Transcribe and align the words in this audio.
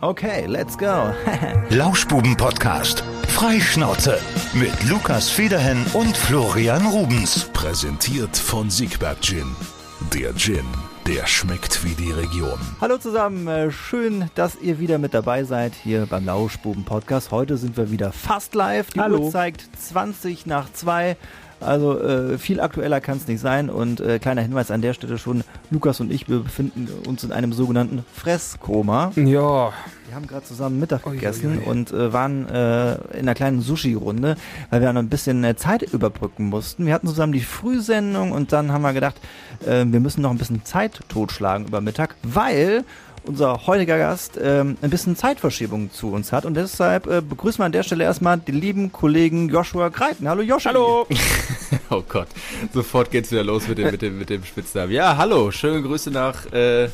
Okay, 0.00 0.46
let's 0.46 0.78
go. 0.78 1.12
Lauschbuben-Podcast. 1.70 3.02
Freischnauze. 3.26 4.20
Mit 4.54 4.88
Lukas 4.88 5.28
Federhen 5.28 5.84
und 5.92 6.16
Florian 6.16 6.86
Rubens. 6.86 7.50
Präsentiert 7.52 8.36
von 8.36 8.70
Siegberg 8.70 9.20
Gin. 9.20 9.56
Der 10.14 10.32
Gin, 10.36 10.64
der 11.04 11.26
schmeckt 11.26 11.84
wie 11.84 11.96
die 11.96 12.12
Region. 12.12 12.60
Hallo 12.80 12.98
zusammen, 12.98 13.48
äh, 13.48 13.72
schön, 13.72 14.30
dass 14.36 14.54
ihr 14.60 14.78
wieder 14.78 14.98
mit 14.98 15.14
dabei 15.14 15.42
seid 15.42 15.74
hier 15.74 16.06
beim 16.06 16.24
Lauschbuben-Podcast. 16.26 17.32
Heute 17.32 17.56
sind 17.56 17.76
wir 17.76 17.90
wieder 17.90 18.12
fast 18.12 18.54
live. 18.54 18.90
Die 18.90 19.00
Hallo. 19.00 19.18
Uhr 19.18 19.30
zeigt 19.32 19.68
20 19.76 20.46
nach 20.46 20.72
2. 20.72 21.16
Also 21.60 22.00
äh, 22.00 22.38
viel 22.38 22.60
aktueller 22.60 23.00
kann 23.00 23.16
es 23.18 23.26
nicht 23.26 23.40
sein. 23.40 23.70
Und 23.70 24.00
äh, 24.00 24.18
kleiner 24.18 24.42
Hinweis 24.42 24.70
an 24.70 24.82
der 24.82 24.94
Stelle 24.94 25.18
schon, 25.18 25.42
Lukas 25.70 26.00
und 26.00 26.12
ich, 26.12 26.28
wir 26.28 26.40
befinden 26.40 26.88
uns 27.06 27.24
in 27.24 27.32
einem 27.32 27.52
sogenannten 27.52 28.04
Fresskoma. 28.14 29.12
Ja, 29.16 29.72
Wir 30.06 30.14
haben 30.14 30.26
gerade 30.26 30.44
zusammen 30.44 30.78
Mittag 30.80 31.04
gegessen 31.04 31.58
ui. 31.58 31.64
und 31.64 31.92
äh, 31.92 32.12
waren 32.12 32.48
äh, 32.48 32.94
in 33.12 33.20
einer 33.20 33.34
kleinen 33.34 33.60
Sushi-Runde, 33.60 34.36
weil 34.70 34.80
wir 34.80 34.92
noch 34.92 35.02
ein 35.02 35.08
bisschen 35.08 35.42
äh, 35.44 35.56
Zeit 35.56 35.82
überbrücken 35.82 36.46
mussten. 36.46 36.86
Wir 36.86 36.94
hatten 36.94 37.08
zusammen 37.08 37.32
die 37.32 37.40
Frühsendung 37.40 38.32
und 38.32 38.52
dann 38.52 38.72
haben 38.72 38.82
wir 38.82 38.92
gedacht, 38.92 39.16
äh, 39.66 39.84
wir 39.86 40.00
müssen 40.00 40.22
noch 40.22 40.30
ein 40.30 40.38
bisschen 40.38 40.64
Zeit 40.64 41.00
totschlagen 41.08 41.66
über 41.66 41.80
Mittag, 41.80 42.14
weil 42.22 42.84
unser 43.28 43.66
heutiger 43.66 43.98
Gast 43.98 44.38
ähm, 44.42 44.78
ein 44.80 44.90
bisschen 44.90 45.14
Zeitverschiebung 45.14 45.92
zu 45.92 46.10
uns 46.10 46.32
hat 46.32 46.46
und 46.46 46.54
deshalb 46.54 47.06
äh, 47.06 47.20
begrüßen 47.20 47.60
wir 47.60 47.66
an 47.66 47.72
der 47.72 47.82
Stelle 47.82 48.04
erstmal 48.04 48.38
den 48.38 48.54
lieben 48.54 48.90
Kollegen 48.90 49.50
Joshua 49.50 49.90
Greiten. 49.90 50.28
Hallo 50.28 50.42
Joshua. 50.42 50.72
hallo. 50.72 51.06
Oh 51.90 52.02
Gott, 52.06 52.28
sofort 52.74 53.10
geht's 53.10 53.30
wieder 53.30 53.44
los 53.44 53.66
mit 53.66 53.78
dem, 53.78 53.90
mit 53.90 54.02
dem, 54.02 54.18
mit 54.18 54.28
dem 54.28 54.44
Spitznamen. 54.44 54.92
Ja, 54.92 55.16
hallo, 55.16 55.50
schöne 55.50 55.80
Grüße 55.80 56.10
nach, 56.10 56.44
äh, 56.52 56.90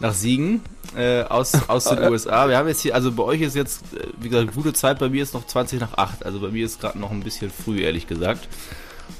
nach 0.00 0.12
Siegen 0.12 0.60
äh, 0.94 1.22
aus, 1.22 1.54
aus 1.68 1.84
den 1.84 1.98
USA. 2.10 2.46
Wir 2.46 2.58
haben 2.58 2.68
jetzt 2.68 2.82
hier, 2.82 2.94
also 2.94 3.12
bei 3.12 3.22
euch 3.22 3.40
ist 3.40 3.56
jetzt, 3.56 3.82
äh, 3.94 4.08
wie 4.20 4.28
gesagt, 4.28 4.54
gute 4.54 4.74
Zeit, 4.74 4.98
bei 4.98 5.08
mir 5.08 5.22
ist 5.22 5.32
noch 5.32 5.46
20 5.46 5.80
nach 5.80 5.96
8. 5.96 6.26
Also 6.26 6.40
bei 6.40 6.48
mir 6.48 6.66
ist 6.66 6.80
gerade 6.82 6.98
noch 6.98 7.10
ein 7.10 7.22
bisschen 7.22 7.50
früh, 7.50 7.80
ehrlich 7.80 8.06
gesagt. 8.06 8.46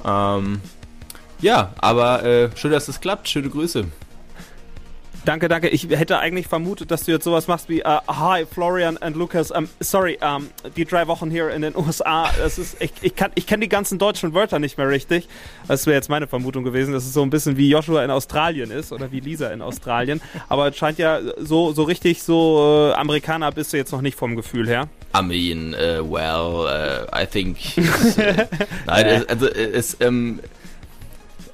Ähm, 0.05 0.61
ja, 1.41 1.73
aber 1.79 2.23
äh, 2.23 2.51
schön, 2.55 2.73
dass 2.73 2.89
es 2.89 3.01
klappt. 3.01 3.29
Schöne 3.29 3.49
Grüße. 3.49 3.87
Danke, 5.27 5.49
danke. 5.49 5.69
Ich 5.71 5.89
hätte 5.89 6.21
eigentlich 6.21 6.47
vermutet, 6.47 6.93
dass 6.93 7.03
du 7.03 7.11
jetzt 7.11 7.25
sowas 7.25 7.49
machst 7.49 7.69
wie 7.69 7.83
uh, 7.83 7.99
Hi, 8.07 8.47
Florian 8.47 8.97
and 8.99 9.17
Lucas. 9.17 9.51
Um, 9.51 9.69
sorry, 9.81 10.17
um, 10.23 10.47
die 10.77 10.85
drei 10.85 11.09
Wochen 11.09 11.33
hier 11.33 11.51
in 11.51 11.63
den 11.63 11.75
USA. 11.77 12.31
Das 12.39 12.59
ist, 12.61 12.81
ich, 12.81 12.93
ich 13.03 13.17
kann, 13.17 13.33
ich 13.35 13.49
kenne 13.49 13.63
die 13.63 13.69
ganzen 13.69 13.99
deutschen 13.99 14.35
Wörter 14.35 14.61
nicht 14.61 14.79
mehr 14.79 14.89
richtig. 14.89 15.27
Das 15.67 15.85
wäre 15.87 15.97
jetzt 15.97 16.09
meine 16.09 16.29
Vermutung 16.29 16.63
gewesen, 16.63 16.93
dass 16.93 17.05
es 17.05 17.13
so 17.13 17.23
ein 17.23 17.31
bisschen 17.31 17.57
wie 17.57 17.69
Joshua 17.69 18.05
in 18.05 18.13
Australien 18.13 18.71
ist 18.71 18.93
oder 18.93 19.11
wie 19.11 19.19
Lisa 19.19 19.49
in 19.49 19.63
Australien. 19.63 20.21
Aber 20.49 20.69
es 20.69 20.77
scheint 20.77 21.01
ja 21.01 21.19
so, 21.39 21.73
so 21.73 21.83
richtig 21.83 22.23
so 22.23 22.93
äh, 22.93 22.95
Amerikaner 22.95 23.51
bist 23.51 23.73
du 23.73 23.79
jetzt 23.79 23.91
noch 23.91 24.03
nicht 24.03 24.17
vom 24.17 24.37
Gefühl 24.37 24.69
her. 24.69 24.87
I 25.13 25.23
mean, 25.23 25.75
uh, 25.75 26.05
well, 26.09 26.69
uh, 26.69 27.07
I 27.13 27.27
think. 27.27 27.59
nein, 28.87 29.07
es, 29.07 29.29
also 29.29 29.49
es, 29.49 29.97
ähm, 29.99 30.39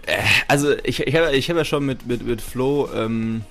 äh, 0.04 0.18
also 0.46 0.74
ich, 0.84 1.00
ich 1.00 1.16
habe 1.16 1.34
ich 1.34 1.48
hab 1.48 1.56
ja 1.56 1.64
schon 1.64 1.86
mit 1.86 2.06
mit 2.06 2.26
mit 2.26 2.42
Flo 2.42 2.90
ähm, 2.94 3.46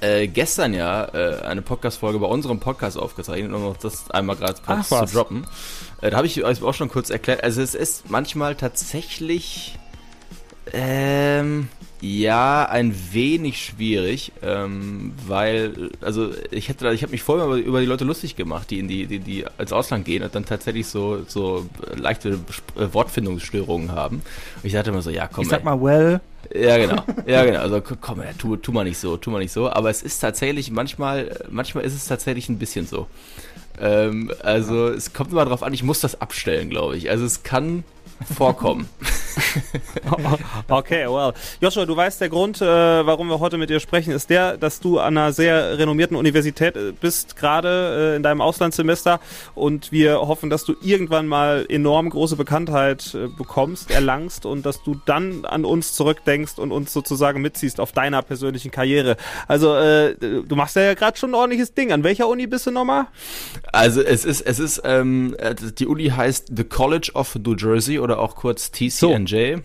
äh, 0.00 0.28
gestern 0.28 0.74
ja 0.74 1.04
äh, 1.14 1.42
eine 1.42 1.62
Podcast-Folge 1.62 2.18
bei 2.18 2.26
unserem 2.26 2.60
Podcast 2.60 2.98
aufgezeichnet, 2.98 3.52
um 3.52 3.62
noch 3.62 3.76
das 3.76 4.10
einmal 4.10 4.36
gerade 4.36 4.60
kurz 4.64 4.92
Ach, 4.92 5.06
zu 5.06 5.14
droppen. 5.14 5.46
Äh, 6.00 6.10
da 6.10 6.18
habe 6.18 6.26
ich 6.26 6.42
euch 6.44 6.62
auch 6.62 6.74
schon 6.74 6.88
kurz 6.88 7.10
erklärt. 7.10 7.42
Also 7.42 7.62
es 7.62 7.74
ist 7.74 8.08
manchmal 8.10 8.54
tatsächlich 8.54 9.78
ähm, 10.72 11.68
ja, 12.00 12.64
ein 12.64 12.94
wenig 13.12 13.60
schwierig, 13.64 14.32
ähm, 14.42 15.14
weil, 15.26 15.90
also 16.00 16.30
ich 16.50 16.68
hätte, 16.68 16.92
ich 16.92 17.02
habe 17.02 17.10
mich 17.10 17.22
vorher 17.22 17.56
über, 17.56 17.80
die 17.80 17.86
Leute 17.86 18.04
lustig 18.04 18.36
gemacht, 18.36 18.70
die 18.70 18.78
in 18.78 18.86
die, 18.88 19.06
die, 19.06 19.18
die 19.18 19.44
ins 19.58 19.72
Ausland 19.72 20.04
gehen 20.04 20.22
und 20.22 20.34
dann 20.34 20.44
tatsächlich 20.44 20.86
so, 20.86 21.24
so 21.26 21.66
leichte 21.96 22.38
äh, 22.76 22.92
Wortfindungsstörungen 22.92 23.92
haben. 23.92 24.22
Und 24.56 24.64
ich 24.64 24.72
dachte 24.72 24.90
immer 24.90 25.02
so, 25.02 25.10
ja, 25.10 25.26
komm, 25.26 25.42
Ich 25.42 25.48
sag 25.48 25.60
ey. 25.60 25.64
mal, 25.64 25.80
well, 25.80 26.20
Ja, 26.54 26.78
genau. 26.78 27.02
Ja, 27.26 27.44
genau. 27.44 27.60
Also 27.60 27.82
komm, 28.00 28.20
ey, 28.20 28.32
tu, 28.38 28.56
tu 28.56 28.70
mal 28.70 28.84
nicht 28.84 28.98
so, 28.98 29.16
tu 29.16 29.30
mal 29.30 29.40
nicht 29.40 29.52
so. 29.52 29.68
Aber 29.68 29.90
es 29.90 30.02
ist 30.02 30.20
tatsächlich, 30.20 30.70
manchmal, 30.70 31.36
manchmal 31.50 31.84
ist 31.84 31.94
es 31.94 32.06
tatsächlich 32.06 32.48
ein 32.48 32.58
bisschen 32.58 32.86
so. 32.86 33.08
Ähm, 33.80 34.30
also 34.42 34.88
es 34.88 35.12
kommt 35.12 35.32
immer 35.32 35.44
drauf 35.44 35.62
an, 35.62 35.72
ich 35.74 35.82
muss 35.82 36.00
das 36.00 36.20
abstellen, 36.20 36.70
glaube 36.70 36.96
ich. 36.96 37.10
Also 37.10 37.24
es 37.24 37.42
kann 37.42 37.84
vorkommen. 38.36 38.88
Okay, 40.68 41.06
well. 41.06 41.32
Joshua, 41.60 41.86
du 41.86 41.96
weißt, 41.96 42.20
der 42.20 42.28
Grund, 42.28 42.60
äh, 42.60 42.66
warum 42.66 43.28
wir 43.28 43.40
heute 43.40 43.58
mit 43.58 43.70
dir 43.70 43.80
sprechen, 43.80 44.12
ist 44.12 44.30
der, 44.30 44.56
dass 44.56 44.80
du 44.80 44.98
an 44.98 45.16
einer 45.16 45.32
sehr 45.32 45.78
renommierten 45.78 46.16
Universität 46.16 46.76
äh, 46.76 46.92
bist, 46.92 47.36
gerade 47.36 48.12
äh, 48.14 48.16
in 48.16 48.22
deinem 48.22 48.40
Auslandssemester. 48.40 49.20
Und 49.54 49.92
wir 49.92 50.20
hoffen, 50.20 50.50
dass 50.50 50.64
du 50.64 50.74
irgendwann 50.82 51.26
mal 51.26 51.66
enorm 51.68 52.10
große 52.10 52.36
Bekanntheit 52.36 53.14
äh, 53.14 53.28
bekommst, 53.28 53.90
erlangst 53.90 54.46
und 54.46 54.66
dass 54.66 54.82
du 54.82 55.00
dann 55.06 55.44
an 55.44 55.64
uns 55.64 55.94
zurückdenkst 55.94 56.58
und 56.58 56.72
uns 56.72 56.92
sozusagen 56.92 57.40
mitziehst 57.40 57.80
auf 57.80 57.92
deiner 57.92 58.22
persönlichen 58.22 58.70
Karriere. 58.70 59.16
Also, 59.46 59.74
äh, 59.74 60.14
du 60.16 60.56
machst 60.56 60.76
ja 60.76 60.94
gerade 60.94 61.16
schon 61.16 61.30
ein 61.30 61.34
ordentliches 61.34 61.74
Ding. 61.74 61.92
An 61.92 62.04
welcher 62.04 62.28
Uni 62.28 62.46
bist 62.46 62.66
du 62.66 62.70
nochmal? 62.70 63.06
Also 63.72 64.02
es 64.02 64.24
ist, 64.24 64.40
es 64.42 64.58
ist, 64.58 64.82
ähm, 64.84 65.34
äh, 65.38 65.54
die 65.54 65.86
Uni 65.86 66.08
heißt 66.08 66.52
The 66.54 66.64
College 66.64 67.10
of 67.14 67.36
New 67.36 67.54
Jersey 67.54 67.98
oder 68.08 68.18
auch 68.20 68.36
kurz 68.36 68.70
TCNJ. 68.70 69.56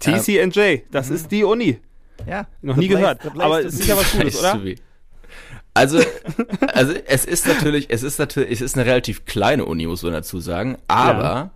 TCNJ, 0.00 0.78
das 0.90 1.10
ist 1.10 1.30
die 1.30 1.44
Uni. 1.44 1.78
ja. 2.26 2.46
Noch 2.60 2.76
nie 2.76 2.88
place- 2.88 3.00
gehört. 3.18 3.20
Aber 3.38 3.64
es 3.64 3.74
ist 3.74 3.86
ja 3.86 3.96
was 3.96 4.12
Cooles, 4.12 4.40
Nice 4.42 4.54
oder? 4.64 4.74
Also, 5.74 6.00
also 6.74 6.92
es 7.06 7.24
ist 7.24 7.46
natürlich, 7.46 7.86
es 7.88 8.02
ist 8.02 8.18
natürlich, 8.18 8.50
es 8.52 8.60
ist 8.60 8.76
eine 8.76 8.84
relativ 8.84 9.24
kleine 9.24 9.64
Uni, 9.64 9.86
muss 9.86 10.02
man 10.02 10.12
dazu 10.12 10.38
sagen. 10.38 10.76
Aber 10.86 11.50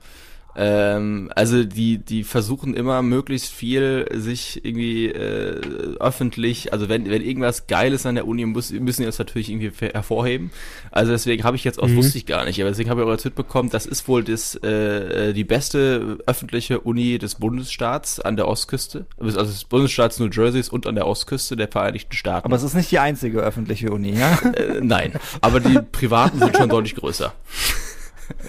ähm, 0.57 1.31
also 1.35 1.65
die, 1.65 1.99
die 1.99 2.25
versuchen 2.25 2.75
immer 2.75 3.03
möglichst 3.03 3.53
viel 3.53 4.07
sich 4.15 4.65
irgendwie 4.65 5.07
äh, 5.07 5.61
öffentlich, 6.01 6.73
also 6.73 6.89
wenn, 6.89 7.11
wenn 7.11 7.23
irgendwas 7.23 7.67
Geiles 7.67 8.07
an 8.07 8.15
der 8.15 8.27
Uni 8.27 8.47
muss, 8.47 8.71
müssen 8.73 9.03
die 9.03 9.07
das 9.07 9.19
natürlich 9.19 9.51
irgendwie 9.51 9.71
hervorheben. 9.93 10.51
Also 10.91 11.13
deswegen 11.13 11.45
habe 11.45 11.57
ich 11.57 11.65
jetzt 11.65 11.79
auch, 11.79 11.91
wusste 11.91 12.17
ich 12.17 12.25
gar 12.25 12.47
nicht, 12.47 12.59
aber 12.61 12.71
deswegen 12.71 12.89
habe 12.89 13.03
ich 13.03 13.07
auch 13.07 13.13
jetzt 13.13 13.27
mitbekommen, 13.27 13.69
das 13.69 13.85
ist 13.85 14.09
wohl 14.09 14.25
das, 14.25 14.55
äh, 14.57 15.35
die 15.35 15.45
beste 15.45 16.19
öffentliche 16.27 16.81
Uni 16.81 17.19
des 17.19 17.35
Bundesstaats 17.35 18.19
an 18.19 18.37
der 18.37 18.49
Ostküste, 18.49 19.05
also 19.19 19.43
des 19.43 19.65
Bundesstaats 19.65 20.19
New 20.19 20.29
Jerseys 20.29 20.71
und 20.71 20.87
an 20.87 20.95
der 20.95 21.07
Ostküste 21.07 21.57
der 21.57 21.69
Vereinigten 21.69 22.15
Staaten. 22.15 22.47
Aber 22.47 22.57
es 22.57 22.63
ist 22.63 22.75
nicht 22.75 22.91
die 22.91 22.99
einzige 22.99 23.41
öffentliche 23.41 23.91
Uni, 23.91 24.19
ja? 24.19 24.39
Äh, 24.57 24.81
nein, 24.81 25.13
aber 25.43 25.61
die 25.61 25.79
privaten 25.93 26.39
sind 26.39 26.57
schon 26.57 26.69
deutlich 26.71 26.95
größer. 26.95 27.35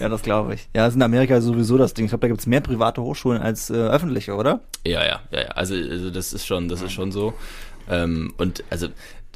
Ja, 0.00 0.08
das 0.08 0.22
glaube 0.22 0.54
ich. 0.54 0.68
Ja, 0.74 0.84
das 0.84 0.90
ist 0.90 0.96
in 0.96 1.02
Amerika 1.02 1.40
sowieso 1.40 1.78
das 1.78 1.94
Ding. 1.94 2.06
Ich 2.06 2.10
glaube, 2.10 2.22
da 2.22 2.28
gibt 2.28 2.40
es 2.40 2.46
mehr 2.46 2.60
private 2.60 3.02
Hochschulen 3.02 3.40
als 3.40 3.70
äh, 3.70 3.74
öffentliche, 3.74 4.34
oder? 4.34 4.60
Ja, 4.86 5.04
ja, 5.04 5.20
ja, 5.30 5.40
ja. 5.40 5.48
Also, 5.48 5.74
also 5.74 6.10
das 6.10 6.32
ist 6.32 6.46
schon, 6.46 6.68
das 6.68 6.82
ist 6.82 6.92
schon 6.92 7.12
so. 7.12 7.34
Ähm, 7.88 8.34
und 8.38 8.64
also 8.70 8.88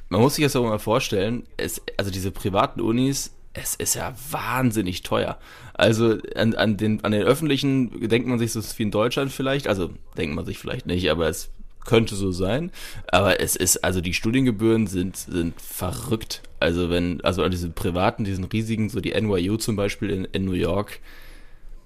man 0.09 0.21
muss 0.21 0.35
sich 0.35 0.45
das 0.45 0.57
auch 0.57 0.65
mal 0.65 0.79
vorstellen, 0.79 1.45
es, 1.57 1.81
also 1.97 2.11
diese 2.11 2.31
privaten 2.31 2.81
Unis, 2.81 3.33
es 3.55 3.75
ist 3.75 3.95
ja 3.95 4.15
wahnsinnig 4.31 5.03
teuer. 5.03 5.39
Also 5.75 6.19
an, 6.35 6.55
an, 6.55 6.77
den, 6.77 7.03
an 7.05 7.13
den 7.13 7.23
öffentlichen 7.23 8.09
denkt 8.09 8.29
man 8.29 8.39
sich 8.39 8.53
so 8.53 8.61
wie 8.61 8.83
in 8.83 8.91
Deutschland 8.91 9.33
vielleicht, 9.33 9.69
also 9.69 9.91
denkt 10.17 10.35
man 10.35 10.45
sich 10.45 10.59
vielleicht 10.59 10.87
nicht, 10.87 11.11
aber 11.11 11.29
es 11.29 11.51
könnte 11.85 12.15
so 12.15 12.33
sein. 12.33 12.71
Aber 13.11 13.41
es 13.41 13.57
ist, 13.57 13.85
also 13.85 14.01
die 14.01 14.15
Studiengebühren 14.15 14.87
sind, 14.87 15.17
sind 15.17 15.61
verrückt. 15.61 16.43
Also 16.61 16.91
wenn, 16.91 17.21
also 17.23 17.43
an 17.43 17.51
diese 17.51 17.71
privaten, 17.71 18.25
diesen 18.25 18.45
riesigen, 18.45 18.89
so 18.89 19.01
die 19.01 19.13
NYU 19.21 19.57
zum 19.57 19.77
Beispiel 19.77 20.11
in, 20.11 20.25
in 20.27 20.45
New 20.45 20.53
York, 20.53 21.01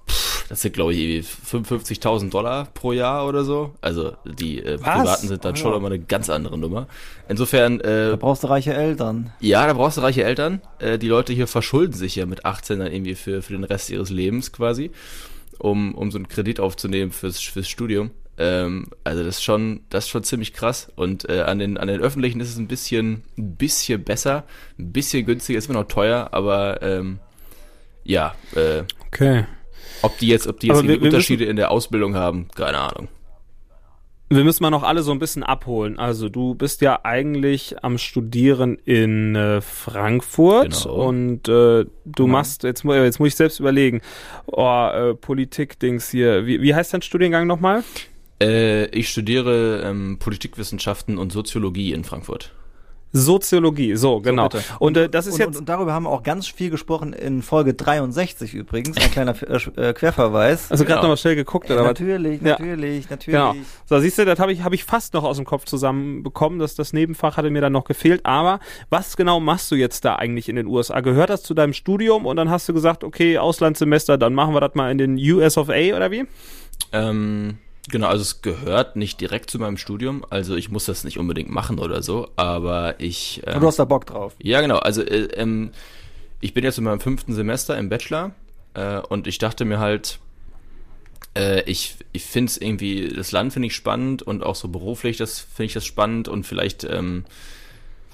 pff, 0.09 0.47
das 0.49 0.61
sind 0.63 0.75
glaube 0.75 0.93
ich 0.95 1.01
irgendwie 1.01 1.27
55.000 1.27 2.31
Dollar 2.31 2.67
pro 2.75 2.93
Jahr 2.93 3.27
oder 3.27 3.43
so. 3.45 3.75
Also 3.81 4.13
die 4.25 4.59
äh, 4.63 4.77
privaten 4.79 5.29
sind 5.29 5.45
dann 5.45 5.55
Oh, 5.55 5.57
schon 5.57 5.69
ja. 5.71 5.75
nochmal 5.77 5.93
eine 5.93 6.03
ganz 6.05 6.29
andere 6.31 6.59
Nummer. 6.59 6.87
Insofern, 7.29 7.81
äh, 7.81 8.11
Da 8.11 8.17
brauchst 8.17 8.43
du 8.45 8.49
reiche 8.49 8.75
Eltern. 8.75 9.33
ja, 9.41 9.67
da 9.67 9.73
brauchst 9.73 9.97
du 9.97 10.03
reiche 10.03 10.25
Eltern. 10.25 10.61
Äh, 10.79 10.99
die 10.99 11.09
Leute 11.09 11.33
hier 11.33 11.47
verschulden 11.47 11.95
sich 11.95 12.15
ja 12.17 12.27
mit 12.27 12.45
18 12.45 12.79
dann 12.79 12.93
irgendwie 12.93 13.15
für, 13.15 13.43
für 13.43 13.55
den 13.55 13.65
Rest 13.65 13.91
ihres 13.91 14.11
Lebens 14.11 14.53
quasi, 14.53 14.91
um, 15.59 15.95
um 15.95 16.11
so 16.11 16.19
einen 16.19 16.29
Kredit 16.29 16.61
aufzunehmen 16.61 17.11
fürs, 17.13 17.41
fürs 17.41 17.69
Studium. 17.69 18.11
Ähm, 18.39 18.87
also 19.05 19.25
das 19.25 19.37
ist 19.37 19.45
schon, 19.45 19.81
das 19.91 20.05
ist 20.05 20.11
schon 20.11 20.25
ziemlich 20.25 20.53
krass. 20.53 20.91
Und 20.97 21.29
äh, 21.29 21.41
an 21.43 21.59
den 21.59 21.79
an 21.79 21.89
den 21.89 22.01
öffentlichen 22.01 22.41
ist 22.41 22.51
es 22.51 22.59
ein 22.59 22.69
bisschen, 22.69 23.23
ein 23.39 23.57
bisschen 23.57 24.05
besser, 24.05 24.45
ein 24.79 24.93
bisschen 24.93 25.25
günstiger, 25.27 25.59
ist 25.59 25.69
immer 25.71 25.81
noch 25.81 25.89
teuer, 25.89 26.29
aber 26.33 26.83
ähm, 26.83 27.19
ja, 28.05 28.35
äh, 28.55 28.83
Okay. 29.09 29.47
ob 30.03 30.19
die 30.19 30.29
jetzt, 30.29 30.47
ob 30.47 30.61
die 30.61 30.67
jetzt 30.69 30.87
wir- 30.87 31.01
Unterschiede 31.01 31.45
in 31.47 31.57
der 31.57 31.71
Ausbildung 31.71 32.15
haben, 32.15 32.49
keine 32.55 32.79
Ahnung. 32.79 33.09
Wir 34.29 34.43
müssen 34.43 34.65
mal 34.65 34.71
noch 34.71 34.83
alle 34.83 35.03
so 35.05 35.13
ein 35.13 35.21
bisschen 35.21 35.45
abholen. 35.45 36.01
Also 36.01 36.29
du 36.29 36.57
bist 36.57 36.81
ja 36.81 36.99
eigentlich 37.05 37.77
am 37.85 37.97
Studieren 37.97 38.77
in 38.85 39.37
äh, 39.37 39.61
Frankfurt 39.61 40.83
Genau. 40.83 41.07
und 41.07 41.49
äh, 41.49 41.85
du 42.05 42.27
machst, 42.27 42.65
jetzt, 42.65 42.83
jetzt 42.83 43.21
muss 43.21 43.29
ich 43.29 43.37
selbst 43.37 43.61
überlegen, 43.61 44.01
oh, 44.47 44.89
äh, 44.93 45.15
Politik-Dings 45.15 46.11
hier. 46.11 46.45
Wie, 46.45 46.61
wie 46.61 46.75
heißt 46.75 46.93
dein 46.93 47.03
Studiengang 47.03 47.47
nochmal? 47.47 47.85
Äh, 48.41 48.87
ich 48.87 49.09
studiere 49.09 49.83
ähm, 49.85 50.19
Politikwissenschaften 50.19 51.19
und 51.19 51.33
Soziologie 51.33 51.93
in 51.93 52.05
Frankfurt. 52.05 52.53
Soziologie, 53.13 53.95
so, 53.97 54.21
genau. 54.21 54.49
bitte. 54.49 54.63
und 54.79 54.97
äh, 54.97 55.09
das 55.09 55.27
ist 55.27 55.35
und, 55.35 55.39
jetzt 55.39 55.49
und, 55.49 55.57
und 55.61 55.69
darüber 55.71 55.95
haben 55.95 56.03
wir 56.03 56.11
auch 56.11 56.23
ganz 56.23 56.49
viel 56.49 56.69
gesprochen 56.69 57.15
in 57.15 57.41
Folge 57.41 57.73
63 57.73 58.53
übrigens. 58.53 58.99
Ein 58.99 59.11
kleiner 59.11 59.35
äh, 59.43 59.95
Querverweis. 59.95 60.71
also 60.71 60.85
gerade 60.85 60.97
Genau. 60.97 61.03
nochmal 61.03 61.17
schnell 61.17 61.37
geguckt 61.37 61.71
oder 61.71 61.81
was? 61.81 61.87
natürlich, 61.87 62.43
Ja. 62.43 62.51
natürlich, 62.59 63.09
natürlich. 63.09 63.41
Genau. 63.41 63.55
So, 63.87 64.01
siehst 64.01 64.19
du, 64.19 64.27
das 64.27 64.39
habe 64.39 64.53
ich, 64.53 64.63
hab 64.65 64.75
ich 64.75 64.85
fast 64.85 65.15
noch 65.15 65.25
aus 65.25 65.37
dem 65.37 65.47
Kopf 65.47 65.65
zusammenbekommen. 65.65 66.59
Das, 66.59 66.75
das 66.75 66.93
Nebenfach 66.93 67.39
hatte 67.39 67.49
mir 67.49 67.63
dann 67.63 67.73
noch 67.73 67.85
gefehlt. 67.85 68.21
Aber 68.27 68.61
was 68.91 69.17
genau 69.17 69.41
machst 69.41 69.71
du 69.71 69.77
jetzt 69.77 70.05
da 70.05 70.17
eigentlich 70.17 70.51
in 70.51 70.57
den 70.57 70.67
USA? 70.67 71.01
Gehört 71.01 71.31
das 71.31 71.43
zu 71.43 71.55
deinem 71.55 71.73
Studium 71.73 72.27
und 72.27 72.37
dann 72.37 72.51
hast 72.51 72.69
du 72.69 72.75
gesagt, 72.75 73.03
okay, 73.03 73.39
Auslandssemester, 73.39 74.19
dann 74.19 74.35
machen 74.35 74.53
wir 74.53 74.61
das 74.61 74.75
mal 74.75 74.91
in 74.91 74.99
den 74.99 75.17
US 75.17 75.57
of 75.57 75.71
A 75.71 75.97
oder 75.97 76.11
wie? 76.11 76.25
Ähm, 76.93 77.57
genau, 77.89 78.09
also 78.09 78.23
es 78.23 78.43
gehört 78.43 78.97
nicht 78.97 79.21
direkt 79.21 79.51
zu 79.51 79.59
meinem 79.59 79.77
Studium. 79.77 80.25
Also 80.31 80.57
ich 80.57 80.71
muss 80.71 80.87
das 80.87 81.05
nicht 81.05 81.19
unbedingt 81.19 81.51
machen 81.51 81.79
oder 81.79 82.03
so, 82.03 82.29
aber 82.37 83.01
ich. 83.01 83.43
Ähm, 83.47 83.61
du 83.61 83.67
hast 83.67 83.79
da 83.79 83.85
Bock 83.85 84.07
drauf. 84.07 84.35
Ja, 84.43 84.61
genau. 84.61 84.79
Also 84.79 85.03
äh, 85.03 85.25
ähm, 85.35 85.71
ich 86.41 86.55
bin 86.55 86.65
jetzt 86.65 86.79
in 86.79 86.85
meinem 86.85 87.01
fünften 87.01 87.35
Semester 87.35 87.77
im 87.77 87.89
Bachelor 87.89 88.33
äh, 88.75 88.99
und 88.99 89.27
ich 89.27 89.39
dachte 89.39 89.65
mir 89.65 89.79
halt, 89.79 90.19
äh, 91.37 91.63
ich, 91.63 91.97
ich 92.13 92.25
finde 92.25 92.51
es 92.51 92.59
irgendwie, 92.59 93.09
das 93.09 93.33
Land 93.33 93.53
finde 93.53 93.67
ich 93.67 93.75
spannend 93.75 94.23
und 94.23 94.43
auch 94.43 94.57
so 94.57 94.69
beruflich, 94.69 95.17
das 95.17 95.41
finde 95.41 95.67
ich 95.67 95.75
das 95.75 95.85
spannend 95.85 96.29
und 96.29 96.45
vielleicht, 96.45 96.85
ähm, 96.85 97.25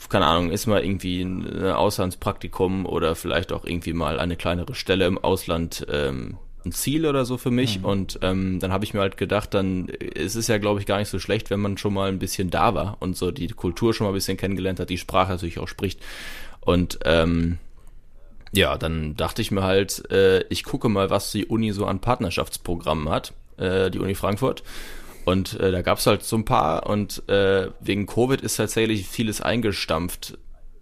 keine 0.08 0.26
Ahnung, 0.26 0.50
ist 0.50 0.66
mal 0.66 0.84
irgendwie 0.84 1.22
ein 1.22 1.64
Auslandspraktikum 1.70 2.86
oder 2.86 3.14
vielleicht 3.14 3.52
auch 3.52 3.64
irgendwie 3.64 3.92
mal 3.92 4.18
eine 4.18 4.36
kleinere 4.36 4.75
Stelle 4.75 5.06
im 5.06 5.16
Ausland 5.16 5.86
ähm, 5.88 6.36
ein 6.64 6.73
Ziel 6.73 7.06
oder 7.06 7.25
so 7.25 7.37
für 7.37 7.50
mich. 7.50 7.85
Und 7.85 8.19
ähm, 8.23 8.59
dann 8.61 8.73
habe 8.73 8.85
ich 8.85 8.94
mir 8.94 9.00
halt 9.00 9.17
gedacht, 9.17 9.55
dann 9.55 9.87
ist 9.88 10.35
es 10.35 10.49
ja, 10.49 10.59
glaube 10.59 10.81
ich, 10.81 10.87
gar 10.87 10.99
nicht 10.99 11.09
so 11.09 11.19
schlecht, 11.19 11.50
wenn 11.50 11.61
man 11.61 11.79
schon 11.79 11.94
mal 11.94 12.09
ein 12.09 12.19
bisschen 12.19 12.50
da 12.50 12.75
war 12.75 12.97
und 13.00 13.17
so 13.17 13.31
die 13.31 13.49
Kultur 13.49 13.94
schon 13.94 14.06
mal 14.06 14.12
ein 14.12 14.14
bisschen 14.14 14.37
kennengelernt 14.37 14.81
hat, 14.81 14.91
die 14.91 14.99
Sprache 14.99 15.32
natürlich 15.32 15.59
auch 15.59 15.69
spricht. 15.69 16.00
Und 16.61 16.99
ähm, 17.05 17.59
ja, 18.53 18.76
dann 18.76 19.17
dachte 19.17 19.43
ich 19.43 19.50
mir 19.50 19.62
halt, 19.62 20.11
äh, 20.11 20.43
ich 20.49 20.64
gucke 20.64 20.88
mal, 20.88 21.11
was 21.11 21.32
die 21.32 21.47
Uni 21.47 21.73
so 21.73 21.87
an 21.87 22.00
Partnerschaftsprogrammen 22.00 23.09
hat, 23.09 23.32
äh, 23.56 23.91
die 23.91 23.99
Uni 23.99 24.14
Frankfurt. 24.14 24.62
Und 25.25 25.59
äh, 25.61 25.70
da 25.70 25.82
gab's 25.82 26.06
halt 26.06 26.25
so 26.25 26.37
ein 26.37 26.44
paar 26.44 26.87
und 26.87 27.29
äh, 27.29 27.69
wegen 27.81 28.06
Covid 28.06 28.41
ist 28.41 28.56
tatsächlich 28.56 29.06
vieles 29.06 29.41
eingestampft 29.41 30.37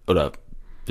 oder 0.06 0.32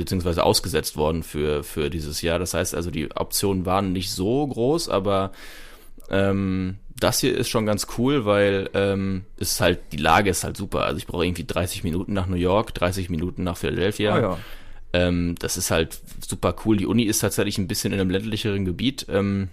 beziehungsweise 0.00 0.44
ausgesetzt 0.44 0.96
worden 0.96 1.22
für, 1.22 1.62
für 1.62 1.90
dieses 1.90 2.22
Jahr. 2.22 2.38
Das 2.38 2.54
heißt 2.54 2.74
also, 2.74 2.90
die 2.90 3.14
Optionen 3.14 3.66
waren 3.66 3.92
nicht 3.92 4.10
so 4.10 4.46
groß, 4.46 4.88
aber 4.88 5.32
ähm, 6.10 6.76
das 6.98 7.20
hier 7.20 7.36
ist 7.36 7.48
schon 7.48 7.66
ganz 7.66 7.86
cool, 7.98 8.24
weil 8.24 8.70
ähm, 8.74 9.24
es 9.36 9.52
ist 9.52 9.60
halt, 9.60 9.78
die 9.92 9.96
Lage 9.96 10.30
ist 10.30 10.44
halt 10.44 10.56
super. 10.56 10.84
Also 10.84 10.98
ich 10.98 11.06
brauche 11.06 11.24
irgendwie 11.24 11.44
30 11.44 11.84
Minuten 11.84 12.12
nach 12.12 12.26
New 12.26 12.36
York, 12.36 12.74
30 12.74 13.10
Minuten 13.10 13.42
nach 13.44 13.56
Philadelphia. 13.56 14.14
Ah, 14.14 14.20
ja. 14.20 14.38
Ähm, 14.92 15.36
das 15.38 15.56
ist 15.56 15.70
halt 15.70 16.00
super 16.26 16.54
cool. 16.64 16.76
Die 16.76 16.86
Uni 16.86 17.04
ist 17.04 17.20
tatsächlich 17.20 17.58
ein 17.58 17.68
bisschen 17.68 17.92
in 17.92 18.00
einem 18.00 18.10
ländlicheren 18.10 18.64
Gebiet, 18.64 19.06
ähm, 19.08 19.48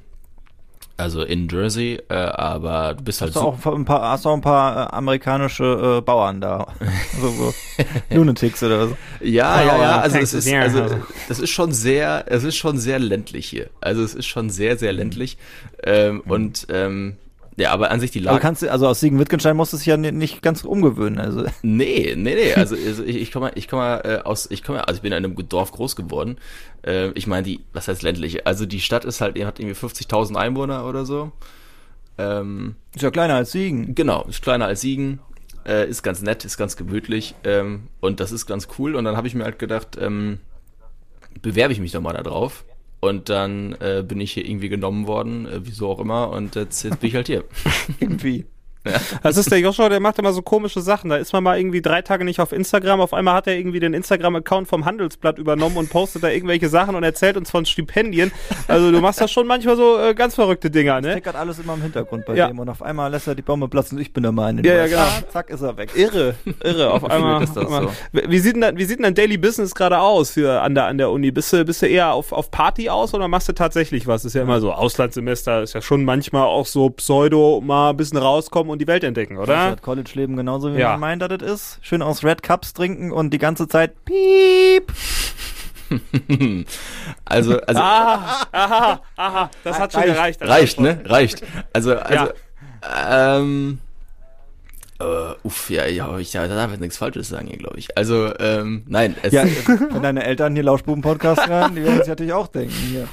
also 0.98 1.22
in 1.22 1.48
Jersey, 1.48 2.00
äh, 2.10 2.14
aber 2.16 2.96
du 2.96 3.04
bist 3.04 3.22
halt 3.22 3.36
Hast 3.36 3.42
du 3.44 3.48
auch 3.48 3.66
ein 3.76 3.86
paar, 3.86 4.02
hast 4.10 4.26
du 4.26 4.30
auch 4.30 4.34
ein 4.34 4.42
paar 4.42 4.88
äh, 4.92 4.96
amerikanische 4.96 5.98
äh, 6.00 6.02
Bauern 6.02 6.42
da? 6.42 6.68
Also 7.16 7.30
so 7.30 7.54
Lunatics 8.10 8.62
oder 8.64 8.88
so. 8.90 8.98
Ja, 9.22 9.64
ja, 9.64 9.82
ja. 9.82 10.00
Also 10.02 10.18
es 10.18 10.34
ist, 10.34 10.52
also 10.52 10.86
das 11.28 11.40
ist 11.40 11.50
schon 11.50 11.72
sehr, 11.72 12.26
es 12.28 12.44
ist 12.44 12.56
schon 12.56 12.78
sehr 12.78 13.00
ländlich 13.00 13.48
hier. 13.48 13.70
Also 13.82 14.04
es 14.04 14.14
ist 14.16 14.26
schon 14.28 14.50
sehr, 14.50 14.78
sehr 14.78 14.94
ländlich. 14.94 15.38
Ähm, 15.84 16.22
Und 16.26 16.68
ähm, 16.70 17.18
ja, 17.58 17.72
aber 17.72 17.92
an 17.92 18.00
sich 18.00 18.12
die 18.12 18.20
Aber 18.20 18.34
Lage. 18.34 18.42
kannst 18.42 18.62
du, 18.62 18.72
also 18.72 18.88
aus 18.88 19.00
Siegen-Wittgenstein 19.00 19.58
musst 19.58 19.74
du 19.74 19.78
dich 19.78 19.86
ja 19.88 19.98
ni- 19.98 20.12
nicht 20.12 20.42
ganz 20.42 20.64
umgewöhnen. 20.64 21.20
Also 21.20 21.44
Nee, 21.64 22.14
nee, 22.16 22.36
nee. 22.36 22.54
Also, 22.54 22.76
also 22.76 23.04
ich, 23.04 23.16
ich 23.18 23.32
komme 23.32 23.52
ich 23.56 23.68
komme 23.68 24.04
äh, 24.06 24.20
aus, 24.22 24.48
ich 24.52 24.64
komme, 24.64 24.88
also 24.88 24.98
ich 24.98 25.02
bin 25.02 25.12
in 25.12 25.18
einem 25.26 25.36
Dorf 25.50 25.72
groß 25.72 25.96
geworden. 25.96 26.38
Äh, 26.86 27.10
ich 27.12 27.28
meine, 27.28 27.44
die, 27.44 27.62
was 27.74 27.88
heißt 27.88 28.04
ländlich? 28.04 28.46
Also 28.48 28.66
die 28.66 28.80
Stadt 28.80 29.06
ist 29.06 29.22
halt, 29.22 29.38
die 29.38 29.46
hat 29.46 29.60
irgendwie 29.60 29.76
50.000 29.76 30.36
Einwohner 30.36 30.86
oder 30.86 31.06
so. 31.06 31.32
Ähm, 32.20 32.76
ist 32.96 33.02
ja 33.02 33.12
kleiner 33.12 33.36
als 33.36 33.52
Siegen. 33.52 33.94
Genau, 33.96 34.24
ist 34.26 34.42
kleiner 34.42 34.66
als 34.66 34.82
Siegen, 34.82 35.20
äh, 35.68 35.88
ist 35.88 36.02
ganz 36.04 36.22
nett, 36.22 36.46
ist 36.46 36.58
ganz 36.58 36.76
gemütlich 36.78 37.36
ähm, 37.44 37.88
und 38.00 38.20
das 38.20 38.32
ist 38.32 38.46
ganz 38.48 38.68
cool. 38.80 38.96
Und 38.96 39.04
dann 39.06 39.18
habe 39.18 39.28
ich 39.28 39.36
mir 39.36 39.44
halt 39.44 39.60
gedacht, 39.60 39.98
ähm, 40.00 40.40
bewerbe 41.42 41.74
ich 41.74 41.80
mich 41.80 41.92
doch 41.92 42.02
mal 42.02 42.14
da 42.14 42.24
drauf. 42.24 42.66
Und 43.00 43.30
dann 43.30 43.74
äh, 43.74 44.04
bin 44.06 44.20
ich 44.20 44.34
hier 44.34 44.46
irgendwie 44.46 44.70
genommen 44.70 45.08
worden, 45.08 45.46
äh, 45.46 45.60
wieso 45.64 45.90
auch 45.90 46.00
immer, 46.00 46.30
und 46.32 46.56
jetzt, 46.56 46.84
jetzt 46.84 47.00
bin 47.00 47.10
ich 47.10 47.16
halt 47.16 47.28
hier. 47.28 47.44
Irgendwie. 48.00 48.46
Das 49.24 49.38
ist 49.38 49.52
der 49.52 49.60
Joshua, 49.60 49.90
der 49.90 50.00
macht 50.00 50.20
immer 50.20 50.34
so 50.34 50.42
komische 50.42 50.82
Sachen. 50.82 51.10
Da 51.10 51.18
ist 51.18 51.34
man 51.34 51.44
mal 51.44 51.58
irgendwie 51.60 51.82
drei 51.82 52.02
Tage 52.02 52.24
nicht 52.26 52.40
auf 52.40 52.52
Instagram. 52.52 53.02
Auf 53.02 53.14
einmal 53.14 53.34
hat 53.36 53.48
er 53.48 53.58
irgendwie 53.58 53.80
den 53.80 53.94
Instagram-Account 53.94 54.68
vom 54.68 54.86
Handelsblatt 54.86 55.38
übernommen 55.40 55.78
und 55.78 55.90
postet 55.90 56.24
da 56.24 56.30
irgendwelche 56.30 56.70
Sachen 56.70 56.96
und 56.96 57.04
erzählt 57.04 57.38
uns 57.38 57.50
von 57.52 57.66
Stipendien. 57.66 58.32
Also 58.68 58.92
du 58.92 59.00
machst 59.02 59.20
da 59.22 59.28
schon 59.28 59.48
manchmal 59.48 59.76
so 59.76 59.98
äh, 60.00 60.14
ganz 60.14 60.36
verrückte 60.36 60.70
Dinger, 60.70 61.02
ne? 61.02 61.16
Tickert 61.16 61.36
alles 61.36 61.60
immer 61.60 61.74
im 61.74 61.82
Hintergrund 61.82 62.26
bei 62.26 62.36
Ja. 62.36 62.48
dem 62.48 62.60
und 62.60 62.70
auf 62.70 62.82
einmal 62.82 63.12
lässt 63.12 63.28
er 63.28 63.36
die 63.36 63.42
Bombe 63.42 63.68
platzen 63.68 63.98
und 63.98 64.02
ich 64.02 64.14
bin 64.14 64.24
der 64.24 64.32
Meinung. 64.32 64.64
Ja, 64.64 64.76
ja, 64.76 64.88
genau. 64.88 65.06
Zack, 65.32 65.50
ist 65.50 65.62
er 65.62 65.76
weg. 65.78 65.92
Irre, 65.96 66.36
irre, 66.64 66.92
auf 66.92 67.04
einmal. 67.06 67.44
ist 67.44 67.56
das 67.56 67.68
so. 67.70 67.92
Wie 68.12 68.40
sieht 68.40 68.54
denn 68.56 68.62
dein, 68.62 68.78
wie 68.78 68.86
sieht 68.86 68.98
denn 69.00 69.04
dein 69.04 69.16
Daily 69.16 69.38
Business 69.38 69.74
gerade 69.76 70.00
aus 70.00 70.32
für 70.32 70.62
an 70.62 70.76
der, 70.76 70.86
an 70.86 70.98
der 70.98 71.10
Uni? 71.12 71.32
Bist 71.32 71.52
du, 71.54 71.64
bist 71.66 71.82
du 71.82 71.88
eher 71.88 72.14
auf, 72.14 72.32
auf 72.32 72.52
Party 72.52 72.90
aus 72.90 73.14
oder 73.14 73.28
machst 73.28 73.48
du 73.50 73.54
tatsächlich 73.54 74.08
was? 74.08 74.26
Ist 74.26 74.34
ja 74.36 74.42
immer 74.44 74.60
so, 74.60 74.72
Auslandssemester 74.74 75.64
ist 75.64 75.74
ja 75.74 75.82
schon 75.82 76.04
manchmal 76.04 76.44
auch 76.44 76.66
so 76.66 76.90
Pseudo, 76.90 77.62
mal 77.64 77.92
ein 77.92 77.98
bisschen 77.98 78.18
rauskommen 78.18 78.72
und 78.72 78.77
die 78.78 78.88
Welt 78.88 79.04
entdecken, 79.04 79.36
Das 79.36 79.44
oder? 79.44 79.58
hat 79.72 79.82
College-Leben 79.82 80.36
genauso 80.38 80.74
wie 80.76 80.80
Ja. 80.80 80.92
man 80.92 81.00
meint, 81.00 81.22
dass 81.22 81.30
das 81.38 81.52
ist. 81.52 81.80
Schön 81.82 82.02
aus 82.02 82.24
Red 82.24 82.44
Cups 82.44 82.74
trinken 82.74 83.12
und 83.12 83.32
die 83.32 83.38
ganze 83.40 83.68
Zeit 83.68 83.94
piep. 84.06 84.92
Also, 87.24 87.60
also 87.62 87.82
Aha, 87.82 88.48
aha, 88.52 89.02
aha, 89.16 89.50
das 89.64 89.80
hat 89.80 89.94
schon 89.94 90.02
Reicht. 90.04 90.14
gereicht. 90.40 90.42
reicht, 90.42 90.80
ne? 90.82 91.02
Reicht. 91.06 91.44
Also, 91.74 91.96
also, 91.98 92.32
ähm, 93.08 93.80
äh, 95.00 95.04
uff, 95.44 95.70
ja, 95.70 95.86
ja, 95.86 96.18
ich 96.18 96.34
ja, 96.34 96.46
da 96.48 96.56
darf 96.56 96.74
ich 96.74 96.80
nichts 96.80 96.98
Falsches 96.98 97.30
sagen 97.30 97.48
hier, 97.48 97.58
glaube 97.58 97.78
ich. 97.80 97.96
Also, 97.98 98.34
ähm, 98.40 98.84
nein, 98.88 99.16
es, 99.22 99.32
Ja, 99.32 99.46
wenn 99.92 100.02
deine 100.04 100.26
Eltern 100.26 100.56
hier 100.56 100.64
Lauschbuben-Podcast 100.64 101.48
hören, 101.48 101.76
die 101.76 101.84
werden 101.84 102.00
sich 102.00 102.08
natürlich 102.08 102.34
auch 102.34 102.48
denken, 102.48 102.74
hier, 102.74 103.08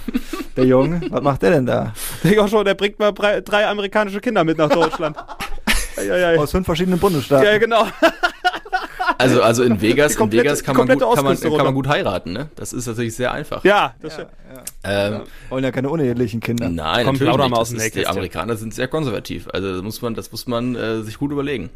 der 0.56 0.64
Junge, 0.64 1.00
was 1.11 1.22
macht 1.22 1.43
der 1.43 1.50
denn 1.50 1.66
da? 1.66 1.93
Der 2.25 2.32
Joshua, 2.34 2.64
der 2.64 2.75
bringt 2.75 2.99
mal 2.99 3.12
drei, 3.12 3.40
drei 3.40 3.66
amerikanische 3.69 4.20
Kinder 4.20 4.43
mit 4.44 4.58
nach 4.58 4.69
Deutschland. 4.70 5.16
ja, 5.96 6.02
ja, 6.17 6.32
ja. 6.32 6.41
Aus 6.41 6.50
fünf 6.50 6.67
verschiedenen 6.67 6.99
Bundesstaaten. 6.99 7.46
ja, 7.46 7.58
genau. 7.58 7.87
also, 9.19 9.43
also 9.43 9.62
in 9.62 9.81
Vegas, 9.81 10.17
komplette- 10.17 10.43
in 10.43 10.44
Vegas 10.44 10.64
kann 10.64 10.76
man, 10.76 10.88
gut, 10.88 11.00
kann, 11.00 11.25
man, 11.25 11.41
kann 11.41 11.64
man 11.64 11.75
gut 11.75 11.88
heiraten, 11.88 12.32
ne? 12.32 12.49
Das 12.56 12.73
ist 12.73 12.87
natürlich 12.87 13.14
sehr 13.14 13.32
einfach. 13.32 13.64
Ja, 13.64 13.94
das 14.00 14.14
stimmt. 14.14 14.31
Ähm, 14.85 15.23
Wollen 15.49 15.64
ja 15.64 15.71
keine 15.73 15.88
unehelichen 15.88 16.40
Kinder. 16.40 16.68
Nein, 16.68 17.07
Komm, 17.07 17.16
natürlich 17.16 17.37
nicht. 17.37 17.52
aus 17.52 17.68
dem 17.71 17.78
ist, 17.78 17.95
die. 17.95 18.07
Amerikaner 18.07 18.57
sind 18.57 18.75
sehr 18.75 18.88
konservativ. 18.88 19.49
Also 19.52 19.73
das 19.75 19.83
muss 19.83 20.02
man, 20.02 20.14
das 20.14 20.30
muss 20.30 20.47
man 20.47 20.75
äh, 20.76 21.02
sich 21.02 21.18
gut 21.18 21.33
überlegen. 21.33 21.71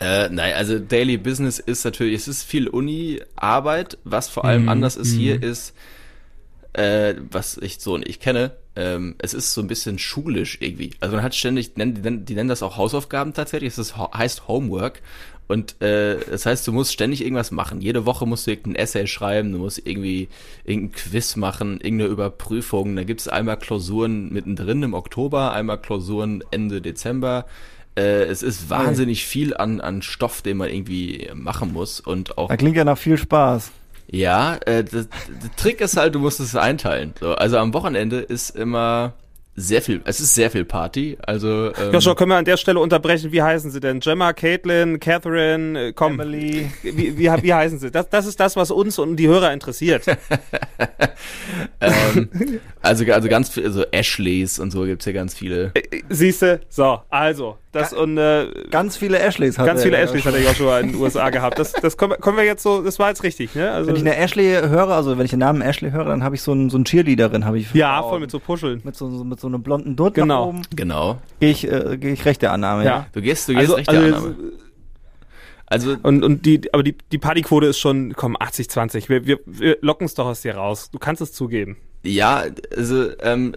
Äh, 0.00 0.28
nein, 0.30 0.54
also 0.54 0.78
Daily 0.78 1.18
Business 1.18 1.58
ist 1.58 1.84
natürlich, 1.84 2.14
es 2.22 2.28
ist 2.28 2.42
viel 2.42 2.68
Uni-Arbeit. 2.68 3.98
Was 4.04 4.28
vor 4.28 4.44
allem 4.44 4.68
anders 4.68 4.96
ist 4.96 5.12
hier 5.12 5.42
ist, 5.42 5.74
äh, 6.80 7.14
was 7.30 7.58
ich 7.58 7.78
so 7.78 7.98
ich 7.98 8.20
kenne, 8.20 8.52
ähm, 8.74 9.14
es 9.18 9.34
ist 9.34 9.52
so 9.52 9.60
ein 9.60 9.66
bisschen 9.66 9.98
schulisch 9.98 10.58
irgendwie. 10.60 10.92
Also 11.00 11.16
man 11.16 11.24
hat 11.24 11.34
ständig, 11.34 11.74
die 11.74 11.80
nennen, 11.84 12.24
die 12.24 12.34
nennen, 12.34 12.48
das 12.48 12.62
auch 12.62 12.76
Hausaufgaben 12.76 13.34
tatsächlich. 13.34 13.76
Es 13.76 13.96
heißt 13.96 14.48
Homework. 14.48 15.02
Und 15.46 15.82
äh, 15.82 16.16
das 16.30 16.46
heißt, 16.46 16.66
du 16.66 16.72
musst 16.72 16.92
ständig 16.92 17.22
irgendwas 17.22 17.50
machen. 17.50 17.80
Jede 17.80 18.06
Woche 18.06 18.24
musst 18.24 18.46
du 18.46 18.52
irgendein 18.52 18.76
Essay 18.76 19.08
schreiben, 19.08 19.50
du 19.50 19.58
musst 19.58 19.84
irgendwie 19.84 20.28
irgendein 20.64 20.92
Quiz 20.92 21.34
machen, 21.34 21.80
irgendeine 21.80 22.10
Überprüfung. 22.10 22.94
Da 22.94 23.02
gibt 23.02 23.20
es 23.20 23.28
einmal 23.28 23.58
Klausuren 23.58 24.32
mittendrin 24.32 24.82
im 24.84 24.94
Oktober, 24.94 25.52
einmal 25.52 25.78
Klausuren 25.78 26.44
Ende 26.52 26.80
Dezember. 26.80 27.46
Äh, 27.96 28.22
es 28.26 28.44
ist 28.44 28.70
wahnsinnig 28.70 29.26
viel 29.26 29.56
an, 29.56 29.80
an 29.80 30.02
Stoff, 30.02 30.40
den 30.40 30.56
man 30.56 30.70
irgendwie 30.70 31.28
machen 31.34 31.72
muss. 31.72 31.98
Und 31.98 32.38
auch 32.38 32.48
Das 32.48 32.58
klingt 32.58 32.76
ja 32.76 32.84
nach 32.84 32.98
viel 32.98 33.18
Spaß. 33.18 33.72
Ja, 34.10 34.56
äh, 34.66 34.82
das, 34.82 35.08
der 35.08 35.56
Trick 35.56 35.80
ist 35.80 35.96
halt, 35.96 36.14
du 36.14 36.18
musst 36.18 36.40
es 36.40 36.56
einteilen. 36.56 37.14
So, 37.18 37.34
also 37.34 37.58
am 37.58 37.72
Wochenende 37.72 38.18
ist 38.18 38.50
immer 38.56 39.14
sehr 39.56 39.82
viel, 39.82 40.00
es 40.04 40.20
ist 40.20 40.34
sehr 40.34 40.50
viel 40.50 40.64
Party. 40.64 41.18
Also 41.22 41.72
ähm, 41.74 41.92
Joshua, 41.92 42.14
können 42.14 42.30
wir 42.30 42.36
an 42.36 42.44
der 42.44 42.56
Stelle 42.56 42.80
unterbrechen? 42.80 43.32
Wie 43.32 43.42
heißen 43.42 43.70
sie 43.70 43.80
denn? 43.80 44.00
Gemma, 44.00 44.32
Caitlin, 44.32 45.00
Catherine, 45.00 45.88
äh, 45.88 45.92
komm. 45.92 46.18
Emily. 46.18 46.70
Wie, 46.82 47.18
wie, 47.18 47.42
wie 47.42 47.54
heißen 47.54 47.78
sie? 47.78 47.90
Das, 47.90 48.08
das 48.08 48.26
ist 48.26 48.40
das, 48.40 48.56
was 48.56 48.70
uns 48.70 48.98
und 48.98 49.16
die 49.16 49.28
Hörer 49.28 49.52
interessiert. 49.52 50.06
ähm, 51.80 52.28
also, 52.80 53.04
also 53.12 53.28
ganz 53.28 53.50
viel, 53.50 53.64
also 53.64 53.84
Ashleys 53.90 54.58
und 54.58 54.70
so 54.70 54.84
gibt's 54.84 55.04
hier 55.04 55.14
ganz 55.14 55.34
viele. 55.34 55.72
Siehste, 56.08 56.60
so, 56.68 57.00
also, 57.10 57.58
das 57.72 57.92
und 57.92 58.18
äh, 58.18 58.48
Ganz 58.70 58.96
viele 58.96 59.18
Ashleys 59.20 59.56
hat 59.58 59.66
ganz 59.66 59.80
er 59.80 59.84
viele 59.84 59.96
ja 59.98 60.02
Ashleys 60.04 60.22
schon. 60.22 60.32
hat 60.32 60.40
der 60.40 60.46
Joshua 60.46 60.80
in 60.80 60.88
den 60.92 61.00
USA 61.00 61.30
gehabt. 61.30 61.58
Das, 61.58 61.72
das 61.72 61.96
können, 61.96 62.14
wir, 62.36 62.44
jetzt 62.44 62.62
so, 62.62 62.82
das 62.82 62.98
war 62.98 63.08
jetzt 63.10 63.22
richtig, 63.22 63.54
ne? 63.54 63.70
Also, 63.70 63.88
Wenn 63.88 63.96
ich 63.96 64.02
eine 64.02 64.16
Ashley 64.16 64.44
höre, 64.52 64.88
also 64.88 65.16
wenn 65.18 65.24
ich 65.24 65.30
den 65.30 65.38
Namen 65.40 65.62
Ashley 65.62 65.90
höre, 65.92 66.04
dann 66.06 66.24
habe 66.24 66.34
ich 66.34 66.42
so 66.42 66.52
einen, 66.52 66.68
so 66.70 66.76
einen 66.76 66.84
Cheerleaderin, 66.84 67.44
habe 67.44 67.58
ich. 67.58 67.72
ja, 67.74 68.02
voll 68.02 68.18
mit 68.20 68.30
so 68.30 68.38
Puscheln. 68.40 68.80
mit 68.84 68.96
so, 68.96 69.08
so- 69.10 69.24
mit 69.24 69.38
so 69.38 69.46
einem 69.46 69.62
blonden 69.62 69.94
Dutt 69.96 70.14
Genau. 70.14 70.40
nach 70.46 70.48
oben. 70.48 70.62
Genau. 70.74 71.18
Gehe 71.38 71.50
ich, 71.50 71.70
äh, 71.70 71.96
gehe 71.96 72.12
ich 72.12 72.24
recht 72.24 72.42
der 72.42 72.52
Annahme. 72.52 72.84
Ja. 72.84 73.06
Du 73.12 73.20
gehst, 73.22 73.48
du 73.48 73.52
gehst 73.52 73.62
Also, 73.62 73.74
recht 73.74 73.90
der 73.90 74.00
also, 74.00 74.16
Annahme. 74.16 74.34
Also 75.66 75.96
Und, 76.02 76.24
und 76.24 76.44
die, 76.46 76.62
aber 76.74 76.82
die, 76.82 76.96
die 77.12 77.18
Partyquote 77.18 77.66
ist 77.68 77.78
schon, 77.78 78.14
komm, 78.16 78.36
80, 78.38 78.68
20. 78.68 79.08
Wir, 79.08 79.24
wir, 79.26 79.38
wir 79.46 79.78
locken 79.82 80.04
es 80.04 80.14
doch 80.14 80.26
aus 80.26 80.40
dir 80.40 80.56
raus. 80.56 80.90
Du 80.90 80.98
kannst 80.98 81.22
es 81.22 81.32
zugeben. 81.32 81.76
Ja, 82.02 82.42
also 82.76 83.10
ähm, 83.22 83.54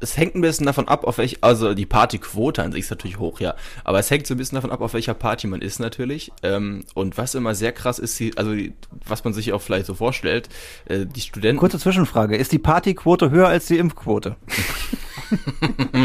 es 0.00 0.16
hängt 0.16 0.34
ein 0.34 0.40
bisschen 0.40 0.66
davon 0.66 0.88
ab, 0.88 1.04
auf 1.04 1.18
welch, 1.18 1.38
also 1.42 1.74
die 1.74 1.86
Partyquote 1.86 2.62
an 2.62 2.72
sich 2.72 2.80
ist 2.84 2.90
natürlich 2.90 3.18
hoch, 3.18 3.40
ja. 3.40 3.54
Aber 3.84 3.98
es 3.98 4.10
hängt 4.10 4.26
so 4.26 4.34
ein 4.34 4.38
bisschen 4.38 4.56
davon 4.56 4.70
ab, 4.70 4.80
auf 4.80 4.94
welcher 4.94 5.14
Party 5.14 5.46
man 5.46 5.60
ist 5.60 5.78
natürlich. 5.78 6.32
Ähm, 6.42 6.84
und 6.94 7.18
was 7.18 7.34
immer 7.34 7.54
sehr 7.54 7.72
krass 7.72 7.98
ist, 7.98 8.18
die, 8.18 8.36
also 8.36 8.54
die, 8.54 8.72
was 9.06 9.24
man 9.24 9.32
sich 9.32 9.52
auch 9.52 9.60
vielleicht 9.60 9.86
so 9.86 9.94
vorstellt, 9.94 10.48
äh, 10.86 11.06
die 11.06 11.20
Studenten. 11.20 11.60
Kurze 11.60 11.78
Zwischenfrage. 11.78 12.36
Ist 12.36 12.52
die 12.52 12.58
Partyquote 12.58 13.30
höher 13.30 13.48
als 13.48 13.66
die 13.66 13.78
Impfquote? 13.78 14.36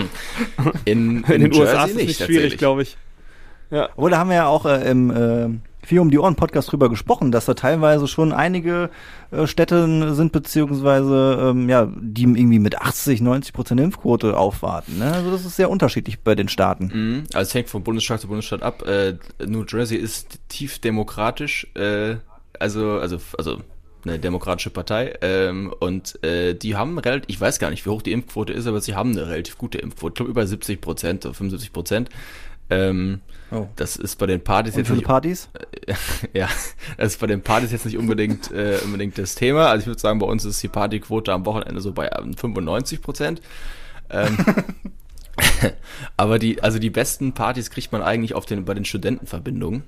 in, 0.85 1.23
In, 1.23 1.41
den 1.41 1.51
Jersey 1.51 1.61
USA 1.61 1.85
ist 1.85 1.91
es 1.91 1.97
nicht 1.97 2.23
schwierig, 2.23 2.57
glaube 2.57 2.83
ich. 2.83 2.97
Ja. 3.71 3.89
Obwohl, 3.95 4.11
da 4.11 4.19
haben 4.19 4.29
wir 4.29 4.35
ja 4.35 4.47
auch 4.47 4.65
äh, 4.65 4.89
im 4.89 5.09
äh, 5.09 5.49
Vier 5.85 6.01
um 6.01 6.09
die 6.09 6.17
Ohren 6.17 6.35
Podcast 6.35 6.71
drüber 6.71 6.89
gesprochen, 6.89 7.31
dass 7.31 7.45
da 7.45 7.53
teilweise 7.53 8.07
schon 8.07 8.33
einige 8.33 8.89
äh, 9.29 9.45
Städte 9.45 10.15
sind, 10.15 10.31
beziehungsweise, 10.31 11.51
ähm, 11.51 11.69
ja, 11.69 11.87
die 11.95 12.23
irgendwie 12.23 12.57
mit 12.57 12.81
80, 12.81 13.21
90 13.21 13.53
Prozent 13.53 13.79
Impfquote 13.79 14.35
aufwarten. 14.35 14.97
Ne? 14.97 15.11
Also 15.11 15.29
das 15.29 15.45
ist 15.45 15.55
sehr 15.55 15.69
unterschiedlich 15.69 16.21
bei 16.21 16.33
den 16.33 16.47
Staaten. 16.47 16.91
Mhm, 16.91 17.23
also 17.33 17.47
es 17.47 17.53
hängt 17.53 17.69
von 17.69 17.83
Bundesstaat 17.83 18.21
zu 18.21 18.27
Bundesstaat 18.27 18.63
ab. 18.63 18.81
Äh, 18.87 19.17
New 19.45 19.63
Jersey 19.63 19.97
ist 19.97 20.39
tief 20.49 20.79
demokratisch, 20.79 21.67
äh, 21.75 22.15
also, 22.59 22.93
also, 22.93 23.17
also 23.37 23.59
eine 24.05 24.19
demokratische 24.19 24.69
Partei. 24.69 25.15
Ähm, 25.21 25.73
und 25.79 26.23
äh, 26.23 26.53
die 26.53 26.75
haben 26.75 26.97
relativ, 26.97 27.25
ich 27.27 27.39
weiß 27.39 27.59
gar 27.59 27.69
nicht, 27.69 27.85
wie 27.85 27.89
hoch 27.89 28.01
die 28.01 28.11
Impfquote 28.11 28.53
ist, 28.53 28.67
aber 28.67 28.81
sie 28.81 28.95
haben 28.95 29.11
eine 29.11 29.27
relativ 29.27 29.57
gute 29.57 29.77
Impfquote. 29.77 30.13
Ich 30.13 30.15
glaube 30.15 30.31
über 30.31 30.47
70 30.47 30.81
Prozent 30.81 31.25
oder 31.25 31.33
75 31.33 31.73
Prozent. 31.73 32.09
Ähm, 32.69 33.21
Oh. 33.51 33.67
Das 33.75 33.95
ist 33.95 34.17
bei 34.17 34.25
den 34.25 34.43
Partys 34.43 34.73
Und 34.73 34.79
jetzt 34.79 34.89
nicht, 34.89 35.05
Partys? 35.05 35.49
ja, 36.33 36.49
das 36.97 37.13
ist 37.13 37.19
bei 37.19 37.27
den 37.27 37.41
Partys 37.41 37.71
jetzt 37.71 37.85
nicht 37.85 37.97
unbedingt 37.97 38.51
äh, 38.51 38.79
unbedingt 38.83 39.17
das 39.17 39.35
Thema. 39.35 39.67
Also 39.67 39.81
ich 39.81 39.87
würde 39.87 40.01
sagen, 40.01 40.19
bei 40.19 40.25
uns 40.25 40.45
ist 40.45 40.61
die 40.63 40.67
Partyquote 40.67 41.31
am 41.31 41.45
Wochenende 41.45 41.79
so 41.79 41.91
bei 41.93 42.09
ähm, 42.17 42.33
95 42.33 43.01
Prozent. 43.01 43.41
Ähm, 44.09 44.37
aber 46.17 46.39
die, 46.39 46.63
also 46.63 46.79
die 46.79 46.89
besten 46.89 47.33
Partys 47.33 47.69
kriegt 47.69 47.91
man 47.91 48.01
eigentlich 48.01 48.33
auf 48.33 48.45
den, 48.45 48.65
bei 48.65 48.73
den 48.73 48.85
Studentenverbindungen. 48.85 49.83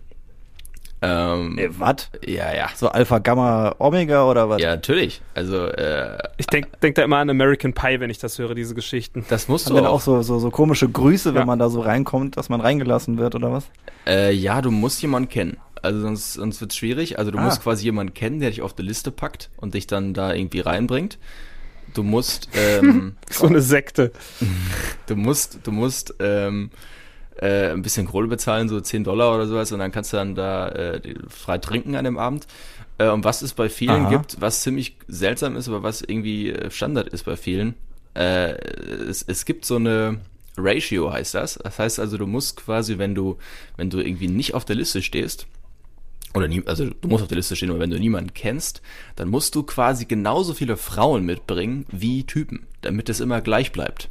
Ähm, 1.01 1.57
Äh, 1.59 1.69
was? 1.79 2.09
ja, 2.25 2.53
ja. 2.55 2.69
So 2.75 2.89
Alpha, 2.89 3.19
Gamma, 3.19 3.75
Omega 3.77 4.27
oder 4.29 4.49
was? 4.49 4.61
Ja, 4.61 4.71
natürlich. 4.71 5.21
Also, 5.35 5.67
äh, 5.67 6.17
Ich 6.37 6.47
denke 6.47 6.69
denk 6.81 6.95
da 6.95 7.03
immer 7.03 7.17
an 7.17 7.29
American 7.29 7.73
Pie, 7.73 7.99
wenn 7.99 8.09
ich 8.09 8.17
das 8.17 8.39
höre, 8.39 8.55
diese 8.55 8.73
Geschichten. 8.73 9.23
das 9.29 9.47
musst 9.47 9.67
Haben 9.67 9.75
du 9.77 9.83
auch. 9.85 9.93
auch 9.95 10.01
so, 10.01 10.21
so, 10.23 10.39
so 10.39 10.49
komische 10.49 10.89
Grüße, 10.89 11.33
wenn 11.33 11.41
Ja. 11.41 11.45
man 11.45 11.59
da 11.59 11.69
so 11.69 11.81
reinkommt, 11.81 12.37
dass 12.37 12.49
man 12.49 12.61
reingelassen 12.61 13.17
wird 13.17 13.35
oder 13.35 13.51
was? 13.51 13.65
Äh, 14.07 14.31
ja, 14.33 14.61
du 14.61 14.71
musst 14.71 15.01
jemanden 15.01 15.29
kennen. 15.29 15.57
Also 15.83 16.01
sonst, 16.01 16.33
sonst 16.33 16.59
wird's 16.61 16.75
schwierig. 16.75 17.19
Also 17.19 17.29
du 17.29 17.37
Ah. 17.37 17.41
musst 17.43 17.61
quasi 17.61 17.83
jemanden 17.85 18.15
kennen, 18.15 18.39
der 18.39 18.49
dich 18.49 18.63
auf 18.63 18.73
die 18.73 18.81
Liste 18.81 19.11
packt 19.11 19.51
und 19.57 19.75
dich 19.75 19.85
dann 19.85 20.15
da 20.15 20.33
irgendwie 20.33 20.61
reinbringt. 20.61 21.19
Du 21.93 22.01
musst, 22.03 22.49
ähm, 22.55 23.15
So 23.29 23.45
eine 23.45 23.61
Sekte. 23.61 24.11
du 25.07 25.15
musst, 25.15 25.59
du 25.63 25.71
musst 25.71 26.15
ähm, 26.19 26.71
äh, 27.41 27.71
ein 27.71 27.81
bisschen 27.81 28.07
Kohle 28.07 28.27
bezahlen, 28.27 28.69
so 28.69 28.79
10 28.79 29.03
Dollar 29.03 29.35
oder 29.35 29.47
sowas, 29.47 29.71
und 29.71 29.79
dann 29.79 29.91
kannst 29.91 30.13
du 30.13 30.17
dann 30.17 30.35
da 30.35 30.69
äh, 30.69 31.15
frei 31.27 31.57
trinken 31.57 31.95
an 31.95 32.05
dem 32.05 32.17
Abend. 32.17 32.47
Äh, 32.97 33.09
und 33.09 33.23
was 33.23 33.41
es 33.41 33.53
bei 33.53 33.69
vielen 33.69 34.05
Aha. 34.05 34.09
gibt, 34.09 34.41
was 34.41 34.61
ziemlich 34.61 34.97
seltsam 35.07 35.55
ist, 35.55 35.67
aber 35.67 35.83
was 35.83 36.01
irgendwie 36.01 36.51
äh, 36.51 36.71
Standard 36.71 37.09
ist 37.09 37.23
bei 37.23 37.35
vielen, 37.35 37.75
äh, 38.15 38.53
es, 38.53 39.23
es 39.23 39.45
gibt 39.45 39.65
so 39.65 39.75
eine 39.75 40.19
Ratio, 40.57 41.11
heißt 41.11 41.35
das. 41.35 41.59
Das 41.61 41.79
heißt 41.79 41.99
also, 41.99 42.17
du 42.17 42.25
musst 42.25 42.57
quasi, 42.57 42.97
wenn 42.97 43.13
du, 43.13 43.37
wenn 43.75 43.89
du 43.89 43.99
irgendwie 43.99 44.27
nicht 44.27 44.53
auf 44.53 44.65
der 44.65 44.75
Liste 44.75 45.01
stehst, 45.01 45.47
oder 46.33 46.47
nie, 46.47 46.61
also 46.65 46.85
du 46.89 47.07
musst 47.07 47.23
auf 47.23 47.29
der 47.29 47.37
Liste 47.37 47.55
stehen, 47.55 47.69
aber 47.69 47.79
wenn 47.79 47.89
du 47.89 47.99
niemanden 47.99 48.33
kennst, 48.33 48.81
dann 49.15 49.29
musst 49.29 49.55
du 49.55 49.63
quasi 49.63 50.05
genauso 50.05 50.53
viele 50.53 50.77
Frauen 50.77 51.25
mitbringen 51.25 51.85
wie 51.89 52.25
Typen, 52.25 52.67
damit 52.81 53.09
es 53.09 53.19
immer 53.19 53.41
gleich 53.41 53.71
bleibt. 53.71 54.09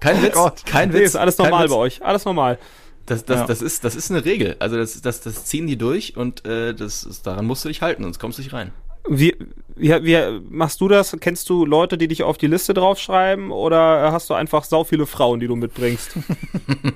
Kein 0.00 0.22
Witz, 0.22 0.36
kein 0.64 0.88
Nee, 0.90 0.94
Witz. 1.00 1.10
ist 1.10 1.16
alles 1.16 1.36
kein 1.36 1.46
normal 1.50 1.68
bei 1.68 1.74
euch. 1.76 2.04
Alles 2.04 2.24
normal. 2.24 2.58
Das, 3.06 3.24
das, 3.24 3.40
Ja. 3.40 3.46
das, 3.46 3.62
ist, 3.62 3.84
das 3.84 3.96
ist 3.96 4.10
eine 4.10 4.24
Regel. 4.24 4.56
Also 4.60 4.76
das, 4.76 5.00
das, 5.02 5.20
das 5.20 5.44
ziehen 5.44 5.66
die 5.66 5.76
durch 5.76 6.16
und 6.16 6.46
äh, 6.46 6.72
das 6.74 7.04
ist, 7.04 7.26
daran 7.26 7.46
musst 7.46 7.64
du 7.64 7.68
dich 7.68 7.82
halten, 7.82 8.02
sonst 8.04 8.18
kommst 8.18 8.38
du 8.38 8.42
nicht 8.42 8.52
rein. 8.52 8.72
Wie, 9.08 9.36
wie, 9.74 9.88
wie 10.04 10.40
machst 10.48 10.80
du 10.80 10.86
das? 10.86 11.16
Kennst 11.18 11.50
du 11.50 11.66
Leute, 11.66 11.98
die 11.98 12.06
dich 12.06 12.22
auf 12.22 12.38
die 12.38 12.46
Liste 12.46 12.72
draufschreiben 12.72 13.50
oder 13.50 14.12
hast 14.12 14.30
du 14.30 14.34
einfach 14.34 14.62
sau 14.62 14.84
viele 14.84 15.06
Frauen, 15.06 15.40
die 15.40 15.48
du 15.48 15.56
mitbringst? 15.56 16.12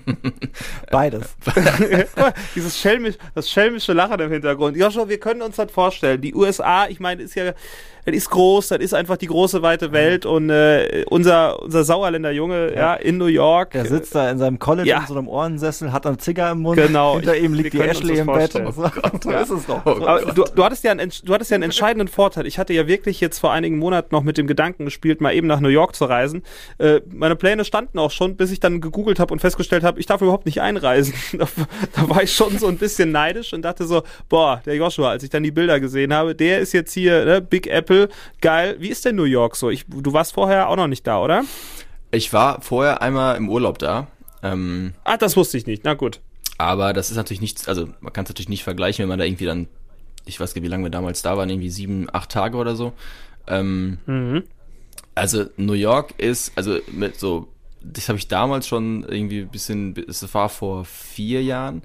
Beides. 0.93 1.35
Dieses 2.55 2.79
schelmisch, 2.79 3.17
das 3.35 3.51
schelmische 3.51 3.93
Lachen 3.93 4.21
im 4.21 4.31
Hintergrund. 4.31 4.77
Joshua, 4.77 5.09
wir 5.09 5.19
können 5.19 5.43
uns 5.43 5.57
das 5.57 5.71
vorstellen. 5.73 6.21
Die 6.21 6.35
USA, 6.35 6.87
ich 6.87 7.01
meine, 7.01 7.23
ist 7.23 7.35
ja, 7.35 7.53
das 8.07 8.15
ist 8.15 8.31
groß, 8.31 8.69
das 8.69 8.79
ist 8.79 8.95
einfach 8.95 9.17
die 9.17 9.27
große 9.27 9.63
weite 9.63 9.91
Welt 9.93 10.27
und 10.27 10.49
äh, 10.49 11.05
unser, 11.11 11.61
unser 11.63 11.83
Sauerländer 11.85 12.31
Junge, 12.31 12.73
ja, 12.75 12.95
in 12.95 13.19
New 13.19 13.27
York. 13.27 13.73
Der 13.73 13.85
sitzt 13.85 14.15
da 14.15 14.31
in 14.31 14.39
seinem 14.39 14.59
College 14.61 14.89
Ja. 14.89 15.01
in 15.01 15.07
so 15.09 15.15
einem 15.15 15.27
Ohrensessel, 15.29 15.93
hat 15.93 16.07
einen 16.07 16.19
Zigger 16.21 16.53
im 16.53 16.61
Mund. 16.61 16.77
Genau. 16.77 17.17
Hinter 17.17 17.37
ihm 17.37 17.53
liegt 17.53 17.73
die 17.73 17.81
Ashley 17.81 18.19
im 18.19 18.27
Bett. 18.27 18.53
vorstellen. 18.53 18.67
Und 18.67 18.75
so, 18.75 19.31
so 19.31 19.31
ist 19.33 19.51
es 19.51 19.67
doch. 19.67 19.85
Oh 19.85 20.33
du, 20.35 20.45
du, 20.45 20.65
hattest 20.65 20.85
ja 20.85 20.93
einen, 20.93 21.11
du 21.25 21.35
hattest 21.35 21.51
ja 21.51 21.57
einen 21.57 21.65
entscheidenden 21.65 22.09
Vorteil. 22.09 22.47
Ich 22.47 22.59
hatte 22.59 22.73
ja 22.73 22.87
wirklich 22.87 23.21
jetzt 23.21 23.39
vor 23.41 23.53
einigen 23.53 23.79
Monaten 23.79 24.15
noch 24.15 24.23
mit 24.23 24.39
dem 24.39 24.47
Gedanken 24.47 24.85
gespielt, 24.85 25.21
mal 25.21 25.35
eben 25.35 25.49
nach 25.49 25.61
New 25.61 25.69
York 25.69 25.97
zu 25.97 26.05
reisen. 26.05 26.43
Äh, 26.79 27.01
meine 27.13 27.35
Pläne 27.35 27.65
standen 27.65 27.99
auch 27.99 28.13
schon, 28.13 28.37
bis 28.37 28.53
ich 28.53 28.61
dann 28.61 28.81
gegoogelt 28.81 29.19
habe 29.19 29.33
und 29.33 29.41
festgestellt 29.41 29.83
habe, 29.83 29.99
ich 29.99 30.07
darf 30.07 30.23
überhaupt 30.23 30.47
nicht 30.47 30.61
einreisen. 30.61 31.15
Da, 31.37 31.47
da 31.95 32.09
war 32.09 32.23
ich 32.23 32.33
schon 32.33 32.59
so 32.59 32.67
ein 32.67 32.79
bisschen 32.79 33.11
neidisch 33.13 33.53
und 33.53 33.63
dachte 33.63 33.85
so, 33.85 34.03
boah, 34.29 34.63
der 34.65 34.75
Joshua, 34.77 35.11
als 35.11 35.23
ich 35.23 35.29
dann 35.31 35.43
die 35.43 35.51
Bilder 35.51 35.81
gesehen 35.81 36.15
habe, 36.15 36.35
der 36.35 36.61
ist 36.61 36.73
jetzt 36.73 36.93
hier, 36.93 37.25
ne, 37.25 37.41
Big 37.43 37.67
Apple, 37.67 37.96
geil. 38.41 38.77
Wie 38.79 38.89
ist 38.89 39.05
denn 39.05 39.17
New 39.17 39.25
York 39.25 39.57
so? 39.57 39.71
Ich, 39.71 39.85
du 39.89 40.13
warst 40.13 40.33
vorher 40.35 40.69
auch 40.69 40.77
noch 40.77 40.87
nicht 40.89 41.07
da, 41.07 41.21
oder? 41.21 41.45
Ich 42.11 42.33
war 42.33 42.61
vorher 42.63 43.03
einmal 43.03 43.37
im 43.37 43.49
Urlaub 43.49 43.79
da. 43.79 44.07
Ähm, 44.43 44.95
Ah, 45.05 45.17
das 45.17 45.37
wusste 45.37 45.57
ich 45.59 45.67
nicht. 45.67 45.85
Na 45.85 45.95
gut. 45.95 46.21
Aber 46.59 46.93
das 46.93 47.11
ist 47.11 47.17
natürlich 47.17 47.41
nichts, 47.43 47.69
also 47.69 47.89
man 48.01 48.13
kann 48.13 48.25
es 48.25 48.31
natürlich 48.31 48.49
nicht 48.49 48.65
vergleichen, 48.65 49.03
wenn 49.03 49.09
man 49.11 49.19
da 49.19 49.25
irgendwie 49.27 49.45
dann, 49.45 49.69
ich 50.25 50.41
weiß 50.41 50.55
gar 50.55 50.61
nicht, 50.61 50.67
wie 50.69 50.71
lange 50.71 50.85
wir 50.85 50.91
damals 50.91 51.21
da 51.23 51.37
waren, 51.37 51.51
irgendwie 51.51 51.69
sieben, 51.71 52.07
acht 52.13 52.31
Tage 52.31 52.57
oder 52.57 52.75
so. 52.77 52.93
Ähm, 53.47 53.99
Mhm. 54.07 54.45
Also 55.15 55.47
New 55.57 55.73
York 55.75 56.15
ist, 56.19 56.53
also 56.57 56.79
mit 56.93 57.19
so, 57.19 57.49
das 57.83 58.09
habe 58.09 58.19
ich 58.19 58.29
damals 58.29 58.67
schon 58.67 59.03
irgendwie 59.09 59.41
ein 59.41 59.49
bisschen, 59.49 59.95
es 60.09 60.35
war 60.35 60.49
vor 60.51 60.85
vier 60.85 61.43
Jahren, 61.43 61.83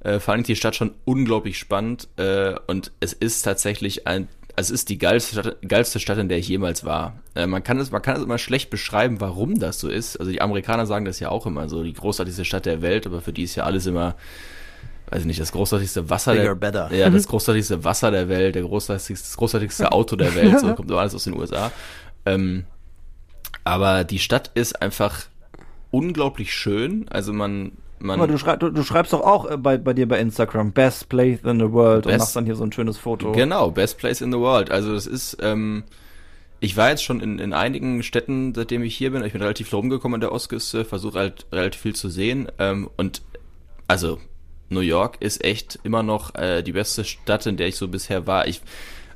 äh, 0.00 0.20
fand 0.20 0.40
ich 0.42 0.46
die 0.48 0.56
Stadt 0.56 0.76
schon 0.76 0.94
unglaublich 1.06 1.56
spannend 1.58 2.08
äh, 2.16 2.54
und 2.66 2.92
es 3.00 3.12
ist 3.14 3.42
tatsächlich 3.42 4.06
ein, 4.06 4.28
es 4.56 4.70
ist 4.70 4.88
die 4.88 4.98
geilste 4.98 5.40
Stadt, 5.40 5.56
geilste 5.66 6.00
Stadt, 6.00 6.18
in 6.18 6.28
der 6.28 6.38
ich 6.38 6.48
jemals 6.48 6.84
war. 6.84 7.18
Äh, 7.34 7.46
man 7.46 7.62
kann 7.64 7.78
es, 7.78 7.90
man 7.90 8.02
kann 8.02 8.16
es 8.16 8.22
immer 8.22 8.38
schlecht 8.38 8.70
beschreiben, 8.70 9.20
warum 9.20 9.58
das 9.58 9.80
so 9.80 9.88
ist. 9.88 10.16
Also 10.18 10.30
die 10.30 10.40
Amerikaner 10.40 10.86
sagen 10.86 11.04
das 11.04 11.20
ja 11.20 11.30
auch 11.30 11.46
immer 11.46 11.68
so, 11.68 11.82
die 11.82 11.92
großartigste 11.92 12.44
Stadt 12.44 12.66
der 12.66 12.82
Welt, 12.82 13.06
aber 13.06 13.20
für 13.20 13.32
die 13.32 13.42
ist 13.42 13.56
ja 13.56 13.64
alles 13.64 13.86
immer, 13.86 14.14
weiß 15.10 15.20
ich 15.20 15.26
nicht, 15.26 15.40
das 15.40 15.52
großartigste 15.52 16.08
Wasser 16.08 16.32
Bigger, 16.32 16.44
der 16.44 16.54
better. 16.54 16.94
Ja, 16.94 17.10
das 17.10 17.26
großartigste 17.28 17.82
Wasser 17.82 18.10
der 18.10 18.28
Welt, 18.28 18.54
der 18.54 18.62
großartigste, 18.62 19.14
das 19.14 19.36
großartigste 19.36 19.90
Auto 19.90 20.14
der 20.14 20.34
Welt, 20.34 20.60
so 20.60 20.74
kommt 20.74 20.88
so 20.88 20.98
alles 20.98 21.14
aus 21.14 21.24
den 21.24 21.34
USA. 21.34 21.72
Ähm, 22.24 22.64
aber 23.64 24.04
die 24.04 24.18
Stadt 24.18 24.50
ist 24.54 24.80
einfach 24.80 25.26
unglaublich 25.90 26.52
schön. 26.54 27.06
Also 27.08 27.32
man, 27.32 27.72
man. 28.04 28.18
Aber 28.20 28.26
du, 28.26 28.38
schrei 28.38 28.56
du, 28.56 28.70
du 28.70 28.82
schreibst 28.82 29.12
doch 29.12 29.22
auch 29.22 29.50
äh, 29.50 29.56
bei, 29.56 29.78
bei 29.78 29.92
dir 29.94 30.06
bei 30.06 30.18
Instagram 30.20 30.72
Best 30.72 31.08
Place 31.08 31.40
in 31.44 31.58
the 31.58 31.72
World 31.72 32.06
und 32.06 32.12
Best- 32.12 32.18
machst 32.20 32.36
dann 32.36 32.44
hier 32.44 32.54
so 32.56 32.64
ein 32.64 32.72
schönes 32.72 32.98
Foto. 32.98 33.32
Genau, 33.32 33.70
best 33.70 33.98
place 33.98 34.20
in 34.20 34.30
the 34.32 34.38
world. 34.38 34.70
Also 34.70 34.94
es 34.94 35.06
ist, 35.06 35.38
ähm, 35.40 35.84
ich 36.60 36.76
war 36.76 36.90
jetzt 36.90 37.04
schon 37.04 37.20
in, 37.20 37.38
in 37.38 37.52
einigen 37.52 38.02
Städten, 38.02 38.54
seitdem 38.54 38.82
ich 38.82 38.94
hier 38.96 39.10
bin. 39.10 39.24
Ich 39.24 39.32
bin 39.32 39.42
relativ 39.42 39.72
rumgekommen 39.72 40.14
an 40.14 40.20
der 40.20 40.32
Ostküste, 40.32 40.84
versuche 40.84 41.18
halt 41.18 41.46
relativ 41.52 41.80
viel 41.82 41.94
zu 41.94 42.08
sehen. 42.08 42.48
Ähm, 42.58 42.88
und 42.96 43.22
also 43.88 44.18
New 44.70 44.80
York 44.80 45.18
ist 45.20 45.44
echt 45.44 45.78
immer 45.82 46.02
noch 46.02 46.34
äh, 46.36 46.62
die 46.62 46.72
beste 46.72 47.04
Stadt, 47.04 47.44
in 47.46 47.56
der 47.56 47.68
ich 47.68 47.76
so 47.76 47.88
bisher 47.88 48.26
war. 48.26 48.48
Ich, 48.48 48.62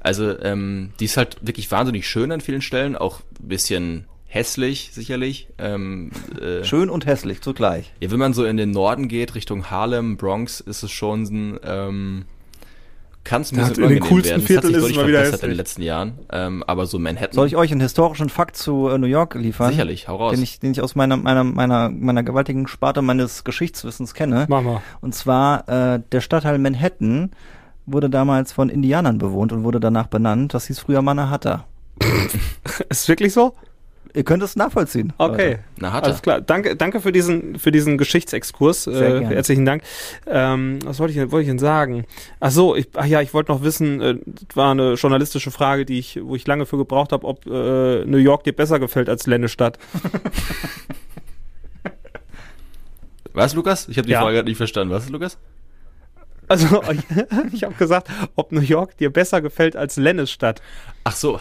also 0.00 0.38
ähm, 0.40 0.90
die 1.00 1.06
ist 1.06 1.16
halt 1.16 1.38
wirklich 1.40 1.70
wahnsinnig 1.70 2.06
schön 2.06 2.30
an 2.32 2.40
vielen 2.42 2.60
Stellen, 2.62 2.96
auch 2.96 3.20
ein 3.40 3.48
bisschen 3.48 4.06
hässlich 4.28 4.90
sicherlich. 4.92 5.48
Ähm, 5.58 6.10
äh, 6.40 6.62
Schön 6.62 6.90
und 6.90 7.06
hässlich 7.06 7.40
zugleich. 7.40 7.92
ja, 8.00 8.10
wenn 8.10 8.18
man 8.18 8.34
so 8.34 8.44
in 8.44 8.56
den 8.56 8.70
Norden 8.70 9.08
geht, 9.08 9.34
Richtung 9.34 9.70
Harlem, 9.70 10.16
Bronx, 10.16 10.60
ist 10.60 10.82
es 10.82 10.92
schon 10.92 11.22
ein, 11.22 11.60
ähm, 11.64 12.24
kann 13.24 13.42
es 13.42 13.52
ein 13.52 13.58
bisschen 13.58 13.84
in 13.84 13.90
den 13.90 14.00
coolsten 14.00 14.30
werden. 14.36 14.46
Vierteln 14.46 14.72
das 14.74 14.82
hat 14.82 14.88
ist 14.90 14.94
sich 14.94 14.96
es 14.96 15.02
mal 15.02 15.08
wieder 15.08 15.34
in 15.34 15.48
den 15.48 15.56
letzten 15.56 15.82
Jahren. 15.82 16.18
Ähm, 16.30 16.62
aber 16.66 16.86
so 16.86 16.98
Manhattan, 16.98 17.34
Soll 17.34 17.46
ich 17.46 17.56
euch 17.56 17.72
einen 17.72 17.80
historischen 17.80 18.28
Fakt 18.28 18.56
zu 18.56 18.88
äh, 18.88 18.98
New 18.98 19.06
York 19.06 19.34
liefern? 19.34 19.70
sicherlich, 19.70 20.08
hau 20.08 20.16
raus. 20.16 20.32
Den 20.34 20.42
ich, 20.42 20.60
den 20.60 20.72
ich 20.72 20.80
aus 20.82 20.94
meiner, 20.94 21.16
meiner, 21.16 21.44
meiner, 21.44 21.88
meiner 21.90 22.22
gewaltigen 22.22 22.66
Sparte 22.68 23.02
meines 23.02 23.44
Geschichtswissens 23.44 24.14
kenne. 24.14 24.46
Mach 24.48 24.62
mal. 24.62 24.82
Und 25.00 25.14
zwar, 25.14 25.68
äh, 25.68 26.00
der 26.12 26.20
Stadtteil 26.20 26.58
Manhattan 26.58 27.32
wurde 27.86 28.08
damals 28.10 28.52
von 28.52 28.68
Indianern 28.68 29.18
bewohnt 29.18 29.52
und 29.52 29.62
wurde 29.64 29.80
danach 29.80 30.06
benannt. 30.06 30.54
Das 30.54 30.66
hieß 30.66 30.78
früher 30.78 31.02
Manhattan. 31.02 31.64
Ist 32.88 33.08
wirklich 33.08 33.32
so? 33.32 33.54
Ihr 34.14 34.24
könnt 34.24 34.42
es 34.42 34.56
nachvollziehen. 34.56 35.12
Okay. 35.18 35.50
Leute. 35.50 35.64
Na, 35.78 35.92
hat 35.92 36.04
Alles 36.04 36.16
er. 36.18 36.22
klar. 36.22 36.40
Danke, 36.40 36.76
danke 36.76 37.00
für 37.00 37.12
diesen, 37.12 37.58
für 37.58 37.70
diesen 37.72 37.98
Geschichtsexkurs. 37.98 38.84
Sehr 38.84 38.94
Äh, 38.94 39.20
gerne. 39.20 39.34
herzlichen 39.36 39.64
Dank. 39.64 39.82
Ähm, 40.26 40.78
was 40.84 40.98
wollte 40.98 41.12
ich, 41.12 41.18
denn- 41.18 41.30
wollte 41.32 41.42
ich 41.42 41.48
denn 41.48 41.58
sagen? 41.58 42.04
Ach 42.40 42.50
so, 42.50 42.74
ich, 42.76 42.88
ach 42.94 43.04
ja, 43.06 43.20
ich 43.20 43.34
wollte 43.34 43.52
noch 43.52 43.62
wissen, 43.62 44.00
äh, 44.00 44.14
das 44.26 44.56
war 44.56 44.70
eine 44.72 44.94
journalistische 44.94 45.50
Frage, 45.50 45.84
die 45.84 45.98
ich, 45.98 46.18
wo 46.22 46.34
ich 46.36 46.46
lange 46.46 46.66
für 46.66 46.76
gebraucht 46.76 47.12
habe, 47.12 47.26
ob 47.26 47.46
äh, 47.46 48.04
New 48.04 48.18
York 48.18 48.44
dir 48.44 48.52
besser 48.54 48.78
gefällt 48.78 49.08
als 49.08 49.26
Lennestadt. 49.26 49.78
Was, 53.32 53.54
Lukas? 53.54 53.88
Ich 53.88 53.98
habe 53.98 54.06
die 54.06 54.12
Ja. 54.12 54.20
Frage 54.22 54.36
gerade 54.36 54.48
nicht 54.48 54.56
verstanden. 54.56 54.92
Was, 54.92 55.08
Lukas? 55.10 55.38
Also, 56.48 56.82
ich 57.52 57.62
habe 57.62 57.74
gesagt, 57.74 58.08
ob 58.34 58.52
New 58.52 58.60
York 58.62 58.96
dir 58.96 59.12
besser 59.12 59.40
gefällt 59.42 59.76
als 59.76 59.96
Lennestadt. 59.96 60.62
Ach 61.04 61.14
so. 61.14 61.38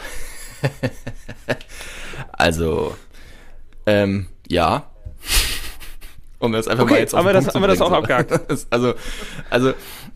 Also, 2.33 2.95
ähm, 3.85 4.27
ja. 4.47 4.89
Um 6.39 6.51
das 6.51 6.67
einfach 6.67 6.83
Okay, 6.83 6.93
mal 6.93 6.99
jetzt 6.99 7.15
auf 7.15 7.19
haben 7.19 7.25
wir 7.25 7.33
das- 7.33 7.45
Punkt 7.45 7.51
zu 7.53 7.55
haben 7.55 7.63
wir 7.63 7.67
das 7.67 7.81
auch 7.81 7.91
abgehakt? 7.91 8.31
Das- 8.49 8.67
also, 8.69 8.93
also, 9.49 9.73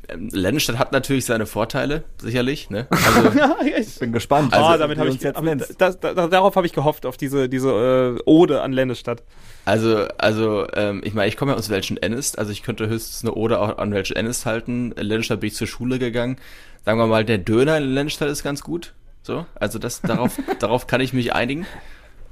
ähm, 0.07 0.29
Lennestadt 0.31 0.77
hat 0.77 0.91
natürlich 0.91 1.25
seine 1.25 1.47
Vorteile, 1.47 2.03
sicherlich, 2.21 2.69
ne? 2.69 2.85
Also, 2.91 3.29
Ja, 3.37 3.55
ich 3.75 3.97
Bin 3.97 4.11
gespannt. 4.11 4.53
Ah, 4.53 4.67
Also, 4.73 4.79
damit 4.83 4.97
wie 4.97 5.01
habe 5.01 5.09
ich 5.09 5.77
das, 5.77 5.99
da, 5.99 6.13
darauf 6.27 6.55
habe 6.55 6.67
ich 6.67 6.73
gehofft 6.73 7.07
auf 7.07 7.17
diese 7.17 7.49
diese 7.49 8.17
äh, 8.19 8.21
Ode 8.25 8.61
an 8.61 8.71
Lennestadt. 8.71 9.23
also, 9.65 10.05
also, 10.19 10.67
ähm, 10.75 11.01
ich 11.03 11.15
meine, 11.15 11.27
ich 11.27 11.37
komme 11.37 11.53
ja 11.53 11.57
aus 11.57 11.69
Welschen 11.71 11.97
Ennist, 11.97 12.37
also 12.37 12.51
ich 12.51 12.61
könnte 12.61 12.87
höchstens 12.87 13.23
eine 13.23 13.33
Ode 13.33 13.59
auch 13.59 13.79
an 13.79 13.91
Welschen 13.91 14.15
Ennist 14.15 14.45
halten. 14.45 14.91
In 14.91 15.07
Lennestadt 15.07 15.39
bin 15.39 15.47
ich 15.47 15.55
zur 15.55 15.67
Schule 15.67 15.97
gegangen. 15.97 16.37
Sagen 16.85 16.99
wir 16.99 17.07
mal, 17.07 17.25
der 17.25 17.39
Döner 17.39 17.77
in 17.77 17.93
Lennestadt 17.95 18.29
ist 18.29 18.43
ganz 18.43 18.61
gut. 18.61 18.93
So, 19.23 19.45
also 19.55 19.79
das, 19.79 20.01
darauf, 20.01 20.37
darauf 20.59 20.85
kann 20.85 21.01
ich 21.01 21.13
mich 21.13 21.33
einigen. 21.33 21.65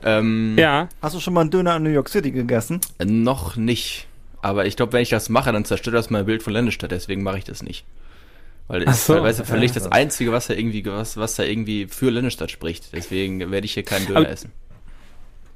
Ähm, 0.03 0.55
Ja, 0.57 0.89
Hast 1.01 1.15
du 1.15 1.19
schon 1.19 1.33
mal 1.33 1.41
einen 1.41 1.51
Döner 1.51 1.75
in 1.77 1.83
New 1.83 1.89
York 1.89 2.09
City 2.09 2.31
gegessen? 2.31 2.79
Noch 3.03 3.55
nicht. 3.55 4.07
Aber 4.41 4.65
ich 4.65 4.75
glaube, 4.77 4.93
wenn 4.93 5.01
ich 5.01 5.09
das 5.09 5.29
mache, 5.29 5.51
dann 5.51 5.65
zerstört 5.65 5.95
das 5.95 6.09
mein 6.09 6.25
Bild 6.25 6.43
von 6.43 6.53
Lennestadt, 6.53 6.91
deswegen 6.91 7.23
mache 7.23 7.39
ich 7.39 7.43
das 7.43 7.61
nicht. 7.61 7.85
Weil 8.69 8.83
es 8.83 9.05
so, 9.07 9.21
weißt 9.21 9.39
du, 9.39 9.45
verliert 9.45 9.73
ja. 9.75 9.81
das 9.81 9.91
Einzige, 9.91 10.31
was 10.31 10.47
da 10.47 10.53
irgendwie, 10.53 10.85
was, 10.85 11.17
was 11.17 11.35
da 11.35 11.43
irgendwie 11.43 11.87
für 11.87 12.09
Lennestadt 12.11 12.51
spricht. 12.51 12.93
Deswegen 12.93 13.51
werde 13.51 13.65
ich 13.65 13.73
hier 13.73 13.83
keinen 13.83 14.05
Döner 14.05 14.19
Aber- 14.19 14.29
essen. 14.29 14.51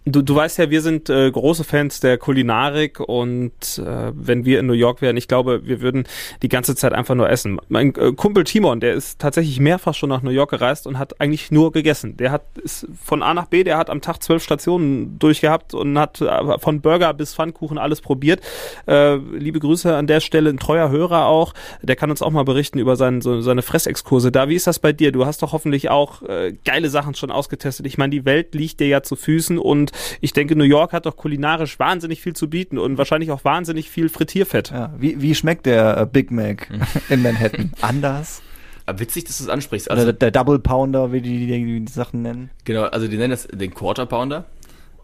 Du, 0.05 0.21
du 0.21 0.35
weißt 0.35 0.57
ja, 0.57 0.69
wir 0.69 0.81
sind 0.81 1.09
äh, 1.09 1.31
große 1.31 1.63
Fans 1.63 2.01
der 2.01 2.17
Kulinarik 2.17 2.99
und 2.99 3.53
äh, 3.77 4.11
wenn 4.13 4.43
wir 4.43 4.59
in 4.59 4.65
New 4.65 4.73
York 4.73 5.01
wären, 5.01 5.15
ich 5.15 5.29
glaube, 5.29 5.65
wir 5.65 5.79
würden 5.79 6.03
die 6.41 6.49
ganze 6.49 6.75
Zeit 6.75 6.91
einfach 6.91 7.15
nur 7.15 7.29
essen. 7.29 7.57
Mein 7.69 7.95
äh, 7.95 8.11
Kumpel 8.11 8.43
Timon, 8.43 8.81
der 8.81 8.95
ist 8.95 9.19
tatsächlich 9.19 9.61
mehrfach 9.61 9.93
schon 9.93 10.09
nach 10.09 10.21
New 10.21 10.31
York 10.31 10.49
gereist 10.49 10.87
und 10.87 10.99
hat 10.99 11.21
eigentlich 11.21 11.51
nur 11.51 11.71
gegessen. 11.71 12.17
Der 12.17 12.31
hat 12.31 12.43
ist 12.61 12.85
von 13.01 13.23
A 13.23 13.33
nach 13.33 13.45
B, 13.45 13.63
der 13.63 13.77
hat 13.77 13.89
am 13.89 14.01
Tag 14.01 14.21
zwölf 14.21 14.43
Stationen 14.43 15.19
durchgehabt 15.19 15.73
und 15.73 15.97
hat 15.97 16.19
äh, 16.19 16.59
von 16.59 16.81
Burger 16.81 17.13
bis 17.13 17.33
Pfannkuchen 17.33 17.77
alles 17.77 18.01
probiert. 18.01 18.41
Äh, 18.87 19.15
liebe 19.15 19.59
Grüße 19.59 19.95
an 19.95 20.07
der 20.07 20.19
Stelle, 20.19 20.49
ein 20.49 20.57
treuer 20.57 20.89
Hörer 20.89 21.27
auch. 21.27 21.53
Der 21.81 21.95
kann 21.95 22.09
uns 22.09 22.21
auch 22.21 22.31
mal 22.31 22.43
berichten 22.43 22.77
über 22.77 22.97
sein, 22.97 23.21
so, 23.21 23.39
seine 23.39 23.61
Fressexkurse. 23.61 24.33
Da, 24.33 24.49
wie 24.49 24.55
ist 24.55 24.67
das 24.67 24.79
bei 24.79 24.91
dir? 24.91 25.13
Du 25.13 25.25
hast 25.25 25.41
doch 25.43 25.53
hoffentlich 25.53 25.89
auch 25.89 26.23
äh, 26.23 26.53
geile 26.65 26.89
Sachen 26.89 27.15
schon 27.15 27.31
ausgetestet. 27.31 27.85
Ich 27.85 27.97
meine, 27.97 28.11
die 28.11 28.25
Welt 28.25 28.53
liegt 28.53 28.81
dir 28.81 28.87
ja 28.87 29.01
zu 29.01 29.15
Füßen 29.15 29.57
und 29.57 29.92
ich 30.21 30.33
denke, 30.33 30.55
New 30.55 30.63
York 30.63 30.93
hat 30.93 31.05
doch 31.05 31.15
kulinarisch 31.17 31.79
wahnsinnig 31.79 32.21
viel 32.21 32.33
zu 32.33 32.49
bieten 32.49 32.77
und 32.77 32.97
wahrscheinlich 32.97 33.31
auch 33.31 33.43
wahnsinnig 33.43 33.89
viel 33.89 34.09
Frittierfett. 34.09 34.71
Ja. 34.71 34.93
Wie, 34.97 35.21
wie 35.21 35.35
schmeckt 35.35 35.65
der 35.65 35.97
äh, 35.97 36.05
Big 36.05 36.31
Mac 36.31 36.69
in 37.09 37.21
Manhattan? 37.21 37.71
Anders? 37.81 38.41
Aber 38.85 38.99
witzig, 38.99 39.23
dass 39.25 39.37
du 39.37 39.45
es 39.45 39.49
ansprichst. 39.49 39.87
Oder 39.87 39.99
Also, 39.99 40.11
der, 40.11 40.29
der 40.29 40.31
Double 40.31 40.59
Pounder, 40.59 41.11
wie 41.13 41.21
die, 41.21 41.39
die, 41.39 41.47
die, 41.47 41.79
die 41.85 41.91
Sachen 41.91 42.21
nennen? 42.21 42.49
genau, 42.65 42.83
also 42.83 43.07
die 43.07 43.17
nennen 43.17 43.31
das 43.31 43.47
den 43.47 43.73
Quarter 43.73 44.05
Pounder. 44.05 44.45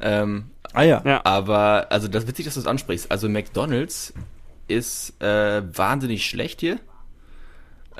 Ähm, 0.01 0.45
Ah 0.73 0.83
ja. 0.83 1.01
Ja. 1.05 1.21
aber, 1.25 1.87
also 1.89 2.07
das 2.07 2.23
ist 2.23 2.29
witzig, 2.29 2.45
dass 2.45 2.53
du 2.53 2.59
es 2.59 2.67
ansprichst. 2.67 3.09
Also 3.11 3.27
McDonalds 3.27 4.13
ist 4.67 5.19
äh, 5.21 5.61
wahnsinnig 5.75 6.25
schlecht 6.25 6.59
hier. 6.59 6.79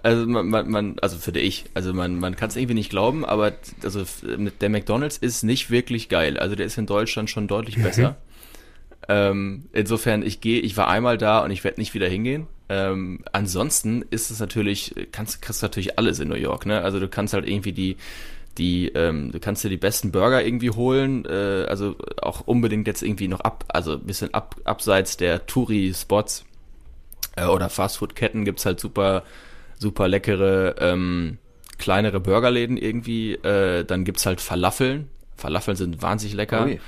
Also 0.02 0.26
man, 0.26 0.48
man, 0.48 0.70
man 0.70 1.00
also 1.02 1.18
finde 1.18 1.42
ich, 1.42 1.66
also 1.74 1.94
man, 1.94 2.20
man 2.20 2.36
kann 2.36 2.50
es 2.50 2.56
irgendwie 2.56 2.76
nicht 2.76 2.90
glauben, 2.90 3.26
aber 3.26 3.54
also 3.84 4.04
der 4.62 4.70
McDonalds 4.70 5.18
ist 5.18 5.44
nicht 5.44 5.72
wirklich 5.72 6.10
geil. 6.10 6.38
Also 6.38 6.56
der 6.56 6.66
ist 6.66 6.78
in 6.78 6.86
Deutschland 6.86 7.30
schon 7.30 7.48
deutlich 7.48 7.82
besser. 7.82 8.18
ähm, 9.10 9.66
insofern, 9.74 10.24
ich 10.24 10.42
gehe, 10.42 10.62
ich 10.62 10.78
war 10.78 10.88
einmal 10.88 11.18
da 11.18 11.40
und 11.40 11.52
ich 11.52 11.64
werde 11.64 11.82
nicht 11.82 11.94
wieder 11.94 12.08
hingehen. 12.08 12.48
Ähm, 12.70 13.22
ansonsten 13.32 14.06
ist 14.10 14.30
es 14.30 14.40
natürlich, 14.40 14.94
kannst, 15.12 15.42
kriegst 15.42 15.62
du 15.62 15.66
natürlich 15.66 15.98
alles 15.98 16.20
in 16.20 16.30
New 16.30 16.36
York, 16.36 16.66
ne? 16.66 16.82
Also 16.82 17.00
du 17.00 17.08
kannst 17.08 17.34
halt 17.34 17.48
irgendwie 17.48 17.74
die, 17.74 17.98
die, 18.60 18.90
ähm, 18.90 19.32
du 19.32 19.40
kannst 19.40 19.64
dir 19.64 19.70
die 19.70 19.78
besten 19.78 20.12
Burger 20.12 20.44
irgendwie 20.46 20.70
holen, 20.70 21.26
äh, 21.26 21.66
also 21.68 21.96
auch 22.22 22.42
unbedingt 22.42 22.86
jetzt 22.86 23.02
irgendwie 23.02 23.28
noch 23.28 23.40
ab, 23.40 23.66
also 23.70 23.94
ein 23.94 24.04
bisschen 24.04 24.34
ab, 24.34 24.56
abseits 24.66 25.18
der 25.18 25.48
Touri-Spots 25.48 26.46
äh, 27.38 27.46
oder 27.46 27.70
Fastfood-Ketten 27.70 28.46
gibt's 28.46 28.66
halt 28.66 28.80
super, 28.80 29.24
super 29.80 30.08
leckere, 30.08 30.76
ähm, 30.80 31.40
kleinere 31.80 32.20
Burgerläden 32.20 32.78
irgendwie. 32.78 33.34
Äh, 33.34 33.84
dann 33.86 34.04
gibt's 34.04 34.26
halt 34.26 34.42
Falafeln. 34.42 35.10
Falafeln 35.36 35.76
sind 35.78 36.02
wahnsinnig 36.02 36.36
lecker. 36.36 36.66
Ui. 36.66 36.80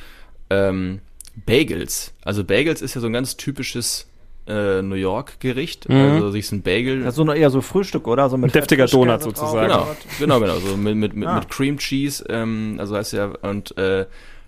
Ähm, 0.50 1.00
Bagels. 1.46 2.14
Also 2.24 2.44
Bagels 2.44 2.82
ist 2.82 2.94
ja 2.94 3.02
so 3.02 3.08
ein 3.08 3.14
ganz 3.14 3.38
typisches 3.38 4.08
äh, 4.48 4.82
New 4.82 4.96
York-Gericht. 4.96 5.88
Mhm. 5.88 5.96
Also 5.96 6.32
sich 6.32 6.52
ein 6.52 6.62
Bagel. 6.62 7.00
Das 7.00 7.10
ist 7.10 7.16
so 7.16 7.22
eine, 7.22 7.36
eher 7.36 7.50
so 7.50 7.62
Frühstück, 7.62 8.08
oder? 8.08 8.30
So 8.30 8.38
mit 8.38 8.54
deftiger 8.54 8.88
Donut 8.88 9.24
sozusagen. 9.24 9.68
Genau, 9.68 9.96
genau, 10.20 10.40
genau. 10.40 10.60
So 10.60 10.76
mit, 10.76 10.96
mit, 10.96 11.16
mit, 11.16 11.28
Ah. 11.28 11.36
mit 11.36 11.50
Cream 11.50 11.78
Cheese, 11.78 12.26
ähm, 12.30 12.76
also 12.80 12.96
heißt 12.98 13.14
ja, 13.14 13.26
und 13.44 13.78
äh, 13.78 14.06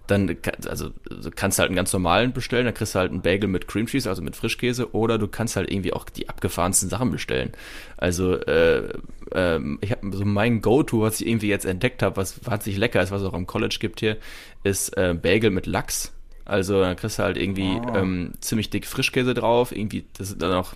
dann, 0.07 0.37
also 0.67 0.89
du 1.09 1.31
kannst 1.33 1.59
halt 1.59 1.69
einen 1.69 1.77
ganz 1.77 1.93
normalen 1.93 2.33
bestellen, 2.33 2.65
dann 2.65 2.73
kriegst 2.73 2.93
du 2.95 2.99
halt 2.99 3.11
einen 3.11 3.21
Bagel 3.21 3.47
mit 3.47 3.67
Cream 3.67 3.85
Cheese, 3.85 4.09
also 4.09 4.21
mit 4.21 4.35
Frischkäse, 4.35 4.93
oder 4.93 5.17
du 5.17 5.27
kannst 5.27 5.55
halt 5.55 5.71
irgendwie 5.71 5.93
auch 5.93 6.05
die 6.05 6.27
abgefahrensten 6.27 6.89
Sachen 6.89 7.09
bestellen. 7.09 7.53
Also 7.97 8.35
äh, 8.35 8.89
ähm, 9.33 9.79
ich 9.81 9.91
habe 9.91 10.15
so 10.15 10.25
mein 10.25 10.61
Go-To, 10.61 11.01
was 11.01 11.21
ich 11.21 11.27
irgendwie 11.27 11.47
jetzt 11.47 11.65
entdeckt 11.65 12.03
habe, 12.03 12.17
was 12.17 12.45
wahnsinnig 12.45 12.79
lecker 12.79 13.01
ist, 13.01 13.11
was 13.11 13.21
es 13.21 13.27
auch 13.27 13.33
am 13.33 13.47
College 13.47 13.77
gibt 13.79 14.01
hier, 14.01 14.17
ist 14.63 14.89
äh, 14.97 15.13
Bagel 15.13 15.51
mit 15.51 15.65
Lachs. 15.67 16.11
Also 16.45 16.81
dann 16.81 16.97
kriegst 16.97 17.19
du 17.19 17.23
halt 17.23 17.37
irgendwie 17.37 17.79
Oh. 17.87 17.95
ähm, 17.95 18.33
ziemlich 18.41 18.69
dick 18.69 18.85
Frischkäse 18.85 19.33
drauf, 19.33 19.71
irgendwie, 19.73 20.03
das 20.17 20.29
sind 20.29 20.41
dann 20.41 20.51
auch 20.53 20.73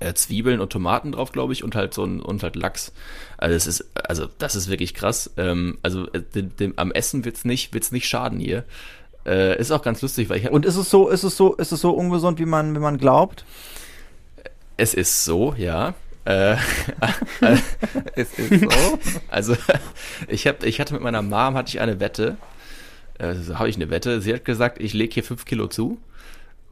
äh, 0.00 0.14
Zwiebeln 0.14 0.60
und 0.60 0.70
Tomaten 0.70 1.12
drauf, 1.12 1.32
glaube 1.32 1.52
ich, 1.52 1.64
und 1.64 1.74
halt 1.74 1.94
so 1.94 2.04
ein 2.04 2.20
und 2.20 2.42
halt 2.42 2.56
Lachs. 2.56 2.92
Also 3.38 3.54
es 3.54 3.66
ist, 3.66 3.86
also 3.94 4.26
das 4.38 4.54
ist 4.56 4.68
wirklich 4.68 4.94
krass. 4.94 5.30
Ähm, 5.36 5.78
also 5.82 6.06
äh, 6.12 6.22
dem, 6.34 6.56
dem, 6.56 6.74
am 6.76 6.92
Essen 6.92 7.24
wird's 7.24 7.44
nicht, 7.44 7.72
wird's 7.74 7.92
nicht 7.92 8.08
schaden 8.08 8.38
hier. 8.38 8.64
Äh, 9.24 9.58
ist 9.58 9.72
auch 9.72 9.82
ganz 9.82 10.02
lustig, 10.02 10.28
weil 10.28 10.38
ich 10.38 10.46
hab, 10.46 10.52
Und 10.52 10.66
ist 10.66 10.76
es 10.76 10.90
so, 10.90 11.08
ist 11.08 11.24
es 11.24 11.36
so, 11.36 11.54
ist 11.54 11.72
es 11.72 11.80
so 11.80 11.90
ungesund, 11.90 12.38
wie 12.38 12.46
man, 12.46 12.74
wie 12.74 12.80
man 12.80 12.98
glaubt? 12.98 13.44
es 14.76 14.94
ist 14.94 15.24
so, 15.24 15.54
ja. 15.56 15.94
Äh, 16.24 16.56
Es 18.14 18.38
ist 18.38 18.60
so. 18.60 18.98
also 19.28 19.56
ich 20.28 20.46
habe, 20.46 20.66
ich 20.66 20.80
hatte 20.80 20.94
mit 20.94 21.02
meiner 21.02 21.22
Mom 21.22 21.54
hatte 21.54 21.68
ich 21.68 21.80
eine 21.80 22.00
Wette. 22.00 22.36
Äh, 23.18 23.34
so 23.34 23.58
habe 23.58 23.68
ich 23.68 23.76
eine 23.76 23.90
Wette. 23.90 24.20
Sie 24.20 24.34
hat 24.34 24.44
gesagt, 24.44 24.80
ich 24.80 24.92
lege 24.92 25.14
hier 25.14 25.24
fünf 25.24 25.44
Kilo 25.44 25.68
zu. 25.68 25.98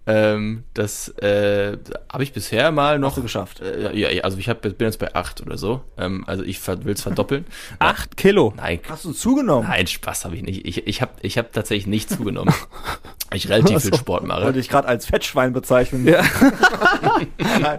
Ähm, 0.07 0.65
das 0.75 1.09
äh, 1.19 1.79
habe 2.13 2.23
ich 2.23 2.35
bisher 2.35 2.71
mal 2.73 2.99
noch 2.99 3.11
Hast 3.11 3.19
du 3.19 3.23
geschafft. 3.23 3.61
Äh, 3.61 3.97
ja, 3.97 4.11
ja, 4.11 4.23
also 4.23 4.37
ich 4.37 4.51
hab, 4.51 4.61
bin 4.61 4.75
jetzt 4.79 4.99
bei 4.99 5.15
acht 5.15 5.41
oder 5.41 5.57
so. 5.57 5.81
Ähm, 5.97 6.25
also 6.27 6.45
ich 6.45 6.67
will 6.67 6.93
es 6.93 7.01
verdoppeln. 7.01 7.47
Acht 7.79 8.19
Kilo. 8.19 8.53
Nein, 8.57 8.81
Hast 8.87 9.07
du 9.07 9.13
zugenommen? 9.13 9.67
Nein, 9.67 9.87
Spaß 9.87 10.27
habe 10.27 10.37
ich 10.37 10.43
nicht. 10.43 10.67
Ich, 10.67 10.87
ich 10.87 11.01
habe 11.01 11.13
ich 11.23 11.39
hab 11.39 11.53
tatsächlich 11.53 11.87
nicht 11.87 12.11
zugenommen. 12.11 12.53
ich 13.33 13.49
relativ 13.49 13.81
viel 13.81 13.95
Sport 13.95 14.27
mache. 14.27 14.45
Wollte 14.45 14.59
ich 14.59 14.69
gerade 14.69 14.89
als 14.89 15.07
Fettschwein 15.07 15.55
bezeichnen. 15.55 16.07
Ja. 16.07 16.23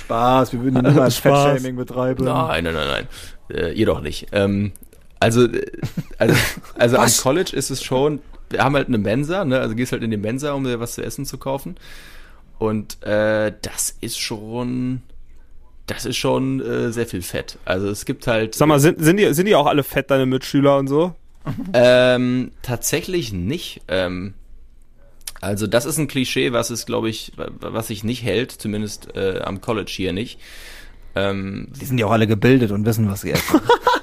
Spaß, 0.00 0.52
wir 0.52 0.62
würden 0.62 0.82
niemals. 0.82 1.18
Fettshaming 1.18 1.76
betreiben. 1.76 2.24
Nein, 2.24 2.64
nein, 2.64 2.74
nein, 2.74 2.88
nein. 2.88 3.08
Äh, 3.48 3.72
ihr 3.74 3.86
doch 3.86 4.00
nicht. 4.00 4.26
Ähm, 4.32 4.72
also, 5.20 5.44
äh, 5.44 5.62
also, 6.18 6.34
also 6.76 6.96
am? 6.96 7.10
College 7.22 7.54
ist 7.54 7.70
es 7.70 7.84
schon, 7.84 8.20
haben 8.58 8.74
halt 8.74 8.88
eine 8.88 8.98
Mensa, 8.98 9.44
ne? 9.44 9.60
Also 9.60 9.74
gehst 9.74 9.92
halt 9.92 10.02
in 10.02 10.10
die 10.10 10.16
Mensa, 10.16 10.52
um 10.52 10.64
dir 10.64 10.80
was 10.80 10.94
zu 10.94 11.02
essen 11.04 11.24
zu 11.26 11.38
kaufen. 11.38 11.76
Und 12.58 13.02
äh, 13.04 13.52
das 13.62 13.96
ist 14.00 14.18
schon, 14.18 15.02
das 15.86 16.04
ist 16.04 16.16
schon 16.16 16.60
äh, 16.60 16.92
sehr 16.92 17.06
viel 17.06 17.22
Fett. 17.22 17.58
Also 17.64 17.88
es 17.88 18.04
gibt 18.04 18.26
halt. 18.26 18.54
Sag 18.54 18.68
mal, 18.68 18.80
sind, 18.80 19.02
sind, 19.02 19.16
die, 19.16 19.32
sind 19.32 19.46
die 19.46 19.54
auch 19.54 19.66
alle 19.66 19.82
fett, 19.82 20.10
deine 20.10 20.26
Mitschüler 20.26 20.76
und 20.78 20.88
so? 20.88 21.14
Ähm, 21.72 22.52
tatsächlich 22.60 23.32
nicht. 23.32 23.80
Ähm, 23.88 24.34
also 25.40 25.66
das 25.66 25.86
ist 25.86 25.96
ein 25.96 26.06
Klischee, 26.06 26.52
was 26.52 26.68
es, 26.68 26.84
glaube 26.84 27.08
ich, 27.08 27.32
wa- 27.36 27.48
was 27.60 27.86
sich 27.86 28.04
nicht 28.04 28.22
hält, 28.22 28.52
zumindest 28.52 29.16
äh, 29.16 29.40
am 29.42 29.62
College 29.62 29.90
hier 29.90 30.12
nicht. 30.12 30.38
Ähm, 31.14 31.68
Die 31.80 31.86
sind 31.86 31.96
ja 31.98 32.04
auch 32.06 32.10
alle 32.12 32.26
gebildet 32.26 32.72
und 32.72 32.84
wissen, 32.84 33.08
was 33.10 33.22
sie 33.22 33.30
essen. 33.30 33.58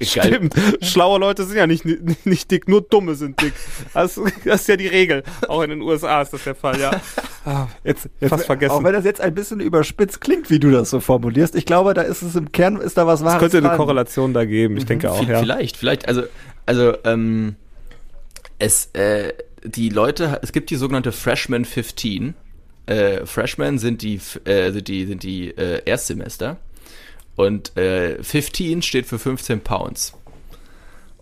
Stimmt. 0.00 0.54
Schlaue 0.80 1.18
Leute 1.18 1.44
sind 1.44 1.56
ja 1.56 1.66
nicht, 1.66 1.84
nicht, 1.84 2.26
nicht 2.26 2.50
dick, 2.50 2.68
nur 2.68 2.82
Dumme 2.82 3.14
sind 3.14 3.40
dick. 3.40 3.52
Das, 3.94 4.20
das, 4.44 4.60
ist 4.60 4.68
ja 4.68 4.76
die 4.76 4.86
Regel. 4.86 5.22
Auch 5.48 5.62
in 5.62 5.70
den 5.70 5.82
USA 5.82 6.22
ist 6.22 6.32
das 6.32 6.44
der 6.44 6.54
Fall, 6.54 6.80
ja. 6.80 7.00
Ah, 7.44 7.66
jetzt, 7.84 8.08
jetzt 8.20 8.30
fast 8.30 8.46
vergessen. 8.46 8.72
Auch 8.72 8.84
wenn 8.84 8.92
das 8.92 9.04
jetzt 9.04 9.20
ein 9.20 9.34
bisschen 9.34 9.60
überspitzt 9.60 10.20
klingt, 10.20 10.50
wie 10.50 10.58
du 10.58 10.70
das 10.70 10.90
so 10.90 11.00
formulierst. 11.00 11.54
Ich 11.54 11.66
glaube, 11.66 11.94
da 11.94 12.02
ist 12.02 12.22
es 12.22 12.36
im 12.36 12.52
Kern, 12.52 12.76
ist 12.76 12.98
da 12.98 13.06
was 13.06 13.24
Wahres. 13.24 13.34
Es 13.34 13.40
könnte 13.40 13.58
eine 13.58 13.68
dran. 13.68 13.76
Korrelation 13.76 14.34
da 14.34 14.44
geben, 14.44 14.76
ich 14.76 14.84
mhm. 14.84 14.88
denke 14.88 15.10
auch, 15.10 15.26
ja. 15.26 15.40
Vielleicht, 15.40 15.76
vielleicht, 15.76 16.08
also, 16.08 16.22
also, 16.66 16.94
ähm, 17.04 17.56
es, 18.58 18.86
äh, 18.92 19.32
die 19.64 19.88
Leute, 19.88 20.40
es 20.42 20.52
gibt 20.52 20.70
die 20.70 20.76
sogenannte 20.76 21.12
Freshman 21.12 21.64
15. 21.64 22.34
Äh, 22.86 23.26
Freshmen 23.26 23.78
sind 23.78 24.02
die, 24.02 24.20
äh, 24.44 24.70
sind 24.72 24.88
die, 24.88 25.06
sind 25.06 25.22
die 25.22 25.50
äh, 25.50 25.82
Erstsemester. 25.84 26.58
Und 27.38 27.76
äh, 27.76 28.20
15 28.20 28.82
steht 28.82 29.06
für 29.06 29.16
15 29.16 29.60
Pounds. 29.60 30.12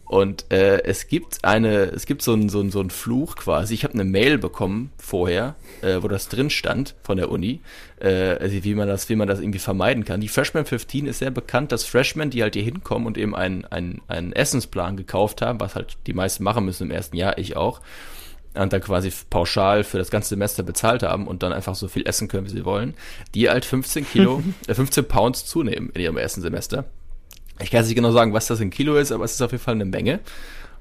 Und 0.07 0.51
äh, 0.51 0.83
es 0.85 1.09
gibt 1.09 1.45
eine, 1.45 1.91
es 1.91 2.07
gibt 2.07 2.23
so 2.23 2.33
einen 2.33 2.49
so 2.49 2.67
so 2.71 2.81
ein 2.81 2.89
Fluch 2.89 3.37
quasi. 3.37 3.75
Ich 3.75 3.85
habe 3.85 3.93
eine 3.93 4.05
Mail 4.05 4.39
bekommen 4.39 4.93
vorher, 4.97 5.57
äh, 5.83 5.99
wo 6.01 6.09
das 6.09 6.31
drin 6.31 6.49
stand 6.49 6.95
von 7.03 7.19
der 7.19 7.31
Uni, 7.31 7.61
äh, 8.01 8.39
also 8.41 8.65
wie 8.65 8.75
man 8.75 8.89
das, 8.89 9.11
wie 9.11 9.17
man 9.17 9.29
das 9.29 9.41
irgendwie 9.41 9.59
vermeiden 9.59 10.07
kann. 10.07 10.23
Die 10.23 10.29
Freshman 10.29 10.65
15 10.65 11.07
ist 11.07 11.19
sehr 11.19 11.31
bekannt, 11.31 11.71
dass 11.71 11.85
Freshmen, 11.85 12.31
die 12.31 12.43
halt 12.43 12.55
hier 12.55 12.63
hinkommen 12.63 13.07
und 13.07 13.19
eben 13.19 13.35
einen, 13.37 13.67
einen, 13.67 14.01
einen 14.09 14.33
Essensplan 14.33 14.97
gekauft 14.97 15.43
haben, 15.43 15.61
was 15.61 15.75
halt 15.75 15.99
die 16.07 16.15
meisten 16.15 16.45
machen 16.45 16.65
müssen 16.65 16.85
im 16.85 16.93
ersten 16.93 17.17
Jahr, 17.17 17.37
ich 17.37 17.59
auch, 17.59 17.83
und 18.57 18.73
dann 18.73 18.81
quasi 18.81 19.13
pauschal 19.31 19.85
für 19.85 19.99
das 19.99 20.11
ganze 20.11 20.31
Semester 20.31 20.63
bezahlt 20.63 21.03
haben 21.03 21.27
und 21.27 21.43
dann 21.43 21.53
einfach 21.53 21.75
so 21.75 21.89
viel 21.89 22.07
essen 22.07 22.29
können, 22.29 22.47
wie 22.47 22.51
sie 22.51 22.65
wollen, 22.65 22.95
die 23.35 23.49
halt 23.49 23.65
15 23.65 24.07
Kilo, 24.07 24.43
äh, 24.67 24.75
15 24.75 25.07
Pounds 25.07 25.47
zunehmen 25.47 25.91
in 25.95 26.01
ihrem 26.01 26.17
ersten 26.17 26.43
Semester. 26.43 26.85
Ich 27.61 27.71
kann 27.71 27.81
jetzt 27.81 27.89
nicht 27.89 27.97
genau 27.97 28.13
sagen, 28.13 28.33
was 28.33 28.47
das 28.47 28.61
in 28.61 28.71
Kilo 28.71 28.97
ist, 28.97 29.13
aber 29.13 29.25
es 29.25 29.33
ist 29.33 29.43
auf 29.43 29.53
jeden 29.53 29.65
Fall 29.65 29.75
eine 29.75 29.87
Menge. 29.87 30.21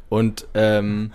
Und 0.10 0.46
ähm, 0.54 1.14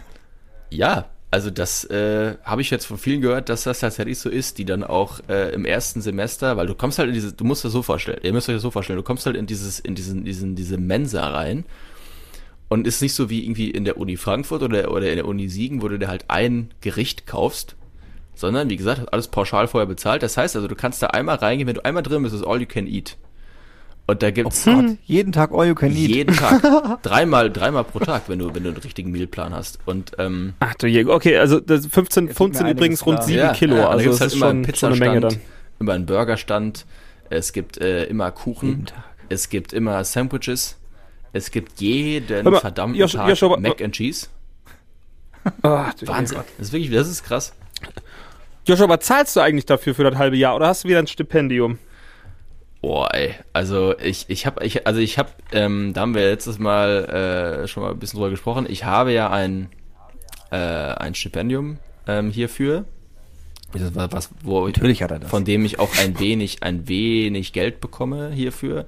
ja, 0.71 1.11
also 1.31 1.51
das 1.51 1.85
äh, 1.85 2.37
habe 2.43 2.61
ich 2.61 2.71
jetzt 2.71 2.87
von 2.87 2.99
vielen 2.99 3.21
gehört, 3.21 3.49
dass 3.49 3.63
das 3.63 3.81
tatsächlich 3.81 4.19
so 4.19 4.29
ist, 4.29 4.59
die 4.59 4.65
dann 4.65 4.83
auch 4.83 5.21
äh, 5.29 5.53
im 5.53 5.65
ersten 5.65 6.01
Semester, 6.01 6.57
weil 6.57 6.67
du 6.67 6.75
kommst 6.75 6.99
halt 6.99 7.09
in 7.09 7.15
diese, 7.15 7.33
du 7.33 7.45
musst 7.45 7.65
das 7.65 7.73
so 7.73 7.83
vorstellen, 7.83 8.21
ihr 8.23 8.33
müsst 8.33 8.49
euch 8.49 8.57
das 8.57 8.63
so 8.63 8.71
vorstellen, 8.71 8.97
du 8.97 9.05
kommst 9.05 9.27
halt 9.27 9.37
in 9.37 9.47
dieses, 9.47 9.79
in 9.79 9.95
diesen, 9.95 10.25
diesen, 10.25 10.57
diese 10.57 10.77
Mensa 10.77 11.29
rein 11.29 11.65
und 12.71 12.87
ist 12.87 13.03
nicht 13.03 13.15
so 13.15 13.29
wie 13.29 13.45
irgendwie 13.45 13.69
in 13.69 13.85
der 13.85 13.99
Uni 13.99 14.17
Frankfurt 14.17 14.63
oder, 14.63 14.91
oder 14.93 15.11
in 15.11 15.17
der 15.17 15.27
Uni 15.27 15.49
Siegen, 15.49 15.83
wo 15.83 15.89
du 15.89 15.99
dir 15.99 16.09
halt 16.09 16.25
ein 16.29 16.71
Gericht 16.81 17.27
kaufst, 17.27 17.77
sondern 18.35 18.71
wie 18.71 18.77
gesagt, 18.77 19.13
alles 19.13 19.29
pauschal 19.29 19.67
vorher 19.67 19.89
bezahlt. 19.89 20.23
Das 20.23 20.37
heißt 20.37 20.55
also, 20.55 20.69
du 20.69 20.77
kannst 20.77 21.03
da 21.03 21.09
einmal 21.09 21.37
reingehen, 21.37 21.67
wenn 21.67 21.75
du 21.75 21.85
einmal 21.85 22.05
drin 22.05 22.23
bist, 22.23 22.35
ist 22.35 22.47
all 22.47 22.61
you 22.61 22.67
can 22.67 22.87
eat. 22.87 23.19
Und 24.07 24.23
da 24.23 24.31
gibt's 24.31 24.67
oh 24.67 24.73
Gott, 24.73 24.97
jeden 25.05 25.33
Tag 25.33 25.51
all 25.53 25.67
you 25.67 25.75
can 25.75 25.91
eat. 25.91 26.11
Jeden 26.11 26.35
Tag. 26.35 27.03
dreimal, 27.03 27.51
dreimal 27.51 27.85
pro 27.85 27.99
Tag, 27.99 28.23
wenn 28.29 28.39
du, 28.39 28.55
wenn 28.55 28.63
du 28.63 28.71
einen 28.71 28.79
richtigen 28.79 29.11
Mealplan 29.11 29.53
hast. 29.53 29.81
Und, 29.85 30.13
ähm, 30.19 30.55
Ach 30.61 30.75
du 30.77 30.87
je, 30.87 31.05
okay, 31.07 31.39
also 31.39 31.59
das 31.59 31.87
15 31.87 32.31
Pfund 32.31 32.57
sind 32.57 32.69
übrigens 32.69 33.05
rund 33.05 33.23
7 33.23 33.39
ja, 33.39 33.53
Kilo. 33.53 33.77
Ja, 33.77 33.89
also 33.89 34.11
das 34.11 34.21
halt 34.21 34.31
ist 34.31 34.37
immer 34.37 34.65
schon, 34.65 34.75
schon 34.75 34.93
eine 34.93 34.99
Menge 34.99 35.21
dann. 35.21 35.37
Immer 35.81 35.95
einen 35.95 36.07
Burgerstand. 36.07 36.87
Es 37.31 37.53
gibt 37.53 37.79
äh, 37.79 38.05
immer 38.05 38.31
Kuchen. 38.31 38.87
Es 39.29 39.49
gibt 39.49 39.73
immer 39.73 40.03
Sandwiches. 40.05 40.80
Es 41.33 41.51
gibt 41.51 41.81
jeden 41.81 42.45
mal, 42.45 42.61
verdammten 42.61 42.99
Josh, 42.99 43.13
Tag 43.13 43.29
Josh, 43.29 43.43
Mac 43.59 43.81
and 43.81 43.95
Cheese. 43.95 44.29
Oh, 45.63 45.69
Wahnsinn. 46.03 46.39
Das 46.59 46.67
ist 46.67 46.73
wirklich, 46.73 46.91
das 46.91 47.09
ist 47.09 47.25
krass. 47.25 47.55
Joshua, 48.67 48.85
aber 48.85 49.01
zahlst 49.01 49.37
du 49.37 49.41
eigentlich 49.41 49.67
dafür 49.67 49.95
für 49.95 50.05
das 50.05 50.17
halbe 50.17 50.37
Jahr 50.37 50.55
oder 50.57 50.67
hast 50.67 50.85
du 50.85 50.89
wieder 50.89 50.99
ein 50.99 51.07
Stipendium? 51.07 51.79
Boah, 52.83 53.15
ey. 53.15 53.35
Also 53.53 53.99
ich, 53.99 54.27
ich 54.29 54.47
habe, 54.47 54.65
ich, 54.65 54.87
also 54.87 55.01
ich 55.01 55.19
habe, 55.19 55.31
ähm, 55.53 55.93
da 55.93 56.03
haben 56.03 56.15
wir 56.15 56.23
letztes 56.23 56.59
Mal 56.59 57.63
äh, 57.65 57.69
schon 57.69 57.83
mal 57.83 57.91
ein 57.91 57.99
bisschen 57.99 58.19
drüber 58.19 58.31
gesprochen. 58.31 58.67
Ich 58.69 58.85
habe 58.85 59.13
ja 59.13 59.31
ein, 59.31 59.69
äh, 60.51 60.57
ein 60.57 61.15
Stipendium 61.15 61.79
ähm, 62.07 62.31
hierfür. 62.31 62.85
Was, 63.73 64.13
was, 64.13 64.31
wo 64.43 64.67
Natürlich 64.67 65.03
hat 65.03 65.11
er 65.11 65.21
das. 65.21 65.31
Von 65.31 65.45
dem 65.45 65.65
ich 65.65 65.79
auch 65.79 65.97
ein 65.99 66.19
wenig, 66.19 66.63
ein 66.63 66.89
wenig 66.89 67.53
Geld 67.53 67.81
bekomme 67.81 68.31
hierfür. 68.31 68.87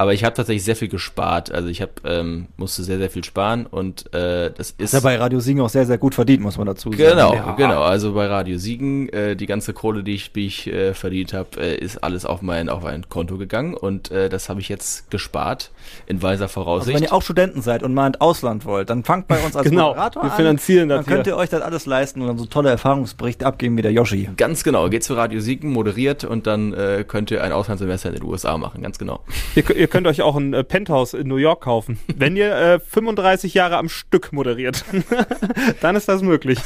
Aber 0.00 0.14
ich 0.14 0.24
habe 0.24 0.34
tatsächlich 0.34 0.64
sehr 0.64 0.76
viel 0.76 0.88
gespart. 0.88 1.52
Also 1.52 1.68
ich 1.68 1.82
habe 1.82 1.92
ähm, 2.06 2.46
musste 2.56 2.82
sehr 2.82 2.96
sehr 2.96 3.10
viel 3.10 3.22
sparen 3.22 3.66
und 3.66 4.14
äh, 4.14 4.50
das 4.50 4.70
ist 4.78 4.94
ja 4.94 5.00
bei 5.00 5.16
Radio 5.16 5.40
Siegen 5.40 5.60
auch 5.60 5.68
sehr 5.68 5.84
sehr 5.84 5.98
gut 5.98 6.14
verdient, 6.14 6.42
muss 6.42 6.56
man 6.56 6.66
dazu 6.66 6.90
sagen. 6.90 7.02
Genau, 7.02 7.34
ja. 7.34 7.52
genau. 7.52 7.82
Also 7.82 8.14
bei 8.14 8.26
Radio 8.26 8.56
Siegen 8.56 9.10
äh, 9.10 9.36
die 9.36 9.44
ganze 9.44 9.74
Kohle, 9.74 10.02
die 10.02 10.14
ich, 10.14 10.32
die 10.32 10.46
ich 10.46 10.66
äh, 10.68 10.94
verdient 10.94 11.34
habe, 11.34 11.60
äh, 11.60 11.76
ist 11.76 12.02
alles 12.02 12.24
auf 12.24 12.40
mein 12.40 12.70
auf 12.70 12.86
ein 12.86 13.10
Konto 13.10 13.36
gegangen 13.36 13.74
und 13.74 14.10
äh, 14.10 14.30
das 14.30 14.48
habe 14.48 14.60
ich 14.60 14.70
jetzt 14.70 15.10
gespart 15.10 15.70
in 16.06 16.22
weiser 16.22 16.48
Voraussicht. 16.48 16.94
Also 16.94 16.96
wenn 16.96 17.10
ihr 17.10 17.12
auch 17.12 17.20
Studenten 17.20 17.60
seid 17.60 17.82
und 17.82 17.92
mal 17.92 18.06
ins 18.06 18.22
Ausland 18.22 18.64
wollt, 18.64 18.88
dann 18.88 19.04
fangt 19.04 19.28
bei 19.28 19.38
uns 19.44 19.54
als 19.54 19.64
genau, 19.68 19.88
Moderator 19.88 20.22
wir 20.22 20.30
finanzieren 20.30 20.90
an. 20.90 21.04
Dann 21.04 21.14
könnt 21.14 21.26
ihr 21.26 21.36
euch 21.36 21.50
das 21.50 21.60
alles 21.60 21.84
leisten 21.84 22.22
und 22.22 22.28
dann 22.28 22.38
so 22.38 22.46
tolle 22.46 22.70
Erfahrungsberichte 22.70 23.44
abgeben 23.44 23.76
wie 23.76 23.82
der 23.82 23.92
Yoshi. 23.92 24.30
Ganz 24.38 24.64
genau. 24.64 24.88
Geht 24.88 25.04
zu 25.04 25.12
Radio 25.12 25.40
Siegen, 25.40 25.70
moderiert 25.72 26.24
und 26.24 26.46
dann 26.46 26.72
äh, 26.72 27.04
könnt 27.06 27.30
ihr 27.30 27.44
ein 27.44 27.52
Auslandssemester 27.52 28.08
in 28.08 28.14
den 28.14 28.24
USA 28.24 28.56
machen. 28.56 28.80
Ganz 28.80 28.98
genau. 28.98 29.20
Ihr, 29.54 29.68
ihr 29.76 29.89
könnt 29.90 30.06
euch 30.06 30.22
auch 30.22 30.36
ein 30.36 30.54
äh, 30.54 30.64
Penthouse 30.64 31.14
in 31.14 31.28
New 31.28 31.36
York 31.36 31.62
kaufen. 31.62 31.98
Wenn 32.14 32.36
ihr 32.36 32.54
äh, 32.54 32.80
35 32.80 33.54
Jahre 33.54 33.76
am 33.76 33.88
Stück 33.88 34.32
moderiert, 34.32 34.84
dann 35.80 35.96
ist 35.96 36.08
das 36.08 36.22
möglich. 36.22 36.58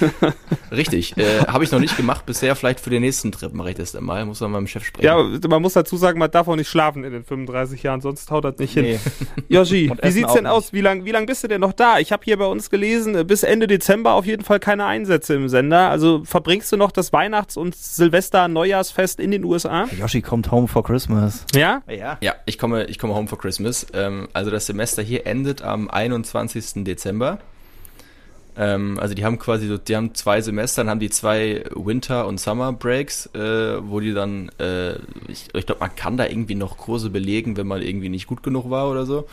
Richtig. 0.70 1.16
Äh, 1.16 1.40
Habe 1.46 1.64
ich 1.64 1.72
noch 1.72 1.80
nicht 1.80 1.96
gemacht 1.96 2.26
bisher. 2.26 2.54
Vielleicht 2.56 2.80
für 2.80 2.90
den 2.90 3.02
nächsten 3.02 3.32
Trip 3.32 3.52
mache 3.52 3.70
ich 3.70 3.76
das 3.76 3.92
dann 3.92 4.04
mal. 4.04 4.24
Muss 4.26 4.40
man 4.40 4.52
mit 4.52 4.60
dem 4.60 4.66
Chef 4.66 4.84
sprechen. 4.84 5.06
Ja, 5.06 5.16
man 5.48 5.62
muss 5.62 5.72
dazu 5.72 5.96
sagen, 5.96 6.18
man 6.18 6.30
darf 6.30 6.48
auch 6.48 6.56
nicht 6.56 6.68
schlafen 6.68 7.04
in 7.04 7.12
den 7.12 7.24
35 7.24 7.82
Jahren, 7.82 8.00
sonst 8.00 8.30
haut 8.30 8.44
das 8.44 8.58
nicht 8.58 8.76
nee. 8.76 8.98
hin. 9.36 9.46
Yoshi, 9.48 9.90
wie 10.02 10.10
sieht's 10.10 10.34
denn 10.34 10.46
aus? 10.46 10.72
Wie 10.72 10.80
lange 10.80 11.04
wie 11.04 11.10
lang 11.10 11.26
bist 11.26 11.42
du 11.44 11.48
denn 11.48 11.60
noch 11.60 11.72
da? 11.72 11.98
Ich 11.98 12.12
habe 12.12 12.22
hier 12.24 12.36
bei 12.36 12.46
uns 12.46 12.70
gelesen, 12.70 13.14
äh, 13.14 13.24
bis 13.24 13.42
Ende 13.42 13.66
Dezember 13.66 14.12
auf 14.12 14.26
jeden 14.26 14.44
Fall 14.44 14.60
keine 14.60 14.84
Einsätze 14.84 15.34
im 15.34 15.48
Sender. 15.48 15.90
Also 15.90 16.22
verbringst 16.24 16.70
du 16.72 16.76
noch 16.76 16.92
das 16.92 17.12
Weihnachts- 17.12 17.56
und 17.56 17.74
Silvester-Neujahrsfest 17.74 19.20
in 19.20 19.30
den 19.30 19.44
USA? 19.44 19.86
Yoshi 19.98 20.22
kommt 20.22 20.50
home 20.50 20.68
for 20.68 20.84
Christmas. 20.84 21.44
Ja? 21.54 21.82
Ja, 21.88 22.18
ja 22.20 22.34
ich 22.46 22.57
komme, 22.58 22.84
ich 22.86 22.98
komme 22.98 23.14
home 23.14 23.28
for 23.28 23.38
Christmas. 23.38 23.86
Ähm, 23.92 24.28
also 24.32 24.50
das 24.50 24.66
Semester 24.66 25.02
hier 25.02 25.26
endet 25.26 25.62
am 25.62 25.88
21. 25.88 26.84
Dezember. 26.84 27.38
Ähm, 28.56 28.98
also 28.98 29.14
die 29.14 29.24
haben 29.24 29.38
quasi, 29.38 29.68
so, 29.68 29.78
die 29.78 29.94
haben 29.94 30.14
zwei 30.14 30.40
Semester, 30.40 30.82
dann 30.82 30.90
haben 30.90 31.00
die 31.00 31.10
zwei 31.10 31.64
Winter- 31.74 32.26
und 32.26 32.40
Summer 32.40 32.72
Breaks, 32.72 33.26
äh, 33.34 33.78
wo 33.88 34.00
die 34.00 34.12
dann, 34.12 34.50
äh, 34.58 34.94
ich, 35.28 35.48
ich 35.54 35.66
glaube, 35.66 35.80
man 35.80 35.94
kann 35.94 36.16
da 36.16 36.26
irgendwie 36.26 36.56
noch 36.56 36.76
Kurse 36.76 37.08
belegen, 37.08 37.56
wenn 37.56 37.68
man 37.68 37.82
irgendwie 37.82 38.08
nicht 38.08 38.26
gut 38.26 38.42
genug 38.42 38.68
war 38.68 38.90
oder 38.90 39.06
so. 39.06 39.28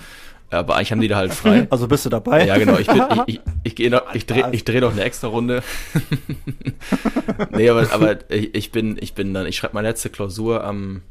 Aber 0.51 0.75
eigentlich 0.75 0.91
haben 0.91 1.01
die 1.01 1.07
da 1.07 1.17
halt 1.17 1.33
frei. 1.33 1.65
Also 1.71 1.87
bist 1.87 2.05
du 2.05 2.09
dabei? 2.09 2.45
Ja, 2.45 2.57
genau. 2.57 2.77
Ich, 2.77 2.85
bin, 2.85 3.03
ich, 3.25 3.35
ich, 3.35 3.41
ich 3.63 3.75
gehe 3.75 3.89
noch, 3.89 4.13
ich 4.13 4.27
drehe 4.27 4.49
ich 4.51 4.63
dreh 4.63 4.79
noch 4.79 4.91
eine 4.91 5.03
extra 5.03 5.27
Runde. 5.27 5.63
nee, 7.51 7.69
aber, 7.69 7.91
aber 7.91 8.29
ich, 8.29 8.53
ich 8.53 8.71
bin, 8.71 8.97
ich 8.99 9.15
bin 9.15 9.33
dann, 9.33 9.47
ich 9.47 9.57
schreibe 9.57 9.73
meine 9.73 9.87
letzte 9.87 10.11
Klausur 10.11 10.63
am, 10.63 11.01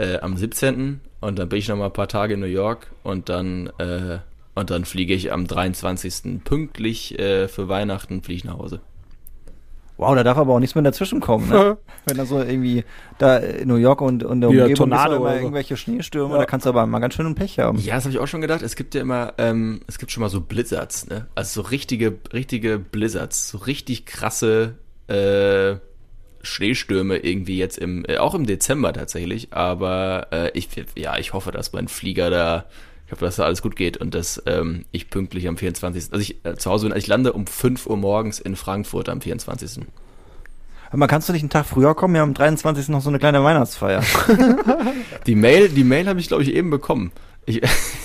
äh, 0.00 0.18
am 0.20 0.36
17. 0.36 1.00
und 1.20 1.38
dann 1.38 1.48
bin 1.48 1.58
ich 1.58 1.68
noch 1.68 1.76
mal 1.76 1.86
ein 1.86 1.92
paar 1.92 2.08
Tage 2.08 2.34
in 2.34 2.40
New 2.40 2.46
York 2.46 2.90
und 3.02 3.28
dann, 3.28 3.70
äh, 3.78 4.18
und 4.54 4.70
dann 4.70 4.84
fliege 4.84 5.14
ich 5.14 5.32
am 5.32 5.46
23. 5.46 6.42
pünktlich 6.44 7.18
äh, 7.18 7.48
für 7.48 7.68
Weihnachten 7.68 8.22
fliege 8.22 8.38
ich 8.38 8.44
nach 8.44 8.58
Hause. 8.58 8.80
Wow, 9.98 10.14
da 10.14 10.24
darf 10.24 10.38
aber 10.38 10.54
auch 10.54 10.60
nichts 10.60 10.74
mehr 10.74 10.82
dazwischen 10.82 11.20
kommen, 11.20 11.50
ne? 11.50 11.76
Wenn 12.06 12.16
da 12.16 12.24
so 12.24 12.40
irgendwie 12.40 12.84
da 13.18 13.36
in 13.36 13.68
New 13.68 13.76
York 13.76 14.00
und, 14.00 14.24
und 14.24 14.40
der 14.40 14.48
ja, 14.50 14.62
Umgebung 14.62 14.88
Tornado 14.88 15.16
immer 15.16 15.36
irgendwelche 15.36 15.76
Schneestürme, 15.76 16.32
ja. 16.32 16.40
da 16.40 16.46
kannst 16.46 16.64
du 16.64 16.70
aber 16.70 16.86
mal 16.86 17.00
ganz 17.00 17.12
schön 17.12 17.34
Pech 17.34 17.58
haben. 17.58 17.78
Ja, 17.78 17.96
das 17.96 18.04
habe 18.04 18.14
ich 18.14 18.18
auch 18.18 18.26
schon 18.26 18.40
gedacht. 18.40 18.62
Es 18.62 18.76
gibt 18.76 18.94
ja 18.94 19.02
immer, 19.02 19.34
ähm, 19.36 19.82
es 19.88 19.98
gibt 19.98 20.10
schon 20.10 20.22
mal 20.22 20.30
so 20.30 20.40
Blizzards, 20.40 21.06
ne? 21.06 21.26
Also 21.34 21.60
so 21.60 21.68
richtige, 21.68 22.16
richtige 22.32 22.78
Blizzards, 22.78 23.50
so 23.50 23.58
richtig 23.58 24.06
krasse 24.06 24.76
äh, 25.08 25.76
Schneestürme 26.42 27.18
irgendwie 27.18 27.58
jetzt 27.58 27.78
im, 27.78 28.04
äh, 28.06 28.18
auch 28.18 28.34
im 28.34 28.46
Dezember 28.46 28.92
tatsächlich. 28.92 29.52
Aber 29.52 30.28
äh, 30.32 30.50
ich, 30.54 30.68
ja, 30.96 31.18
ich 31.18 31.32
hoffe, 31.32 31.52
dass 31.52 31.72
mein 31.72 31.88
Flieger 31.88 32.30
da 32.30 32.66
ich 33.10 33.12
hoffe, 33.12 33.24
dass 33.24 33.36
da 33.36 33.44
alles 33.44 33.60
gut 33.60 33.74
geht 33.74 33.96
und 33.96 34.14
dass 34.14 34.40
ähm, 34.46 34.84
ich 34.92 35.10
pünktlich 35.10 35.48
am 35.48 35.56
24. 35.56 36.12
Also 36.12 36.22
ich 36.22 36.44
äh, 36.44 36.54
zu 36.54 36.70
Hause 36.70 36.88
bin, 36.88 36.96
ich 36.96 37.08
lande 37.08 37.32
um 37.32 37.44
5 37.44 37.88
Uhr 37.88 37.96
morgens 37.96 38.38
in 38.38 38.54
Frankfurt 38.54 39.08
am 39.08 39.20
24. 39.20 39.84
Aber 40.92 41.06
kannst 41.08 41.28
du 41.28 41.32
nicht 41.32 41.42
einen 41.42 41.50
Tag 41.50 41.66
früher 41.66 41.96
kommen? 41.96 42.14
Wir 42.14 42.20
haben 42.20 42.30
am 42.30 42.34
23. 42.34 42.88
noch 42.88 43.00
so 43.00 43.08
eine 43.08 43.18
kleine 43.18 43.42
Weihnachtsfeier. 43.42 44.04
die 45.26 45.34
Mail, 45.34 45.70
die 45.70 45.82
Mail 45.82 46.06
habe 46.06 46.20
ich, 46.20 46.28
glaube 46.28 46.44
ich, 46.44 46.54
eben 46.54 46.70
bekommen. 46.70 47.10
Ich, 47.46 47.60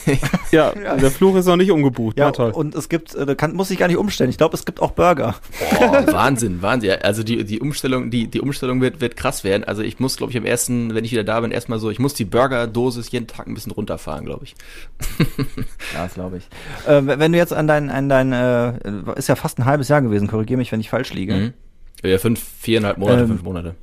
ja, 0.51 0.71
der 0.71 1.11
Fluch 1.11 1.35
ist 1.35 1.45
noch 1.45 1.57
nicht 1.57 1.71
umgebucht. 1.71 2.17
Ja, 2.17 2.31
toll. 2.31 2.51
Und 2.51 2.73
es 2.73 2.89
gibt, 2.89 3.13
äh, 3.15 3.35
kann, 3.35 3.53
muss 3.53 3.69
ich 3.69 3.77
gar 3.77 3.87
nicht 3.87 3.97
umstellen. 3.97 4.29
Ich 4.29 4.37
glaube, 4.37 4.55
es 4.55 4.65
gibt 4.65 4.81
auch 4.81 4.91
Burger. 4.91 5.35
Oh, 5.79 5.81
Wahnsinn, 6.11 6.61
Wahnsinn. 6.61 6.91
Also 7.01 7.23
die, 7.23 7.43
die 7.43 7.59
Umstellung, 7.59 8.09
die, 8.11 8.27
die 8.27 8.41
Umstellung 8.41 8.81
wird, 8.81 9.01
wird 9.01 9.17
krass 9.17 9.43
werden. 9.43 9.63
Also 9.63 9.81
ich 9.81 9.99
muss, 9.99 10.17
glaube 10.17 10.31
ich, 10.31 10.37
am 10.37 10.45
ersten, 10.45 10.95
wenn 10.95 11.03
ich 11.03 11.11
wieder 11.11 11.23
da 11.23 11.39
bin, 11.41 11.51
erstmal 11.51 11.79
so, 11.79 11.89
ich 11.89 11.99
muss 11.99 12.13
die 12.13 12.25
Burger-Dosis 12.25 13.11
jeden 13.11 13.27
Tag 13.27 13.47
ein 13.47 13.53
bisschen 13.53 13.71
runterfahren, 13.71 14.25
glaube 14.25 14.45
ich. 14.45 14.55
ja, 15.93 16.03
das 16.03 16.13
glaube 16.13 16.37
ich. 16.37 16.47
Äh, 16.87 17.01
wenn 17.05 17.31
du 17.31 17.37
jetzt 17.37 17.53
an 17.53 17.67
dein, 17.67 17.89
an 17.89 18.09
dein, 18.09 18.31
äh, 18.31 18.73
ist 19.15 19.27
ja 19.27 19.35
fast 19.35 19.59
ein 19.59 19.65
halbes 19.65 19.89
Jahr 19.89 20.01
gewesen, 20.01 20.27
korrigiere 20.27 20.57
mich, 20.57 20.71
wenn 20.71 20.79
ich 20.79 20.89
falsch 20.89 21.13
liege. 21.13 21.33
Mhm. 21.33 21.53
Ja, 22.03 22.17
fünf, 22.17 22.41
viereinhalb 22.59 22.97
Monate, 22.97 23.21
ähm, 23.21 23.27
fünf 23.27 23.43
Monate. 23.43 23.75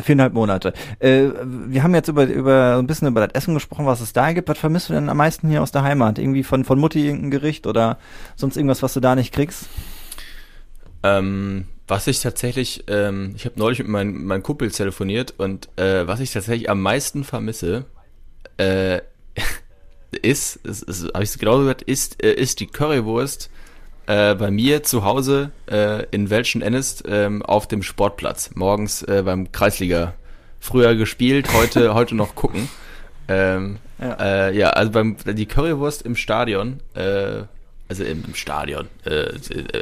Viereinhalb 0.00 0.32
Monate. 0.32 0.72
Äh, 1.00 1.28
wir 1.44 1.82
haben 1.82 1.94
jetzt 1.94 2.08
über, 2.08 2.24
über 2.24 2.76
ein 2.78 2.86
bisschen 2.86 3.08
über 3.08 3.26
das 3.26 3.34
Essen 3.34 3.54
gesprochen, 3.54 3.86
was 3.86 4.00
es 4.00 4.12
da 4.12 4.32
gibt. 4.32 4.48
Was 4.48 4.58
vermisst 4.58 4.88
du 4.88 4.92
denn 4.92 5.08
am 5.08 5.16
meisten 5.16 5.48
hier 5.48 5.62
aus 5.62 5.72
der 5.72 5.82
Heimat? 5.82 6.18
Irgendwie 6.18 6.44
von, 6.44 6.64
von 6.64 6.78
Mutti 6.78 7.04
irgendein 7.04 7.30
Gericht 7.30 7.66
oder 7.66 7.98
sonst 8.36 8.56
irgendwas, 8.56 8.82
was 8.82 8.94
du 8.94 9.00
da 9.00 9.14
nicht 9.14 9.32
kriegst? 9.32 9.66
Ähm, 11.02 11.64
was 11.88 12.06
ich 12.06 12.20
tatsächlich, 12.20 12.84
ähm, 12.86 13.32
ich 13.36 13.44
habe 13.44 13.58
neulich 13.58 13.78
mit 13.78 13.88
meinem 13.88 14.24
mein 14.24 14.42
Kumpel 14.42 14.70
telefoniert 14.70 15.34
und 15.38 15.68
äh, 15.76 16.06
was 16.06 16.20
ich 16.20 16.32
tatsächlich 16.32 16.70
am 16.70 16.82
meisten 16.82 17.24
vermisse, 17.24 17.86
äh, 18.58 19.00
ist, 20.22 20.56
ist, 20.56 20.82
ist 20.82 21.12
habe 21.14 21.24
ich 21.24 21.38
genau 21.38 21.58
gesagt, 21.58 21.82
ist, 21.82 22.22
äh, 22.22 22.34
ist 22.34 22.60
die 22.60 22.66
Currywurst 22.66 23.50
äh, 24.08 24.34
bei 24.34 24.50
mir 24.50 24.82
zu 24.82 25.04
Hause 25.04 25.50
äh, 25.70 26.04
in 26.10 26.30
Welschen 26.30 26.62
Ennest 26.62 27.04
ähm, 27.06 27.42
auf 27.42 27.68
dem 27.68 27.82
Sportplatz. 27.82 28.50
Morgens 28.54 29.02
äh, 29.02 29.22
beim 29.24 29.52
Kreisliga. 29.52 30.14
Früher 30.60 30.96
gespielt, 30.96 31.52
heute, 31.52 31.94
heute 31.94 32.14
noch 32.16 32.34
gucken. 32.34 32.68
Ähm, 33.28 33.76
ja. 34.00 34.48
Äh, 34.48 34.56
ja, 34.56 34.70
also 34.70 34.90
beim 34.92 35.16
die 35.24 35.46
Currywurst 35.46 36.02
im 36.02 36.16
Stadion, 36.16 36.80
äh, 36.94 37.42
also 37.88 38.02
im, 38.02 38.24
im 38.24 38.34
Stadion, 38.34 38.88
äh, 39.04 39.28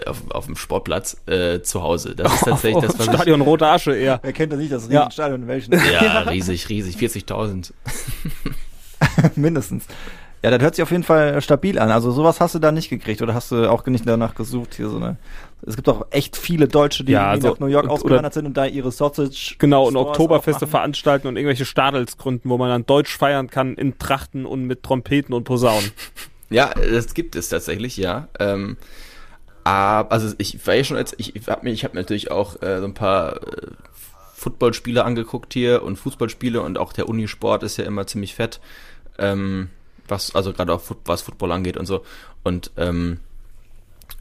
auf, 0.06 0.28
auf 0.30 0.46
dem 0.46 0.56
Sportplatz 0.56 1.16
äh, 1.26 1.60
zu 1.60 1.82
Hause. 1.82 2.16
Das 2.16 2.34
ist 2.34 2.40
tatsächlich 2.44 2.84
das, 2.84 2.98
was 2.98 3.06
Stadion 3.06 3.40
Rote 3.40 3.66
Asche 3.66 3.94
eher. 3.94 4.18
Wer 4.22 4.32
kennt 4.32 4.52
das 4.52 4.58
nicht, 4.58 4.72
das 4.72 4.82
riesen 4.82 4.94
Ja. 4.94 5.10
Stadion 5.10 5.42
in 5.42 5.48
welchen? 5.48 5.72
Ja, 5.72 6.20
riesig, 6.28 6.68
riesig, 6.68 6.96
40.000. 6.96 7.72
Mindestens. 9.36 9.84
Ja, 10.46 10.52
das 10.52 10.62
hört 10.62 10.76
sich 10.76 10.82
auf 10.84 10.92
jeden 10.92 11.02
Fall 11.02 11.42
stabil 11.42 11.76
an. 11.76 11.90
Also 11.90 12.12
sowas 12.12 12.38
hast 12.38 12.54
du 12.54 12.60
da 12.60 12.70
nicht 12.70 12.88
gekriegt 12.88 13.20
oder 13.20 13.34
hast 13.34 13.50
du 13.50 13.68
auch 13.68 13.84
nicht 13.86 14.06
danach 14.06 14.36
gesucht 14.36 14.74
hier 14.74 14.88
so 14.88 14.98
eine. 14.98 15.16
Es 15.66 15.74
gibt 15.74 15.88
auch 15.88 16.06
echt 16.10 16.36
viele 16.36 16.68
Deutsche, 16.68 17.02
die 17.02 17.14
Ja, 17.14 17.30
also- 17.30 17.48
nach 17.48 17.58
New 17.58 17.66
York 17.66 17.88
ausgewandert 17.88 18.32
sind 18.32 18.46
und 18.46 18.56
da 18.56 18.64
ihre 18.64 18.92
Sausage 18.92 19.56
Genau, 19.58 19.88
und 19.88 19.96
Oktoberfeste 19.96 20.68
veranstalten 20.68 21.26
und 21.26 21.36
irgendwelche 21.36 21.64
Stadels 21.64 22.16
gründen, 22.16 22.48
wo 22.48 22.58
man 22.58 22.68
dann 22.68 22.86
Deutsch 22.86 23.16
feiern 23.18 23.50
kann 23.50 23.74
in 23.74 23.98
Trachten 23.98 24.46
und 24.46 24.66
mit 24.66 24.84
Trompeten 24.84 25.34
und 25.34 25.42
Posaunen. 25.42 25.90
Ja, 26.48 26.70
das 26.74 27.14
gibt 27.14 27.34
es 27.34 27.48
tatsächlich, 27.48 27.96
ja. 27.96 28.28
Ähm, 28.38 28.76
aber, 29.64 30.12
also 30.12 30.32
ich 30.38 30.64
war 30.64 30.74
ja 30.76 30.84
schon 30.84 30.96
als, 30.96 31.12
ich 31.18 31.32
habe 31.48 31.64
mir, 31.64 31.72
ich 31.72 31.82
habe 31.82 31.96
natürlich 31.96 32.30
auch 32.30 32.62
äh, 32.62 32.78
so 32.78 32.84
ein 32.84 32.94
paar 32.94 33.42
äh, 33.42 33.66
Footballspiele 34.32 35.04
angeguckt 35.04 35.52
hier 35.54 35.82
und 35.82 35.96
Fußballspiele 35.96 36.62
und 36.62 36.78
auch 36.78 36.92
der 36.92 37.08
Unisport 37.08 37.64
ist 37.64 37.78
ja 37.78 37.84
immer 37.84 38.06
ziemlich 38.06 38.36
fett, 38.36 38.60
ähm, 39.18 39.70
was, 40.08 40.34
also 40.34 40.52
gerade 40.52 40.72
auch 40.72 40.82
was 41.04 41.22
Football 41.22 41.52
angeht 41.52 41.76
und 41.76 41.86
so. 41.86 42.04
Und 42.42 42.70
ähm, 42.76 43.20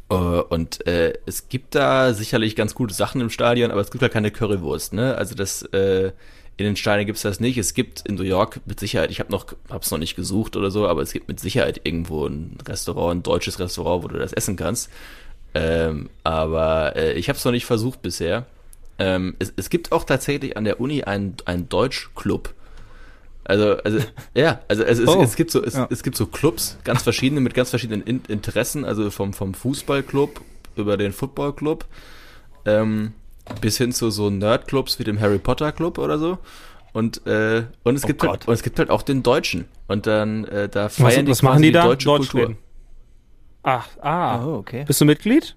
äh, 0.10 0.16
und 0.16 0.86
äh, 0.88 1.14
es 1.26 1.50
gibt 1.50 1.76
da 1.76 2.14
sicherlich 2.14 2.56
ganz 2.56 2.76
gute 2.76 2.94
Sachen 2.94 3.22
im 3.22 3.30
Stadion, 3.30 3.72
aber 3.72 3.82
es 3.82 3.92
gibt 3.92 4.02
halt 4.02 4.14
keine 4.14 4.32
Currywurst, 4.32 4.94
ne? 4.94 5.16
Also 5.16 5.36
das 5.36 5.64
äh, 5.64 6.12
in 6.58 6.66
den 6.66 6.76
Steinen 6.76 7.06
gibt's 7.06 7.24
das 7.24 7.40
nicht. 7.40 7.58
Es 7.58 7.74
gibt 7.74 8.02
in 8.08 8.16
New 8.16 8.24
York 8.24 8.62
mit 8.66 8.80
Sicherheit, 8.80 9.12
ich 9.12 9.20
habe 9.20 9.32
noch 9.32 9.48
hab's 9.70 9.92
noch 9.92 9.98
nicht 9.98 10.16
gesucht 10.16 10.56
oder 10.56 10.72
so, 10.72 10.88
aber 10.88 11.02
es 11.02 11.12
gibt 11.12 11.28
mit 11.28 11.40
Sicherheit 11.40 11.82
irgendwo 11.84 12.26
ein 12.26 12.58
Restaurant, 12.66 13.18
ein 13.18 13.24
deutsches 13.24 13.60
Restaurant, 13.60 14.04
wo 14.04 14.08
du 14.08 14.18
das 14.18 14.32
essen 14.32 14.56
kannst. 14.56 14.90
Ähm, 15.54 16.10
aber 16.24 16.96
äh, 16.96 17.14
ich 17.14 17.28
habe 17.30 17.38
es 17.38 17.46
noch 17.46 17.52
nicht 17.52 17.66
versucht 17.66 18.02
bisher. 18.02 18.46
Ähm, 19.00 19.36
es, 19.40 19.54
es 19.58 19.70
gibt 19.70 19.92
auch 19.92 20.06
tatsächlich 20.06 20.56
an 20.56 20.64
der 20.64 20.80
Uni 20.80 21.04
einen, 21.04 21.36
einen 21.46 21.68
Deutschclub. 21.68 22.54
Also, 23.46 23.78
also, 23.78 24.00
ja, 24.36 24.60
also 24.68 24.84
es, 24.84 25.00
es, 25.00 25.08
Oh, 25.08 25.22
es 25.22 25.36
gibt 25.36 25.52
so, 25.52 25.64
es, 25.64 25.76
ja. 25.76 25.88
es 25.90 26.04
gibt 26.04 26.18
so 26.18 26.26
Clubs, 26.28 26.78
ganz 26.84 27.04
verschiedene, 27.04 27.42
mit 27.42 27.54
ganz 27.54 27.70
verschiedenen 27.70 28.02
In 28.04 28.22
Interessen, 28.28 28.84
also 28.86 29.10
vom, 29.12 29.34
vom 29.34 29.54
Fußballclub 29.54 30.42
über 30.76 30.98
den 30.98 31.14
Footballclub, 31.14 31.86
ähm, 32.66 33.14
bis 33.62 33.78
hin 33.78 33.92
zu 33.94 34.10
so 34.10 34.30
Nerdclubs 34.30 35.00
wie 35.00 35.04
dem 35.04 35.20
Harry 35.20 35.38
Potter 35.40 35.72
Club 35.72 35.98
oder 36.00 36.18
so. 36.18 36.38
Und, 36.94 37.26
äh, 37.28 37.66
und 37.84 37.96
es 37.96 38.04
Oh 38.04 38.08
gibt 38.08 38.22
Gott. 38.22 38.30
halt, 38.32 38.48
und 38.48 38.54
es 38.54 38.64
gibt 38.64 38.80
halt 38.80 38.90
auch 38.90 39.02
den 39.04 39.22
Deutschen. 39.22 39.66
Und 39.88 40.08
dann, 40.08 40.46
äh, 40.46 40.68
da 40.70 40.86
Was, 40.86 40.96
feiern 40.96 41.28
was 41.28 41.40
die 41.40 41.46
machen 41.46 41.56
quasi 41.58 41.64
die 41.68 41.72
da? 41.74 41.84
deutsche 41.84 42.06
Deutsch 42.06 42.30
Kultur. 42.30 42.42
reden. 42.50 42.58
Ach, 43.64 43.88
ah. 44.02 44.46
Oh, 44.46 44.56
okay. 44.58 44.86
Bist 44.88 45.02
du 45.02 45.06
Mitglied? 45.06 45.56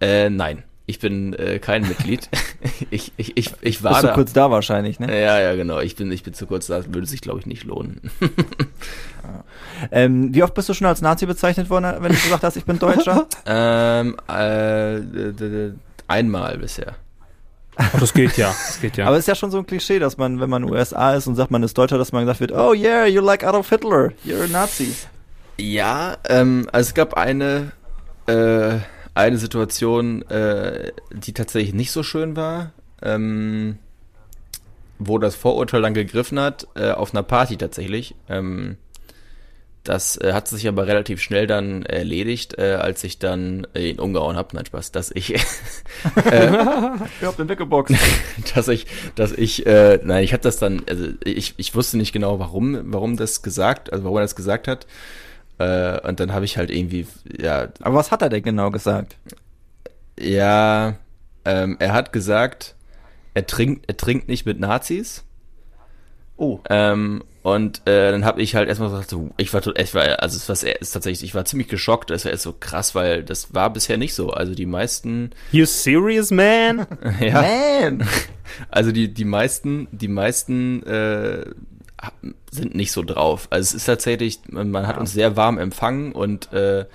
Äh, 0.00 0.30
nein, 0.30 0.62
ich 0.92 0.98
bin 0.98 1.32
äh, 1.32 1.58
kein 1.58 1.88
Mitglied. 1.88 2.28
ich, 2.90 3.12
ich, 3.16 3.34
ich, 3.38 3.54
ich 3.62 3.82
war 3.82 3.92
Bist 3.92 4.02
du 4.02 4.06
da. 4.08 4.14
kurz 4.14 4.32
da 4.34 4.50
wahrscheinlich, 4.50 5.00
ne? 5.00 5.08
Ja, 5.10 5.40
ja, 5.40 5.54
genau. 5.54 5.80
Ich 5.80 5.96
bin, 5.96 6.12
ich 6.12 6.22
bin 6.22 6.34
zu 6.34 6.46
kurz 6.46 6.66
da. 6.66 6.84
Würde 6.92 7.06
sich, 7.06 7.22
glaube 7.22 7.40
ich, 7.40 7.46
nicht 7.46 7.64
lohnen. 7.64 8.10
Ähm, 9.90 10.34
wie 10.34 10.42
oft 10.42 10.54
bist 10.54 10.68
du 10.68 10.74
schon 10.74 10.86
als 10.86 11.00
Nazi 11.00 11.26
bezeichnet 11.26 11.70
worden, 11.70 11.94
wenn 12.00 12.12
du 12.12 12.18
gesagt 12.18 12.42
hast, 12.42 12.56
ich 12.56 12.64
bin 12.64 12.78
Deutscher? 12.78 13.26
ähm, 13.46 14.16
äh, 14.28 15.70
einmal 16.08 16.58
bisher. 16.58 16.96
Oh, 17.78 17.98
das 17.98 18.12
geht 18.12 18.36
ja. 18.36 18.48
Das 18.48 18.80
geht 18.80 18.96
ja. 18.96 19.06
Aber 19.06 19.16
es 19.16 19.20
ist 19.20 19.28
ja 19.28 19.34
schon 19.34 19.50
so 19.50 19.58
ein 19.58 19.66
Klischee, 19.66 19.98
dass 19.98 20.18
man, 20.18 20.40
wenn 20.40 20.50
man 20.50 20.64
USA 20.64 21.14
ist 21.14 21.26
und 21.26 21.36
sagt, 21.36 21.50
man 21.50 21.62
ist 21.62 21.78
Deutscher, 21.78 21.98
dass 21.98 22.12
man 22.12 22.24
gesagt 22.24 22.40
wird, 22.40 22.52
oh 22.52 22.74
yeah, 22.74 23.06
you 23.06 23.20
like 23.20 23.44
Adolf 23.44 23.70
Hitler, 23.70 24.12
you're 24.24 24.44
a 24.44 24.48
Nazi. 24.48 24.94
Ja, 25.58 26.16
ähm, 26.28 26.68
also 26.72 26.88
es 26.88 26.94
gab 26.94 27.14
eine, 27.14 27.72
äh, 28.26 28.78
eine 29.14 29.38
Situation, 29.38 30.22
äh, 30.28 30.92
die 31.12 31.32
tatsächlich 31.32 31.74
nicht 31.74 31.92
so 31.92 32.02
schön 32.02 32.36
war, 32.36 32.72
ähm, 33.02 33.78
wo 34.98 35.18
das 35.18 35.34
Vorurteil 35.34 35.82
dann 35.82 35.94
gegriffen 35.94 36.40
hat, 36.40 36.66
äh, 36.74 36.92
auf 36.92 37.14
einer 37.14 37.22
Party 37.22 37.56
tatsächlich. 37.56 38.14
Ähm, 38.28 38.76
das 39.84 40.16
äh, 40.16 40.32
hat 40.32 40.46
sich 40.46 40.68
aber 40.68 40.86
relativ 40.86 41.20
schnell 41.20 41.48
dann 41.48 41.82
erledigt, 41.82 42.56
äh, 42.56 42.74
als 42.74 43.02
ich 43.02 43.18
dann 43.18 43.66
äh, 43.74 43.90
ihn 43.90 43.98
umgehauen 43.98 44.36
habe. 44.36 44.54
Nein, 44.54 44.66
Spaß, 44.66 44.92
dass 44.92 45.10
ich, 45.10 45.34
Ich 45.34 45.40
hab 47.26 47.36
den 47.36 47.48
weggeboxt. 47.48 47.94
dass 48.54 48.68
ich, 48.68 48.86
dass 49.16 49.32
ich, 49.32 49.66
äh, 49.66 49.98
nein, 50.04 50.22
ich 50.22 50.32
habe 50.32 50.42
das 50.42 50.58
dann, 50.58 50.82
also 50.88 51.08
ich, 51.24 51.54
ich 51.56 51.74
wusste 51.74 51.96
nicht 51.96 52.12
genau, 52.12 52.38
warum, 52.38 52.92
warum 52.92 53.16
das 53.16 53.42
gesagt, 53.42 53.92
also 53.92 54.04
warum 54.04 54.18
er 54.18 54.22
das 54.22 54.36
gesagt 54.36 54.68
hat. 54.68 54.86
Äh, 55.58 56.00
und 56.08 56.20
dann 56.20 56.32
habe 56.32 56.44
ich 56.44 56.56
halt 56.56 56.70
irgendwie, 56.70 57.06
ja, 57.38 57.68
Aber 57.80 57.96
was 57.96 58.10
hat 58.10 58.22
er 58.22 58.28
denn 58.28 58.42
genau 58.42 58.70
gesagt? 58.70 59.16
Ja, 60.18 60.96
ähm, 61.44 61.76
er 61.78 61.92
hat 61.92 62.12
gesagt, 62.12 62.74
er 63.34 63.46
trinkt, 63.46 63.84
er 63.88 63.96
trinkt 63.96 64.28
nicht 64.28 64.46
mit 64.46 64.60
Nazis. 64.60 65.24
Oh. 66.36 66.60
Ähm, 66.68 67.22
und 67.42 67.82
äh, 67.88 68.12
dann 68.12 68.24
habe 68.24 68.40
ich 68.40 68.54
halt 68.54 68.68
erstmal 68.68 68.90
gesagt, 68.90 69.10
so, 69.10 69.30
ich 69.36 69.52
war, 69.52 69.60
to- 69.62 69.74
ich 69.76 69.94
war, 69.94 70.22
also 70.22 70.36
es 70.36 70.48
war 70.48 70.70
ist 70.80 70.92
tatsächlich, 70.92 71.28
ich 71.28 71.34
war 71.34 71.44
ziemlich 71.44 71.68
geschockt. 71.68 72.10
Das 72.10 72.24
war 72.24 72.32
erst 72.32 72.44
so 72.44 72.52
krass, 72.58 72.94
weil 72.94 73.24
das 73.24 73.52
war 73.54 73.72
bisher 73.72 73.96
nicht 73.96 74.14
so. 74.14 74.30
Also 74.30 74.54
die 74.54 74.66
meisten, 74.66 75.30
You 75.50 75.64
serious, 75.64 76.30
man? 76.30 76.86
ja, 77.20 77.42
Man! 77.42 78.06
also 78.70 78.92
die 78.92 79.12
die 79.12 79.24
meisten, 79.24 79.88
die 79.90 80.08
meisten 80.08 80.82
äh, 80.84 81.46
sind 82.50 82.74
nicht 82.74 82.92
so 82.92 83.02
drauf. 83.02 83.48
Also 83.50 83.68
es 83.68 83.74
ist 83.74 83.86
tatsächlich, 83.86 84.40
man, 84.48 84.86
hat 84.86 84.98
uns 84.98 85.12
sehr 85.12 85.36
warm 85.36 85.58
empfangen 85.58 86.12
und 86.12 86.52
äh, 86.52 86.86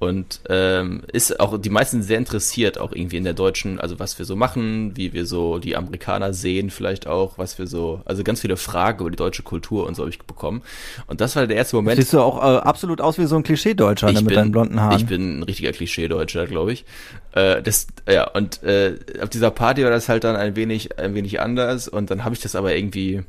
und 0.00 0.40
ähm, 0.48 1.02
ist 1.12 1.40
auch 1.40 1.58
die 1.58 1.70
meisten 1.70 2.02
sehr 2.02 2.18
interessiert 2.18 2.78
auch 2.78 2.92
irgendwie 2.92 3.16
in 3.16 3.24
der 3.24 3.32
deutschen, 3.32 3.80
also 3.80 3.98
was 3.98 4.18
wir 4.18 4.26
so 4.26 4.36
machen, 4.36 4.96
wie 4.96 5.12
wir 5.12 5.24
so 5.24 5.58
die 5.58 5.76
Amerikaner 5.76 6.34
sehen 6.34 6.70
vielleicht 6.70 7.06
auch, 7.06 7.38
was 7.38 7.58
wir 7.58 7.66
so, 7.66 8.02
also 8.04 8.22
ganz 8.22 8.40
viele 8.40 8.56
Fragen 8.56 9.00
über 9.00 9.10
die 9.10 9.16
deutsche 9.16 9.42
Kultur 9.42 9.86
und 9.86 9.94
so 9.94 10.02
habe 10.02 10.10
ich 10.10 10.18
bekommen. 10.18 10.62
Und 11.06 11.20
das 11.20 11.36
war 11.36 11.46
der 11.46 11.56
erste 11.56 11.76
Moment. 11.76 11.96
Siehst 11.96 12.12
du 12.12 12.20
auch 12.20 12.38
äh, 12.38 12.58
absolut 12.58 13.00
aus 13.00 13.18
wie 13.18 13.26
so 13.26 13.36
ein 13.36 13.44
Klischee-Deutscher 13.44 14.12
ne, 14.12 14.20
mit 14.20 14.36
deinen 14.36 14.52
blonden 14.52 14.80
Haaren. 14.80 14.98
Ich 14.98 15.06
bin 15.06 15.38
ein 15.38 15.42
richtiger 15.44 15.72
Klischee-Deutscher, 15.72 16.46
glaube 16.46 16.72
ich. 16.72 16.84
Äh, 17.32 17.62
das, 17.62 17.86
ja, 18.08 18.28
und 18.30 18.62
äh, 18.62 18.98
auf 19.22 19.30
dieser 19.30 19.52
Party 19.52 19.84
war 19.84 19.90
das 19.90 20.08
halt 20.08 20.24
dann 20.24 20.36
ein 20.36 20.56
wenig, 20.56 20.98
ein 20.98 21.14
wenig 21.14 21.40
anders 21.40 21.88
und 21.88 22.10
dann 22.10 22.24
habe 22.24 22.34
ich 22.34 22.40
das 22.40 22.56
aber 22.56 22.76
irgendwie 22.76 23.22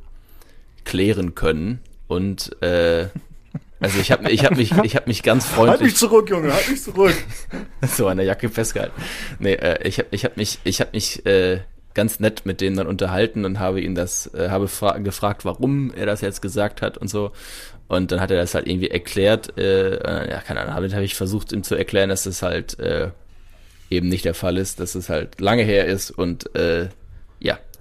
klären 0.86 1.36
können 1.36 1.80
und 2.08 2.62
äh, 2.62 3.08
also 3.80 4.00
ich 4.00 4.12
habe 4.12 4.32
ich 4.32 4.45
hab 4.45 4.56
mich 4.56 4.71
ich 4.84 4.95
habe 4.95 5.08
mich 5.08 5.21
ganz 5.21 5.45
freundlich 5.45 5.95
zurück, 5.95 6.30
Junge, 6.30 6.54
halt 6.54 6.69
mich 6.69 6.82
zurück. 6.82 7.15
so 7.88 8.08
an 8.08 8.17
der 8.17 8.26
Jacke 8.26 8.50
festgehalten. 8.50 9.00
Nee, 9.39 9.54
äh, 9.54 9.86
ich 9.88 10.00
habe 10.00 10.10
ich 10.12 10.26
hab 10.26 10.38
mich 10.38 10.60
ich 10.63 10.80
habe 10.80 10.91
mich 10.93 11.26
äh, 11.26 11.60
ganz 11.93 12.19
nett 12.19 12.45
mit 12.45 12.62
denen 12.62 12.78
dann 12.78 12.88
unterhalten 12.88 13.43
und 13.45 13.60
habe 13.60 13.82
ihn 13.82 13.95
das 13.95 14.34
äh, 14.34 14.50
habe 14.50 14.67
fra 14.67 14.98
gefragt, 15.00 15.45
warum 15.45 15.91
er 15.93 16.06
das 16.06 16.21
jetzt 16.21 16.41
gesagt 16.41 16.82
hat 16.82 16.98
und 16.98 17.10
so. 17.10 17.32
Und 17.88 18.12
dann 18.12 18.19
hat 18.19 18.32
er 18.32 18.38
das 18.38 18.56
halt 18.56 18.67
irgendwie 18.67 18.89
erklärt. 18.89 19.58
Äh, 19.58 20.30
ja, 20.30 20.39
keine 20.41 20.62
Ahnung. 20.62 20.74
Habe 20.74 20.91
habe 20.91 21.04
ich 21.04 21.15
versucht 21.15 21.52
ihm 21.52 21.63
zu 21.63 21.76
erklären, 21.76 22.10
dass 22.10 22.24
das 22.24 22.41
halt 22.41 22.80
äh, 22.80 23.12
eben 23.89 24.10
nicht 24.10 24.26
der 24.26 24.34
Fall 24.34 24.58
ist, 24.58 24.80
dass 24.80 24.95
es 24.95 25.10
halt 25.10 25.39
lange 25.39 25.63
her 25.63 25.86
ist 25.86 26.12
und 26.12 26.56
äh, 26.56 26.89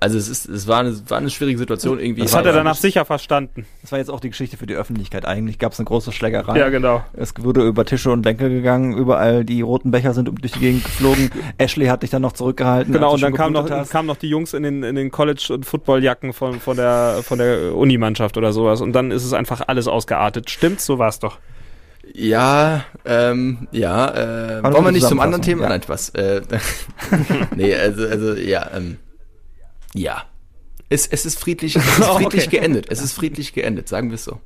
also 0.00 0.18
es 0.18 0.28
ist 0.28 0.48
es 0.48 0.66
war 0.66 0.80
eine 0.80 0.94
war 1.08 1.18
eine 1.18 1.30
schwierige 1.30 1.58
Situation 1.58 1.98
irgendwie. 1.98 2.22
Das 2.22 2.34
hat 2.34 2.44
er 2.44 2.52
War- 2.52 2.58
danach 2.58 2.76
sicher 2.76 3.04
verstanden. 3.04 3.66
Das 3.82 3.92
war 3.92 3.98
jetzt 3.98 4.10
auch 4.10 4.20
die 4.20 4.30
Geschichte 4.30 4.56
für 4.56 4.66
die 4.66 4.74
Öffentlichkeit. 4.74 5.24
Eigentlich 5.24 5.58
gab 5.58 5.72
es 5.72 5.78
eine 5.78 5.86
große 5.86 6.12
Schlägerei. 6.12 6.58
Ja, 6.58 6.68
genau. 6.68 7.04
Es 7.14 7.32
wurde 7.38 7.62
über 7.66 7.84
Tische 7.84 8.10
und 8.10 8.22
Bänke 8.22 8.48
gegangen, 8.48 8.96
überall 8.96 9.44
die 9.44 9.60
roten 9.60 9.90
Becher 9.90 10.14
sind 10.14 10.26
durch 10.40 10.52
die 10.52 10.58
Gegend 10.58 10.84
geflogen. 10.84 11.30
Ashley 11.58 11.86
hat 11.86 12.02
dich 12.02 12.10
dann 12.10 12.22
noch 12.22 12.32
zurückgehalten. 12.32 12.92
Genau, 12.92 13.14
und 13.14 13.22
dann 13.22 13.34
kamen 13.34 13.52
noch, 13.52 13.88
kamen 13.88 14.06
noch 14.06 14.16
die 14.16 14.28
Jungs 14.28 14.54
in 14.54 14.62
den, 14.62 14.82
in 14.82 14.94
den 14.94 15.10
College- 15.10 15.52
und 15.52 15.66
Footballjacken 15.66 16.32
von, 16.32 16.60
von 16.60 16.76
der, 16.76 17.20
von 17.22 17.38
der 17.38 17.74
Unimannschaft 17.74 18.36
oder 18.36 18.52
sowas. 18.52 18.80
Und 18.80 18.92
dann 18.92 19.10
ist 19.10 19.24
es 19.24 19.32
einfach 19.32 19.62
alles 19.66 19.88
ausgeartet. 19.88 20.50
Stimmt's? 20.50 20.86
So 20.86 20.98
war's 20.98 21.18
doch. 21.18 21.38
Ja, 22.12 22.84
ähm, 23.06 23.66
ja, 23.72 24.58
äh, 24.58 24.62
wollen 24.62 24.84
wir 24.84 24.92
nicht 24.92 25.06
zum 25.08 25.20
anderen 25.20 25.42
Thema? 25.42 25.62
ja. 25.62 25.68
Nein, 25.70 25.82
Spaß. 25.82 26.10
Äh, 26.10 26.42
nee, 27.56 27.74
also, 27.74 28.06
also, 28.06 28.34
ja, 28.34 28.70
ähm, 28.76 28.98
ja. 29.94 30.24
Es, 30.90 31.06
es 31.06 31.24
ist 31.24 31.38
friedlich, 31.38 31.76
es 31.76 31.98
ist 31.98 32.04
friedlich 32.16 32.50
geendet. 32.50 32.86
Es 32.90 33.00
ist 33.00 33.14
friedlich 33.14 33.52
geendet, 33.54 33.88
sagen 33.88 34.10
wir 34.10 34.16
es 34.16 34.24
so. 34.24 34.40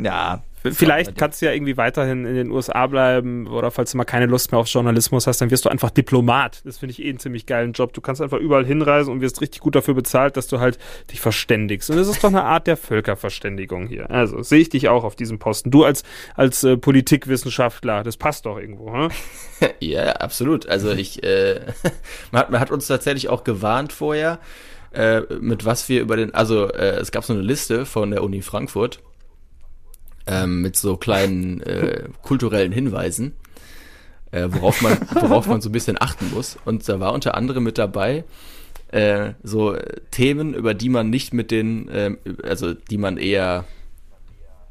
Ja, 0.00 0.42
Vielleicht 0.62 1.16
kannst 1.16 1.40
du 1.40 1.46
ja 1.46 1.52
irgendwie 1.52 1.76
weiterhin 1.78 2.26
in 2.26 2.34
den 2.34 2.50
USA 2.50 2.86
bleiben 2.86 3.46
oder 3.46 3.70
falls 3.70 3.92
du 3.92 3.96
mal 3.96 4.04
keine 4.04 4.26
Lust 4.26 4.52
mehr 4.52 4.58
auf 4.58 4.68
Journalismus 4.68 5.26
hast, 5.26 5.40
dann 5.40 5.50
wirst 5.50 5.64
du 5.64 5.70
einfach 5.70 5.90
Diplomat. 5.90 6.60
Das 6.66 6.78
finde 6.78 6.92
ich 6.92 7.02
eh 7.02 7.08
einen 7.08 7.18
ziemlich 7.18 7.46
geilen 7.46 7.72
Job. 7.72 7.94
Du 7.94 8.02
kannst 8.02 8.20
einfach 8.20 8.38
überall 8.38 8.66
hinreisen 8.66 9.10
und 9.10 9.20
wirst 9.22 9.40
richtig 9.40 9.60
gut 9.60 9.74
dafür 9.74 9.94
bezahlt, 9.94 10.36
dass 10.36 10.48
du 10.48 10.60
halt 10.60 10.78
dich 11.10 11.20
verständigst. 11.20 11.88
Und 11.88 11.96
das 11.96 12.08
ist 12.08 12.22
doch 12.22 12.28
eine 12.28 12.44
Art 12.44 12.66
der 12.66 12.76
Völkerverständigung 12.76 13.86
hier. 13.86 14.10
Also 14.10 14.42
sehe 14.42 14.60
ich 14.60 14.68
dich 14.68 14.88
auch 14.88 15.04
auf 15.04 15.16
diesem 15.16 15.38
Posten. 15.38 15.70
Du 15.70 15.84
als, 15.84 16.02
als 16.34 16.62
äh, 16.62 16.76
Politikwissenschaftler, 16.76 18.02
das 18.02 18.18
passt 18.18 18.44
doch 18.44 18.58
irgendwo, 18.58 18.92
hm? 18.92 19.08
Ja, 19.80 20.12
absolut. 20.12 20.68
Also 20.68 20.90
ich, 20.90 21.22
äh, 21.22 21.60
man, 22.32 22.42
hat, 22.42 22.50
man 22.50 22.60
hat 22.60 22.70
uns 22.70 22.86
tatsächlich 22.86 23.30
auch 23.30 23.44
gewarnt 23.44 23.94
vorher, 23.94 24.38
äh, 24.92 25.22
mit 25.40 25.64
was 25.64 25.88
wir 25.88 26.00
über 26.00 26.16
den, 26.16 26.34
also 26.34 26.68
äh, 26.68 26.96
es 26.96 27.10
gab 27.12 27.24
so 27.24 27.32
eine 27.32 27.42
Liste 27.42 27.86
von 27.86 28.10
der 28.10 28.22
Uni 28.22 28.42
Frankfurt 28.42 29.00
ähm, 30.26 30.62
mit 30.62 30.76
so 30.76 30.96
kleinen 30.96 31.60
äh, 31.62 32.08
kulturellen 32.22 32.72
Hinweisen, 32.72 33.34
äh, 34.32 34.48
worauf 34.50 34.82
man, 34.82 34.98
worauf 35.12 35.46
man 35.46 35.60
so 35.60 35.68
ein 35.68 35.72
bisschen 35.72 36.00
achten 36.00 36.30
muss. 36.32 36.58
Und 36.64 36.88
da 36.88 37.00
war 37.00 37.12
unter 37.12 37.34
anderem 37.34 37.64
mit 37.64 37.78
dabei 37.78 38.24
äh, 38.88 39.34
so 39.42 39.76
Themen, 40.10 40.54
über 40.54 40.74
die 40.74 40.88
man 40.88 41.10
nicht 41.10 41.32
mit 41.32 41.50
den, 41.50 41.88
äh, 41.88 42.16
also 42.42 42.74
die 42.74 42.98
man 42.98 43.16
eher 43.16 43.64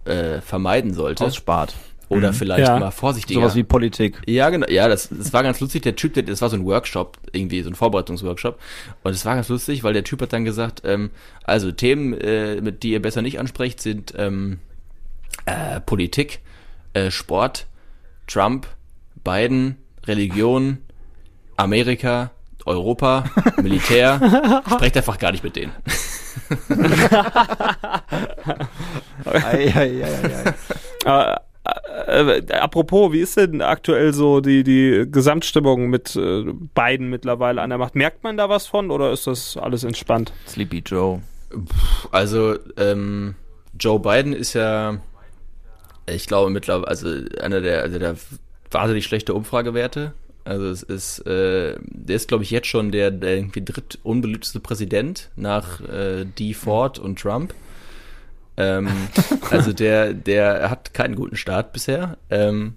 äh, 0.05 0.41
vermeiden 0.41 0.93
sollte. 0.93 1.23
ausspart. 1.25 1.75
Oder 2.09 2.33
vielleicht 2.33 2.67
Ja. 2.67 2.79
mal 2.79 2.91
vorsichtiger. 2.91 3.39
Sowas 3.41 3.55
wie 3.55 3.63
Politik. 3.63 4.19
Ja, 4.25 4.49
genau. 4.49 4.67
Ja, 4.67 4.87
das, 4.87 5.09
das 5.09 5.31
war 5.31 5.43
ganz 5.43 5.59
lustig. 5.59 5.83
Der 5.83 5.95
Typ, 5.95 6.15
der, 6.15 6.23
das 6.23 6.41
war 6.41 6.49
so 6.49 6.55
ein 6.57 6.65
Workshop, 6.65 7.17
irgendwie 7.31 7.61
so 7.61 7.69
ein 7.69 7.75
Vorbereitungsworkshop. 7.75 8.59
Und 9.03 9.11
es 9.11 9.25
war 9.25 9.35
ganz 9.35 9.47
lustig, 9.49 9.83
weil 9.83 9.93
der 9.93 10.03
Typ 10.03 10.21
hat 10.21 10.33
dann 10.33 10.43
gesagt, 10.43 10.81
ähm, 10.85 11.11
also 11.43 11.71
Themen, 11.71 12.13
äh, 12.19 12.61
mit 12.61 12.81
die 12.83 12.91
ihr 12.91 13.01
besser 13.01 13.21
nicht 13.21 13.39
ansprecht, 13.39 13.79
sind 13.79 14.13
ähm, 14.17 14.57
äh, 15.45 15.79
Politik, 15.81 16.39
äh, 16.93 17.11
Sport, 17.11 17.67
Trump, 18.27 18.67
Biden, 19.23 19.77
Religion, 20.07 20.79
Amerika, 21.57 22.31
Europa, 22.65 23.25
Militär. 23.61 24.61
Sprecht 24.71 24.97
einfach 24.97 25.19
gar 25.19 25.31
nicht 25.31 25.43
mit 25.43 25.55
denen. 25.55 25.71
Ei, 29.25 29.71
ei, 29.75 30.03
ei, 30.03 30.03
ei, 30.03 30.53
ei. 31.05 31.39
Äh, 32.07 32.39
äh, 32.39 32.53
apropos, 32.53 33.11
wie 33.11 33.19
ist 33.19 33.37
denn 33.37 33.61
aktuell 33.61 34.13
so 34.13 34.41
die, 34.41 34.63
die 34.63 35.05
Gesamtstimmung 35.09 35.89
mit 35.89 36.15
äh, 36.15 36.45
beiden 36.73 37.09
mittlerweile 37.09 37.61
an 37.61 37.69
der 37.69 37.79
Macht? 37.79 37.95
Merkt 37.95 38.23
man 38.23 38.37
da 38.37 38.49
was 38.49 38.67
von 38.67 38.91
oder 38.91 39.11
ist 39.11 39.27
das 39.27 39.57
alles 39.57 39.83
entspannt? 39.83 40.31
Sleepy 40.47 40.83
Joe. 40.85 41.21
Also, 42.11 42.57
ähm, 42.77 43.35
Joe 43.79 43.99
Biden 43.99 44.33
ist 44.33 44.53
ja, 44.53 44.99
ich 46.07 46.27
glaube 46.27 46.51
mittlerweile, 46.51 46.87
also 46.87 47.09
einer 47.41 47.61
der, 47.61 47.81
also 47.81 47.99
der 47.99 48.15
wahnsinnig 48.71 49.05
schlechte 49.05 49.33
Umfragewerte. 49.33 50.13
Also 50.45 50.67
es 50.67 50.83
ist, 50.83 51.19
äh, 51.27 51.75
der 51.81 52.15
ist, 52.15 52.27
glaube 52.27 52.43
ich, 52.43 52.51
jetzt 52.51 52.67
schon 52.67 52.91
der, 52.91 53.11
der 53.11 53.35
irgendwie 53.35 53.63
drittunbeliebteste 53.63 54.59
Präsident 54.59 55.29
nach 55.35 55.81
äh, 55.81 56.25
D. 56.25 56.53
Ford 56.53 56.97
und 56.97 57.19
Trump. 57.19 57.53
Ähm, 58.59 58.89
also 59.49 59.73
der, 59.73 60.13
der 60.13 60.69
hat 60.69 60.93
keinen 60.93 61.15
guten 61.15 61.37
Start 61.37 61.73
bisher. 61.73 62.17
Ähm, 62.29 62.75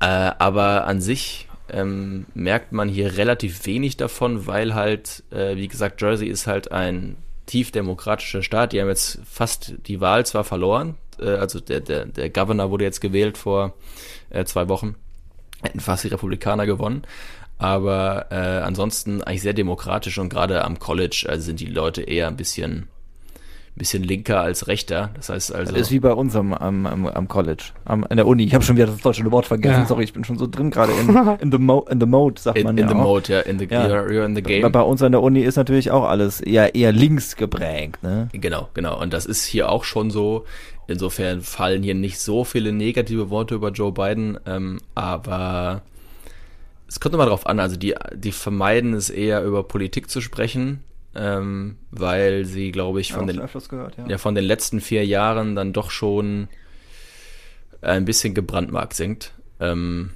äh, 0.00 0.06
aber 0.06 0.86
an 0.86 1.00
sich 1.00 1.48
ähm, 1.68 2.26
merkt 2.34 2.72
man 2.72 2.88
hier 2.88 3.16
relativ 3.16 3.66
wenig 3.66 3.96
davon, 3.96 4.46
weil 4.46 4.74
halt, 4.74 5.24
äh, 5.30 5.56
wie 5.56 5.68
gesagt, 5.68 6.00
Jersey 6.00 6.28
ist 6.28 6.46
halt 6.46 6.72
ein 6.72 7.16
tief 7.46 7.72
demokratischer 7.72 8.42
Staat. 8.42 8.72
Die 8.72 8.80
haben 8.80 8.88
jetzt 8.88 9.18
fast 9.28 9.74
die 9.86 10.00
Wahl 10.00 10.24
zwar 10.24 10.44
verloren, 10.44 10.96
äh, 11.18 11.28
also 11.30 11.60
der, 11.60 11.80
der, 11.80 12.06
der 12.06 12.30
Governor 12.30 12.70
wurde 12.70 12.84
jetzt 12.84 13.00
gewählt 13.00 13.36
vor 13.36 13.74
äh, 14.30 14.44
zwei 14.44 14.68
Wochen, 14.68 14.94
hätten 15.62 15.80
fast 15.80 16.04
die 16.04 16.08
Republikaner 16.08 16.66
gewonnen. 16.66 17.02
Aber 17.56 18.26
äh, 18.30 18.34
ansonsten 18.34 19.22
eigentlich 19.22 19.42
sehr 19.42 19.52
demokratisch 19.52 20.18
und 20.18 20.28
gerade 20.28 20.64
am 20.64 20.78
College 20.78 21.26
also 21.28 21.44
sind 21.44 21.60
die 21.60 21.66
Leute 21.66 22.02
eher 22.02 22.26
ein 22.28 22.36
bisschen, 22.36 22.88
bisschen 23.76 24.04
linker 24.04 24.40
als 24.40 24.68
rechter. 24.68 25.10
Das 25.14 25.28
heißt 25.28 25.54
also. 25.54 25.72
Das 25.72 25.82
ist 25.82 25.90
wie 25.90 25.98
bei 25.98 26.12
uns 26.12 26.36
am, 26.36 26.54
am, 26.54 26.86
am, 26.86 27.28
College, 27.28 27.64
am, 27.84 28.06
in 28.08 28.16
der 28.16 28.26
Uni. 28.26 28.44
Ich 28.44 28.54
habe 28.54 28.64
schon 28.64 28.76
wieder 28.76 28.86
das 28.86 28.98
deutsche 28.98 29.28
Wort 29.32 29.46
vergessen. 29.46 29.80
Ja. 29.80 29.86
Sorry, 29.86 30.04
ich 30.04 30.12
bin 30.12 30.22
schon 30.24 30.38
so 30.38 30.46
drin 30.46 30.70
gerade 30.70 30.92
in, 30.92 31.08
in, 31.40 31.50
the 31.50 31.58
mo 31.58 31.84
in 31.90 31.98
the 31.98 32.06
mode, 32.06 32.40
sagt 32.40 32.58
in, 32.58 32.64
man 32.64 32.78
in 32.78 32.84
ja 32.84 32.88
the 32.88 32.94
auch. 32.94 33.02
mode, 33.02 33.32
ja, 33.32 33.40
in 33.40 33.58
the, 33.58 33.66
Ja. 33.68 33.86
You're, 33.86 34.08
you're 34.08 34.24
in 34.24 34.36
the 34.36 34.42
Bei, 34.42 34.60
game. 34.60 34.70
bei 34.72 34.82
uns 34.82 35.02
an 35.02 35.12
der 35.12 35.22
Uni 35.22 35.40
ist 35.40 35.56
natürlich 35.56 35.90
auch 35.90 36.04
alles 36.04 36.40
eher, 36.40 36.74
eher 36.74 36.92
links 36.92 37.34
geprägt. 37.36 38.02
Ne? 38.02 38.28
Genau, 38.32 38.68
genau. 38.74 39.00
Und 39.00 39.12
das 39.12 39.26
ist 39.26 39.44
hier 39.44 39.68
auch 39.70 39.84
schon 39.84 40.10
so. 40.10 40.44
Insofern 40.86 41.40
fallen 41.40 41.82
hier 41.82 41.94
nicht 41.94 42.18
so 42.18 42.44
viele 42.44 42.70
negative 42.70 43.30
Worte 43.30 43.54
über 43.54 43.70
Joe 43.70 43.90
Biden, 43.90 44.38
ähm, 44.46 44.78
aber 44.94 45.80
es 46.86 47.00
kommt 47.00 47.14
immer 47.14 47.26
drauf 47.26 47.46
an. 47.46 47.58
Also 47.58 47.76
die, 47.76 47.94
die 48.14 48.32
vermeiden 48.32 48.92
es 48.92 49.08
eher 49.08 49.42
über 49.42 49.62
Politik 49.62 50.10
zu 50.10 50.20
sprechen, 50.20 50.84
ähm, 51.14 51.76
weil 51.90 52.44
sie, 52.44 52.72
glaube 52.72 53.00
ich, 53.00 53.12
von 53.12 53.22
Auch 53.22 53.50
den, 53.50 53.68
gehört, 53.68 53.96
ja. 53.96 54.06
ja, 54.08 54.18
von 54.18 54.34
den 54.34 54.44
letzten 54.44 54.80
vier 54.80 55.06
Jahren 55.06 55.54
dann 55.54 55.72
doch 55.72 55.90
schon 55.90 56.48
ein 57.82 58.04
bisschen 58.04 58.34
gebrandmarkt 58.34 58.94
sind. 58.94 59.32
Ähm, 59.60 60.10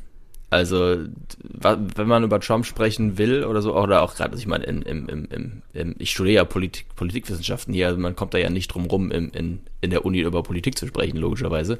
also, 0.50 0.96
wenn 1.36 2.08
man 2.08 2.24
über 2.24 2.40
Trump 2.40 2.64
sprechen 2.64 3.18
will 3.18 3.44
oder 3.44 3.60
so, 3.60 3.76
oder 3.76 4.00
auch 4.00 4.14
gerade, 4.14 4.30
also 4.30 4.40
ich 4.40 4.46
meine, 4.46 4.64
im, 4.64 4.80
im, 4.80 5.06
im, 5.06 5.28
im, 5.30 5.62
im, 5.74 5.94
ich 5.98 6.10
studiere 6.10 6.36
ja 6.36 6.44
Politik, 6.44 6.86
Politikwissenschaften 6.96 7.74
hier, 7.74 7.88
also 7.88 8.00
man 8.00 8.16
kommt 8.16 8.32
da 8.32 8.38
ja 8.38 8.48
nicht 8.48 8.68
drum 8.68 8.86
rum, 8.86 9.10
in, 9.10 9.28
in, 9.30 9.60
in 9.82 9.90
der 9.90 10.06
Uni 10.06 10.20
über 10.20 10.42
Politik 10.42 10.78
zu 10.78 10.86
sprechen, 10.86 11.18
logischerweise. 11.18 11.78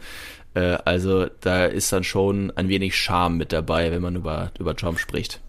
Äh, 0.52 0.76
also, 0.85 1.28
da 1.40 1.64
ist 1.64 1.92
dann 1.92 2.04
schon 2.04 2.50
ein 2.57 2.68
wenig 2.68 2.94
Charme 2.94 3.38
mit 3.38 3.54
dabei, 3.54 3.90
wenn 3.90 4.02
man 4.02 4.16
über, 4.16 4.52
über 4.59 4.76
Trump 4.76 4.98
spricht. 4.98 5.40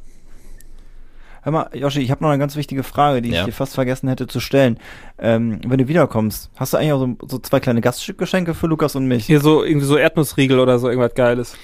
Hör 1.49 1.53
mal, 1.63 1.69
Joshi, 1.73 2.01
ich 2.01 2.11
habe 2.11 2.23
noch 2.23 2.29
eine 2.29 2.37
ganz 2.37 2.55
wichtige 2.55 2.83
Frage, 2.83 3.23
die 3.23 3.31
Ja. 3.31 3.39
ich 3.39 3.45
dir 3.45 3.51
fast 3.51 3.73
vergessen 3.73 4.07
hätte 4.07 4.27
zu 4.27 4.39
stellen. 4.39 4.77
Ähm, 5.17 5.59
wenn 5.65 5.79
du 5.79 5.87
wiederkommst, 5.87 6.51
hast 6.55 6.73
du 6.73 6.77
eigentlich 6.77 6.91
auch 6.93 6.99
so, 6.99 7.17
so 7.27 7.39
zwei 7.39 7.59
kleine 7.59 7.81
Gastgeschenke 7.81 8.53
für 8.53 8.67
Lukas 8.67 8.95
und 8.95 9.07
mich? 9.07 9.25
Hier 9.25 9.39
so 9.39 9.63
irgendwie 9.63 9.87
so 9.87 9.97
Erdnussriegel 9.97 10.59
oder 10.59 10.77
so 10.77 10.89
irgendwas 10.89 11.15
Geiles. 11.15 11.55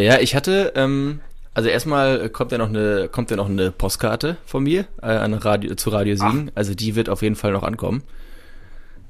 Ja, 0.00 0.18
ich 0.18 0.34
hatte, 0.34 0.72
ähm, 0.74 1.20
also 1.54 1.68
erstmal 1.68 2.28
kommt 2.30 2.50
ja 2.50 2.58
noch 2.58 2.70
eine, 2.70 3.08
kommt 3.08 3.30
ja 3.30 3.36
noch 3.36 3.48
eine 3.48 3.70
Postkarte 3.70 4.36
von 4.46 4.64
mir 4.64 4.86
äh, 5.00 5.06
an 5.06 5.32
Radio, 5.34 5.76
zu 5.76 5.90
Radio 5.90 6.16
Siegen. 6.16 6.50
Also 6.56 6.74
die 6.74 6.96
wird 6.96 7.08
auf 7.08 7.22
jeden 7.22 7.36
Fall 7.36 7.52
noch 7.52 7.62
ankommen. 7.62 8.02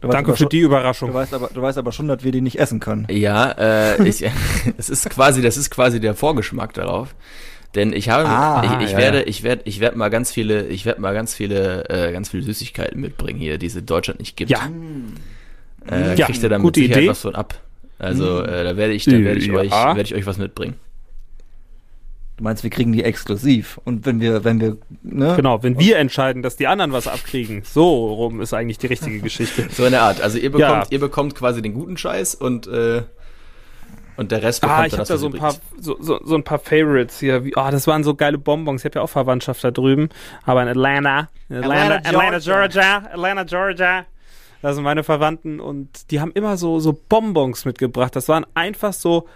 Du 0.03 0.09
Danke 0.09 0.37
für 0.37 0.45
die 0.45 0.61
Du 0.61 0.67
Überraschung. 0.67 1.15
weißt, 1.15 1.33
aber, 1.33 1.49
du 1.55 1.63
weißt 1.63 1.79
aber 1.79 1.93
schon, 1.93 2.09
dass 2.09 2.23
wir 2.25 2.33
die 2.33 2.43
nicht 2.43 2.59
essen 2.59 2.79
können. 2.79 3.07
Ja, 3.11 3.53
äh, 3.53 4.03
ich, 4.07 4.23
es 4.77 4.91
ist 4.91 5.09
quasi, 5.09 5.41
das 5.41 5.57
ist 5.57 5.71
quasi 5.71 5.99
der 5.99 6.15
Vorgeschmack 6.15 6.75
darauf. 6.75 7.15
Denn 7.77 7.93
ich 7.93 8.09
habe, 8.09 8.29
Ah, 8.29 8.79
ich, 8.81 8.87
ich 8.87 8.93
ja, 8.93 8.99
werde, 8.99 9.19
ja. 9.19 9.27
ich 9.27 9.43
werde, 9.45 9.63
ich 9.65 9.79
werde 9.81 9.97
mal 9.97 10.09
ganz 10.11 10.33
viele, 10.33 10.67
ich 10.67 10.85
werde 10.87 11.01
mal 11.01 11.15
ganz 11.15 11.35
viele, 11.35 11.89
äh, 11.89 12.11
ganz 12.13 12.29
viele 12.31 12.43
Süßigkeiten 12.43 13.01
mitbringen 13.01 13.39
hier, 13.39 13.59
die 13.59 13.67
es 13.67 13.77
in 13.77 13.87
Deutschland 13.87 14.19
nicht 14.19 14.37
gibt. 14.37 14.51
Ja. 14.51 14.69
äh, 15.91 16.17
Ja, 16.17 16.27
kriegt 16.27 16.43
ihr 16.43 16.49
dann 16.49 16.63
gute 16.63 16.81
mit 16.81 16.87
Sicherheit 16.89 17.03
Idee. 17.05 17.11
was 17.11 17.21
von 17.21 17.35
ab. 17.37 17.55
Also 17.99 18.43
äh, 18.43 18.65
da 18.65 18.77
werde 18.77 18.93
ich, 18.93 19.05
da 19.05 19.13
werde 19.13 19.39
ich 19.39 19.47
Ja. 19.47 19.55
euch, 19.55 19.71
werde 19.71 20.03
ich 20.03 20.15
euch 20.15 20.27
was 20.27 20.39
mitbringen. 20.39 20.75
Du 22.39 22.45
meinst, 22.45 22.63
wir 22.63 22.71
kriegen 22.71 22.93
die 22.93 23.05
exklusiv. 23.05 23.79
Und 23.85 24.07
wenn 24.07 24.19
wir, 24.21 24.45
wenn 24.45 24.61
wir, 24.61 24.79
ne? 25.03 25.35
Genau, 25.37 25.63
wenn 25.63 25.79
wir 25.79 25.99
entscheiden, 25.99 26.43
dass 26.43 26.57
die 26.57 26.67
anderen 26.67 26.93
was 26.93 27.07
abkriegen, 27.07 27.63
so 27.65 28.15
rum 28.15 28.41
ist 28.41 28.55
eigentlich 28.55 28.79
die 28.79 28.87
richtige 28.87 29.21
Geschichte. 29.21 29.67
So 29.71 29.85
in 29.85 29.91
der 29.93 30.03
Art. 30.03 30.23
Also 30.23 30.39
ihr 30.39 30.51
bekommt, 30.51 30.85
Ja. 30.85 30.91
ihr 30.91 31.01
bekommt 31.01 31.35
quasi 31.35 31.61
den 31.61 31.75
guten 31.75 31.99
Scheiß 31.99 32.35
und 32.37 32.67
äh, 32.67 33.03
und 34.21 34.31
der 34.31 34.43
Rest 34.43 34.61
bekommt 34.61 34.81
Ah, 34.81 34.87
ich 34.87 34.93
habe 34.93 35.05
da 35.05 35.17
so 35.17 35.29
ein 35.29 35.33
paar 35.33 35.55
so, 35.79 35.97
so, 35.99 36.21
so 36.23 36.35
ein 36.35 36.45
paar 36.45 36.59
Favorites 36.59 37.21
hier. 37.21 37.43
Wie, 37.43 37.57
ah, 37.57 37.71
das 37.71 37.87
waren 37.87 38.05
so 38.05 38.15
geile 38.15 38.37
Bonbons. 38.37 38.83
Ich 38.83 38.85
habe 38.85 38.99
ja 38.99 39.03
auch 39.03 39.09
Verwandtschaft 39.09 39.65
da 39.65 39.71
drüben, 39.71 40.11
aber 40.45 40.63
in 40.63 40.69
Atlanta, 40.69 41.31
in 41.49 41.57
Atlanta, 41.57 41.95
Atlanta, 41.97 42.09
Atlanta, 42.11 42.39
Georgia. 42.39 42.69
Georgia, 42.69 42.97
Atlanta, 43.15 43.45
Georgia. 43.45 44.07
Da 44.61 44.75
sind 44.75 44.85
meine 44.85 45.05
Verwandten 45.05 45.59
und 45.59 46.11
die 46.11 46.21
haben 46.21 46.33
immer 46.33 46.59
so 46.59 46.81
so 46.81 46.93
Bonbons 46.93 47.65
mitgebracht. 47.65 48.15
Das 48.15 48.29
waren 48.29 48.45
einfach 48.53 48.93
so 48.93 49.27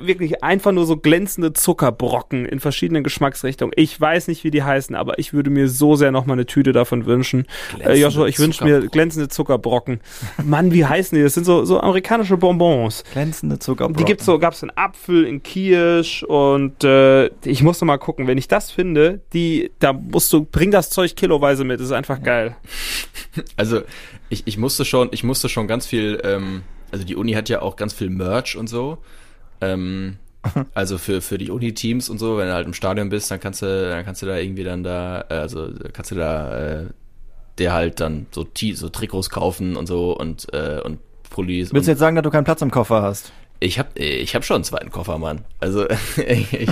wirklich 0.00 0.42
einfach 0.42 0.72
nur 0.72 0.86
so 0.86 0.96
glänzende 0.96 1.52
Zuckerbrocken 1.52 2.46
in 2.46 2.60
verschiedenen 2.60 3.02
Geschmacksrichtungen. 3.04 3.72
Ich 3.76 4.00
weiß 4.00 4.28
nicht, 4.28 4.44
wie 4.44 4.50
die 4.50 4.62
heißen, 4.62 4.94
aber 4.94 5.18
ich 5.18 5.32
würde 5.32 5.50
mir 5.50 5.68
so 5.68 5.96
sehr 5.96 6.12
noch 6.12 6.26
mal 6.26 6.34
eine 6.34 6.46
Tüte 6.46 6.72
davon 6.72 7.06
wünschen. 7.06 7.46
Äh, 7.78 7.94
Joshua, 7.94 8.26
ich 8.26 8.38
wünsche 8.38 8.64
mir 8.64 8.86
glänzende 8.88 9.28
Zuckerbrocken. 9.28 10.00
Mann, 10.42 10.72
wie 10.72 10.84
heißen 10.84 11.16
die? 11.16 11.22
Das 11.22 11.34
sind 11.34 11.44
so 11.44 11.64
so 11.64 11.80
amerikanische 11.80 12.36
Bonbons. 12.36 13.04
Glänzende 13.12 13.58
Zuckerbrocken. 13.58 13.96
Die 13.96 14.04
gibt's 14.04 14.24
so, 14.24 14.38
gab's 14.38 14.62
in 14.62 14.70
Apfel, 14.76 15.24
in 15.24 15.42
Kirsch 15.42 16.22
und 16.22 16.84
äh, 16.84 17.26
ich 17.44 17.62
musste 17.62 17.84
mal 17.84 17.98
gucken, 17.98 18.26
wenn 18.26 18.38
ich 18.38 18.48
das 18.48 18.70
finde, 18.70 19.20
die, 19.32 19.70
da 19.78 19.92
musst 19.92 20.32
du, 20.32 20.44
bring 20.44 20.70
das 20.70 20.90
Zeug 20.90 21.16
kiloweise 21.16 21.64
mit, 21.64 21.80
das 21.80 21.86
ist 21.86 21.92
einfach 21.92 22.22
geil. 22.22 22.56
Also 23.56 23.80
ich, 24.28 24.42
ich 24.46 24.58
musste 24.58 24.84
schon, 24.84 25.08
ich 25.10 25.24
musste 25.24 25.48
schon 25.48 25.66
ganz 25.66 25.86
viel, 25.86 26.20
ähm, 26.22 26.62
also 26.90 27.04
die 27.04 27.16
Uni 27.16 27.32
hat 27.32 27.48
ja 27.48 27.62
auch 27.62 27.76
ganz 27.76 27.94
viel 27.94 28.10
Merch 28.10 28.56
und 28.56 28.66
so. 28.66 28.98
Ähm, 29.62 30.16
also 30.74 30.98
für, 30.98 31.20
für 31.20 31.38
die 31.38 31.50
Uni-Teams 31.50 32.08
und 32.08 32.18
so, 32.18 32.36
wenn 32.36 32.48
du 32.48 32.54
halt 32.54 32.66
im 32.66 32.74
Stadion 32.74 33.08
bist, 33.08 33.30
dann 33.30 33.40
kannst 33.40 33.62
du, 33.62 33.88
dann 33.88 34.04
kannst 34.04 34.22
du 34.22 34.26
da 34.26 34.36
irgendwie 34.36 34.64
dann 34.64 34.82
da, 34.82 35.24
äh, 35.28 35.34
also 35.34 35.70
kannst 35.92 36.10
du 36.10 36.16
da 36.16 36.80
äh, 36.80 36.86
der 37.58 37.72
halt 37.72 38.00
dann 38.00 38.26
so, 38.30 38.46
so 38.74 38.88
Trikots 38.88 39.30
kaufen 39.30 39.76
und 39.76 39.86
so 39.86 40.16
und, 40.16 40.52
äh, 40.52 40.80
und 40.82 40.98
Pullis. 41.30 41.72
Willst 41.72 41.86
du 41.86 41.92
jetzt 41.92 42.00
sagen, 42.00 42.16
dass 42.16 42.22
du 42.22 42.30
keinen 42.30 42.44
Platz 42.44 42.62
im 42.62 42.70
Koffer 42.70 43.02
hast? 43.02 43.32
ich 43.62 43.78
habe 43.78 43.98
ich 43.98 44.34
hab 44.34 44.44
schon 44.44 44.56
einen 44.56 44.64
zweiten 44.64 44.90
Koffer, 44.90 45.18
Mann. 45.18 45.44
Also 45.60 45.88
ich, 46.26 46.52
ich, 46.52 46.70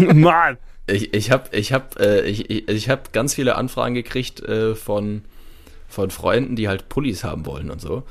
Mann! 0.14 0.58
ich, 0.86 1.14
ich 1.14 1.30
habe 1.30 1.56
ich 1.56 1.72
hab, 1.72 1.98
äh, 1.98 2.22
ich, 2.22 2.50
ich, 2.50 2.68
ich 2.68 2.88
hab 2.88 3.12
ganz 3.12 3.34
viele 3.34 3.56
Anfragen 3.56 3.94
gekriegt 3.94 4.40
äh, 4.40 4.74
von, 4.74 5.22
von 5.88 6.10
Freunden, 6.10 6.56
die 6.56 6.68
halt 6.68 6.88
Pullis 6.88 7.24
haben 7.24 7.46
wollen 7.46 7.70
und 7.70 7.80
so. 7.80 8.02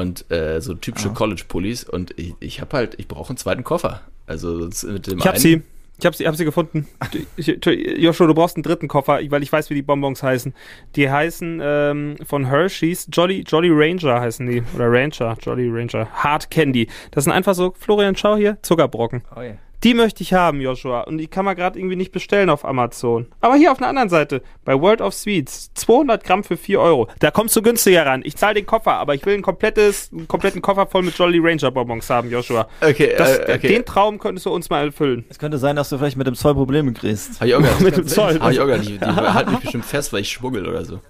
Und 0.00 0.30
äh, 0.30 0.60
so 0.60 0.74
typische 0.74 1.10
College-Pullis. 1.10 1.84
Und 1.84 2.18
ich, 2.18 2.34
ich 2.40 2.60
habe 2.60 2.76
halt, 2.76 2.94
ich 2.98 3.08
brauche 3.08 3.30
einen 3.30 3.36
zweiten 3.36 3.64
Koffer. 3.64 4.02
Also 4.26 4.68
mit 4.86 5.06
dem 5.06 5.18
Ich 5.18 5.26
hab 5.26 5.34
einen, 5.34 5.40
sie. 5.40 5.62
Ich 5.98 6.06
hab 6.06 6.14
sie, 6.14 6.26
hab 6.26 6.34
sie 6.34 6.46
gefunden. 6.46 6.88
Joshua, 7.36 8.26
du 8.26 8.32
brauchst 8.32 8.56
einen 8.56 8.62
dritten 8.62 8.88
Koffer, 8.88 9.20
weil 9.28 9.42
ich 9.42 9.52
weiß, 9.52 9.68
wie 9.68 9.74
die 9.74 9.82
Bonbons 9.82 10.22
heißen. 10.22 10.54
Die 10.96 11.10
heißen 11.10 11.60
ähm, 11.62 12.16
von 12.24 12.46
Hershey's 12.46 13.06
Jolly, 13.12 13.44
Jolly 13.46 13.68
Ranger 13.70 14.18
heißen 14.18 14.46
die. 14.46 14.62
Oder 14.74 14.90
Ranger, 14.90 15.36
Jolly 15.42 15.68
Ranger. 15.68 16.08
Hard 16.10 16.50
Candy. 16.50 16.88
Das 17.10 17.24
sind 17.24 17.34
einfach 17.34 17.54
so, 17.54 17.74
Florian, 17.78 18.16
schau 18.16 18.36
hier, 18.36 18.56
Zuckerbrocken. 18.62 19.22
Oh 19.36 19.40
yeah. 19.40 19.58
Die 19.82 19.94
möchte 19.94 20.22
ich 20.22 20.34
haben, 20.34 20.60
Joshua. 20.60 21.02
Und 21.02 21.18
die 21.18 21.26
kann 21.26 21.44
man 21.44 21.56
gerade 21.56 21.78
irgendwie 21.78 21.96
nicht 21.96 22.12
bestellen 22.12 22.50
auf 22.50 22.64
Amazon. 22.66 23.26
Aber 23.40 23.54
hier 23.54 23.72
auf 23.72 23.78
einer 23.78 23.88
anderen 23.88 24.10
Seite, 24.10 24.42
bei 24.64 24.78
World 24.78 25.00
of 25.00 25.14
Sweets, 25.14 25.72
200 25.74 26.22
Gramm 26.22 26.44
für 26.44 26.58
4 26.58 26.80
Euro. 26.80 27.08
Da 27.20 27.30
kommst 27.30 27.56
du 27.56 27.62
günstiger 27.62 28.04
ran. 28.04 28.20
Ich 28.24 28.36
zahle 28.36 28.54
den 28.54 28.66
Koffer, 28.66 28.92
aber 28.94 29.14
ich 29.14 29.24
will 29.24 29.34
ein 29.34 29.42
komplettes, 29.42 30.10
einen 30.12 30.28
kompletten 30.28 30.60
Koffer 30.60 30.86
voll 30.86 31.02
mit 31.02 31.16
Jolly 31.16 31.38
Ranger 31.40 31.70
Bonbons 31.70 32.10
haben, 32.10 32.30
Joshua. 32.30 32.68
Okay, 32.82 33.14
Das, 33.16 33.38
äh, 33.38 33.54
okay. 33.56 33.68
Den 33.68 33.84
Traum 33.86 34.18
könntest 34.18 34.44
du 34.46 34.50
uns 34.50 34.68
mal 34.68 34.84
erfüllen. 34.84 35.24
Es 35.30 35.38
könnte 35.38 35.56
sein, 35.56 35.76
dass 35.76 35.88
du 35.88 35.96
vielleicht 35.96 36.16
mit 36.18 36.26
dem 36.26 36.34
Zoll 36.34 36.54
Probleme 36.54 36.92
kriegst. 36.92 37.40
Hab 37.40 37.46
ich 37.46 37.54
auch 37.54 37.60
gedacht, 37.60 37.80
Mit 37.80 37.96
dem 37.96 38.06
Zoll. 38.06 38.38
Hab 38.38 38.52
ich 38.52 38.60
auch 38.60 38.66
gedacht, 38.66 38.86
die, 38.86 38.98
die 38.98 39.04
halten 39.06 39.52
mich 39.52 39.60
bestimmt 39.60 39.86
fest, 39.86 40.12
weil 40.12 40.20
ich 40.20 40.30
schmuggel 40.30 40.68
oder 40.68 40.84
so. 40.84 41.00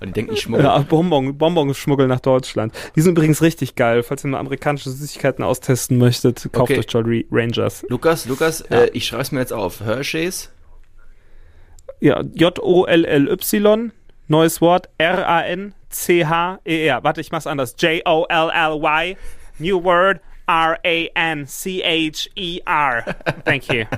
Weil 0.00 0.08
die 0.08 0.12
denken, 0.14 0.32
ich 0.32 0.40
schmuggel. 0.40 0.64
Ja, 0.64 0.78
Bonbon, 0.78 1.36
Bonbons 1.38 1.76
schmuggeln 1.76 2.08
nach 2.08 2.18
Deutschland. 2.20 2.72
Die 2.96 3.00
sind 3.02 3.12
übrigens 3.12 3.40
richtig 3.42 3.76
geil. 3.76 4.02
Falls 4.02 4.24
ihr 4.24 4.30
mal 4.30 4.38
amerikanische 4.40 4.90
Süßigkeiten 4.90 5.44
austesten 5.44 5.98
möchtet, 5.98 6.48
kauft 6.52 6.70
Okay. 6.72 6.78
euch 6.80 6.86
Jolly 6.88 7.26
Rangers. 7.30 7.84
Lukas, 7.88 8.26
Lukas, 8.26 8.62
äh, 8.62 8.88
ich 8.94 9.06
schreib's 9.06 9.30
mir 9.30 9.38
jetzt 9.40 9.52
auf. 9.52 9.80
Hershey's. 9.80 10.50
Ja, 12.00 12.22
J-O-L-L-Y, 12.22 13.92
neues 14.28 14.60
Wort, 14.62 14.88
R-A-N-C-H-E-R. 14.98 17.04
Warte, 17.04 17.20
ich 17.20 17.30
mach's 17.30 17.46
anders. 17.46 17.76
J-O-L-L-Y, 17.78 19.16
new 19.58 19.84
word, 19.84 20.20
R-A-N-C-H-E-R. 21.80 23.04
Thank 23.44 23.68
you. 23.72 23.84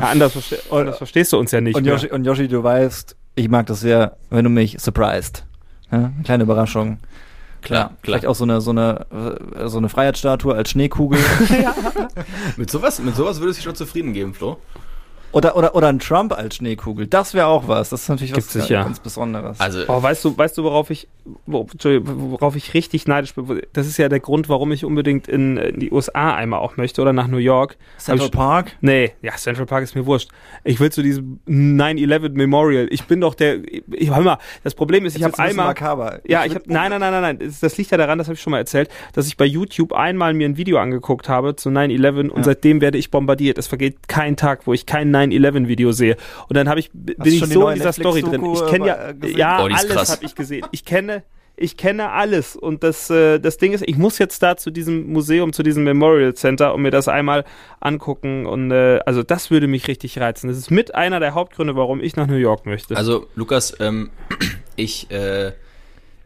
Ja, 0.00 0.08
anders, 0.08 0.32
verste 0.32 0.58
anders 0.70 0.96
verstehst 0.98 1.32
du 1.32 1.38
uns 1.38 1.52
ja 1.52 1.60
nicht. 1.60 1.76
Und 1.76 1.84
mehr. 1.84 1.92
Yoshi, 1.92 2.08
und 2.08 2.24
Yoshi, 2.24 2.48
du 2.48 2.62
weißt, 2.62 3.16
ich 3.40 3.48
mag 3.48 3.66
das 3.66 3.80
sehr, 3.80 4.16
wenn 4.30 4.44
du 4.44 4.50
mich 4.50 4.76
surprised. 4.80 5.44
Ja, 5.90 5.98
eine 5.98 6.22
kleine 6.24 6.42
Überraschung. 6.44 6.98
Klar, 7.62 7.78
Ja, 7.80 7.86
klar. 7.86 7.98
Vielleicht 8.02 8.26
auch 8.26 8.34
so 8.34 8.44
eine, 8.44 8.60
so 8.60 8.70
eine, 8.70 9.06
so 9.66 9.78
eine 9.78 9.88
Freiheitsstatue 9.88 10.54
als 10.54 10.70
Schneekugel. 10.70 11.18
Mit 12.56 12.70
sowas, 12.70 13.00
mit 13.00 13.14
sowas 13.16 13.40
würdest 13.40 13.58
du 13.58 13.60
dich 13.60 13.64
schon 13.64 13.74
zufrieden 13.74 14.12
geben, 14.12 14.34
Flo. 14.34 14.58
Oder, 15.32 15.56
oder, 15.56 15.74
oder 15.74 15.88
ein 15.88 15.98
Trump 15.98 16.32
als 16.36 16.56
Schneekugel. 16.56 17.06
Das 17.06 17.34
wäre 17.34 17.46
auch 17.46 17.68
was. 17.68 17.90
Das 17.90 18.02
ist 18.02 18.08
natürlich 18.08 18.32
was 18.32 18.38
Gibt's 18.52 18.52
sicher. 18.52 18.82
ganz 18.84 18.98
Besonderes. 19.00 19.60
Also, 19.60 19.80
Oh, 19.88 20.02
weißt 20.02 20.24
du, 20.24 20.36
weißt 20.36 20.58
du, 20.58 20.64
worauf 20.64 20.90
ich, 20.90 21.08
worauf 21.46 22.56
ich 22.56 22.74
richtig 22.74 23.06
neidisch 23.06 23.34
bin? 23.34 23.62
Das 23.72 23.86
ist 23.86 23.96
ja 23.96 24.08
der 24.08 24.20
Grund, 24.20 24.48
warum 24.48 24.72
ich 24.72 24.84
unbedingt 24.84 25.28
in, 25.28 25.56
in 25.56 25.80
die 25.80 25.90
USA 25.92 26.34
einmal 26.34 26.60
auch 26.60 26.76
möchte 26.76 27.00
oder 27.02 27.12
nach 27.12 27.26
New 27.28 27.36
York. 27.38 27.76
Central 27.98 28.26
ich- 28.26 28.32
Park? 28.32 28.72
Nee, 28.80 29.12
ja, 29.22 29.32
Central 29.36 29.66
Park 29.66 29.84
ist 29.84 29.94
mir 29.94 30.06
wurscht. 30.06 30.30
Ich 30.64 30.80
will 30.80 30.90
zu 30.90 31.02
diesem 31.02 31.38
9-11 31.48 32.30
Memorial. 32.30 32.88
Ich 32.90 33.04
bin 33.04 33.20
doch 33.20 33.34
der, 33.34 33.58
ich, 33.92 34.10
hör 34.14 34.20
mal, 34.22 34.38
das 34.64 34.74
Problem 34.74 35.04
ist, 35.06 35.16
ich 35.16 35.22
habe 35.22 35.38
einmal, 35.38 35.66
Makaber. 35.66 36.20
ja, 36.26 36.44
ich 36.44 36.54
habe, 36.54 36.64
nein, 36.66 36.90
nein, 36.90 37.00
nein, 37.00 37.12
nein, 37.12 37.36
nein, 37.38 37.52
das, 37.60 37.76
liegt 37.78 37.90
ja 37.90 37.98
daran, 37.98 38.18
das 38.18 38.26
habe 38.26 38.34
ich 38.34 38.40
schon 38.42 38.50
mal 38.50 38.58
erzählt, 38.58 38.90
dass 39.14 39.26
ich 39.26 39.36
bei 39.36 39.44
YouTube 39.44 39.92
einmal 39.92 40.34
mir 40.34 40.48
ein 40.48 40.56
Video 40.56 40.78
angeguckt 40.78 41.28
habe 41.28 41.56
zu 41.56 41.68
9-11 41.70 42.30
und 42.30 42.38
Ja. 42.38 42.44
seitdem 42.44 42.80
werde 42.80 42.98
ich 42.98 43.10
bombardiert. 43.10 43.58
Es 43.58 43.66
vergeht 43.66 44.08
kein 44.08 44.36
Tag, 44.36 44.66
wo 44.66 44.72
ich 44.72 44.86
kein 44.86 45.10
9-11-Video 45.20 45.92
sehe. 45.92 46.16
Und 46.48 46.56
dann 46.56 46.68
habe 46.68 46.80
ich, 46.80 46.90
bin 46.92 47.16
ich 47.24 47.44
so 47.46 47.68
in 47.68 47.76
dieser 47.76 47.92
Story 47.92 48.22
drin. 48.22 48.44
Ich 48.44 48.66
kenne 48.66 48.86
ja, 48.86 49.08
äh, 49.08 49.14
gesehen? 49.14 49.38
ja, 49.38 49.62
Oh, 49.62 49.68
alles 49.72 50.10
habe 50.10 50.24
ich 50.24 50.34
gesehen. 50.34 50.66
Ich 50.70 50.84
kenne, 50.84 51.22
ich 51.56 51.76
kenne 51.76 52.10
alles. 52.10 52.56
Und 52.56 52.82
das, 52.82 53.10
äh, 53.10 53.38
das 53.38 53.58
Ding 53.58 53.72
ist, 53.72 53.84
ich 53.86 53.98
muss 53.98 54.18
jetzt 54.18 54.42
da 54.42 54.56
zu 54.56 54.70
diesem 54.70 55.12
Museum, 55.12 55.52
zu 55.52 55.62
diesem 55.62 55.84
Memorial 55.84 56.34
Center 56.34 56.74
und 56.74 56.82
mir 56.82 56.90
das 56.90 57.06
einmal 57.06 57.44
angucken. 57.80 58.46
Und 58.46 58.70
äh, 58.70 59.00
also 59.04 59.22
das 59.22 59.50
würde 59.50 59.68
mich 59.68 59.86
richtig 59.86 60.18
reizen. 60.18 60.48
Das 60.48 60.56
ist 60.56 60.70
mit 60.70 60.94
einer 60.94 61.20
der 61.20 61.34
Hauptgründe, 61.34 61.76
warum 61.76 62.00
ich 62.00 62.16
nach 62.16 62.26
New 62.26 62.36
York 62.36 62.66
möchte. 62.66 62.96
also 62.96 63.26
Lukas, 63.34 63.76
ähm, 63.80 64.10
ich, 64.76 65.10
äh, 65.10 65.52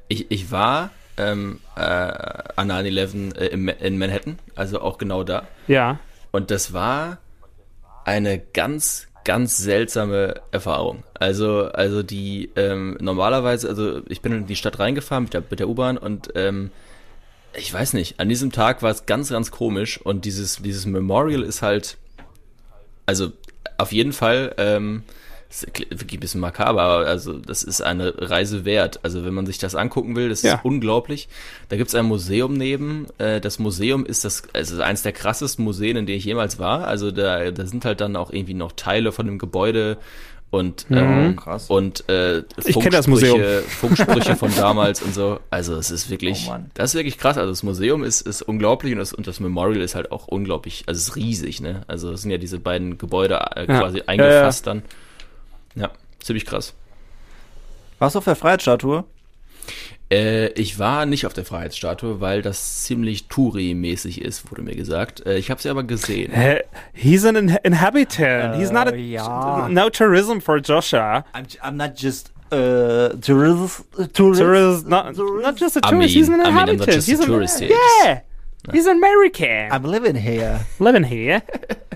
ich, 0.09 0.31
ich 0.31 0.53
war 0.53 0.91
ähm, 1.17 1.61
äh, 1.77 1.81
an 1.81 2.71
9-11 2.71 3.37
äh, 3.37 3.47
in, 3.49 3.69
in 3.69 3.99
Manhattan, 3.99 4.39
also 4.55 4.81
auch 4.81 4.99
genau 4.99 5.25
da. 5.25 5.47
ja. 5.67 5.99
Und 6.31 6.51
das 6.51 6.73
war 6.73 7.19
eine 8.05 8.39
ganz, 8.39 9.09
ganz 9.25 9.57
seltsame 9.57 10.41
Erfahrung. 10.53 11.03
Also, 11.15 11.65
also 11.65 12.03
die 12.03 12.51
ähm, 12.57 12.97
normalerweise, 13.01 13.69
also 13.69 14.03
ich 14.09 14.21
bin 14.21 14.33
in 14.33 14.47
die 14.47 14.57
Stadt 14.57 14.79
reingefahren 14.79 15.25
mit 15.25 15.35
der, 15.35 15.43
mit 15.49 15.61
der 15.61 15.69
U-Bahn 15.69 15.97
und 15.97 16.31
ähm, 16.35 16.71
ich 17.57 17.73
weiß 17.73 17.95
nicht, 17.95 18.21
an 18.21 18.29
diesem 18.29 18.53
Tag 18.53 18.83
war 18.83 18.91
es 18.91 19.07
ganz, 19.07 19.31
ganz 19.31 19.51
komisch 19.51 20.01
und 20.01 20.25
dieses, 20.25 20.57
dieses 20.57 20.87
Memorial 20.87 21.43
ist 21.43 21.63
halt, 21.63 21.97
also 23.07 23.33
auf 23.79 23.93
jeden 23.93 24.13
Fall, 24.13 24.55
ähm, 24.59 25.05
ist 25.63 25.67
wirklich 25.79 26.15
ein 26.15 26.21
bisschen 26.21 26.41
makaber, 26.41 26.83
aber 26.83 27.07
also 27.07 27.39
das 27.39 27.63
ist 27.63 27.81
eine 27.81 28.15
Reise 28.19 28.65
wert. 28.65 29.01
Also 29.03 29.25
wenn 29.25 29.35
man 29.35 29.47
sich 29.47 29.59
das 29.59 29.75
angucken 29.75 30.17
will, 30.17 30.29
das 30.29 30.43
Ja. 30.43 30.55
ist 30.57 30.65
unglaublich. 30.65 31.29
Da 31.69 31.77
gibt 31.77 31.89
es 31.89 31.95
ein 31.95 32.05
Museum 32.07 32.55
neben. 32.55 33.07
Äh, 33.19 33.41
das 33.41 33.59
Museum 33.59 34.05
ist 34.05 34.25
das, 34.25 34.43
also 34.53 34.83
eines 34.83 35.03
der 35.03 35.13
krassesten 35.13 35.65
Museen, 35.65 35.97
in 35.97 36.07
denen 36.07 36.19
ich 36.19 36.25
jemals 36.25 36.59
war. 36.59 36.87
Also 36.87 37.11
da, 37.11 37.51
da 37.51 37.67
sind 37.67 37.85
halt 37.85 38.01
dann 38.01 38.17
auch 38.17 38.31
irgendwie 38.33 38.55
noch 38.55 38.73
Teile 38.73 39.13
von 39.13 39.27
dem 39.27 39.39
Gebäude 39.39 39.97
und 40.51 40.87
ähm, 40.91 41.35
krass. 41.35 41.69
und 41.69 42.09
äh, 42.09 42.43
Ich 42.65 42.79
kenn 42.79 42.93
das 42.93 43.09
Museum. 43.09 43.41
Funksprüche 43.67 44.37
von 44.37 44.55
damals 44.57 45.03
und 45.03 45.13
so. 45.13 45.41
Also 45.51 45.75
es 45.75 45.91
ist 45.91 46.11
wirklich, 46.11 46.49
Oh 46.49 46.57
das 46.75 46.91
ist 46.91 46.95
wirklich 46.95 47.19
krass. 47.19 47.37
Also 47.39 47.51
das 47.51 47.65
Museum 47.65 48.05
ist, 48.05 48.21
ist 48.21 48.43
unglaublich 48.43 48.93
und 48.93 48.99
das, 49.01 49.13
und 49.13 49.27
das 49.27 49.41
Memorial 49.41 49.83
ist 49.83 49.97
halt 49.97 50.13
auch 50.13 50.29
unglaublich, 50.29 50.85
also 50.87 50.99
es 50.99 51.09
ist 51.09 51.17
riesig, 51.17 51.61
ne? 51.61 51.83
Also 51.89 52.13
es 52.13 52.23
sind 52.23 52.31
ja 52.31 52.39
diese 52.39 52.61
beiden 52.61 52.99
Gebäude 52.99 53.35
äh, 53.57 53.67
Ja. 53.67 53.81
quasi 53.81 53.99
Ja, 53.99 54.05
eingefasst 54.07 54.67
dann. 54.69 54.83
Ja, 55.75 55.91
ziemlich 56.21 56.47
krass. 56.47 56.75
Warst 57.99 58.15
du 58.15 58.19
auf 58.19 58.25
der 58.25 58.37
Freiheitsstatue? 58.37 59.05
Äh, 60.13 60.49
ich 60.49 60.79
war 60.79 61.07
nicht 61.07 61.25
auf 61.27 61.33
der 61.33 61.45
Freiheitsstatue, 61.45 62.21
weil 62.21 62.43
das 62.43 62.83
ziemlich 62.83 63.29
Touri-mäßig 63.29 64.21
ist, 64.21 64.51
wurde 64.51 64.63
mir 64.63 64.75
gesagt. 64.77 65.25
Äh, 65.27 65.39
ich 65.39 65.51
habe 65.51 65.63
sie 65.63 65.71
aber 65.71 65.83
gesehen. 65.85 66.31
Hä? 66.33 66.61
He's 66.93 67.25
an 67.25 67.37
in 67.37 67.49
inhabitant. 67.63 68.57
He's 68.57 68.71
not 68.71 68.89
a 68.89 68.91
Äh, 68.91 68.97
ja. 69.13 69.69
no 69.71 69.89
tourism 69.89 70.41
for 70.41 70.59
Joshua. 70.59 71.25
I'm, 71.33 71.47
I'm 71.63 71.77
not 71.77 71.97
just 71.97 72.31
uh, 72.53 73.17
tourist, 73.21 73.85
tourist. 74.13 74.41
Tourist, 74.41 74.87
not, 74.87 75.17
not 75.17 75.57
just 75.59 75.77
a 75.77 75.81
I 75.83 75.91
tourist. 75.91 76.15
he's 76.15 76.29
an 76.29 76.37
mean- 76.37 76.47
I 76.47 76.51
mean, 76.51 76.59
I'm 76.59 76.67
not 76.67 76.69
inhabitant. 76.69 76.93
just 76.97 77.09
a 77.09 77.11
he's 77.11 77.21
an- 77.21 77.27
tourist 77.27 77.61
here. 77.61 77.71
Yeah. 78.05 78.21
He's 78.73 78.87
an 78.87 78.97
American. 78.99 79.73
I'm 79.73 79.85
living 79.85 80.15
here. 80.17 80.61
living 80.79 81.05
here. 81.05 81.43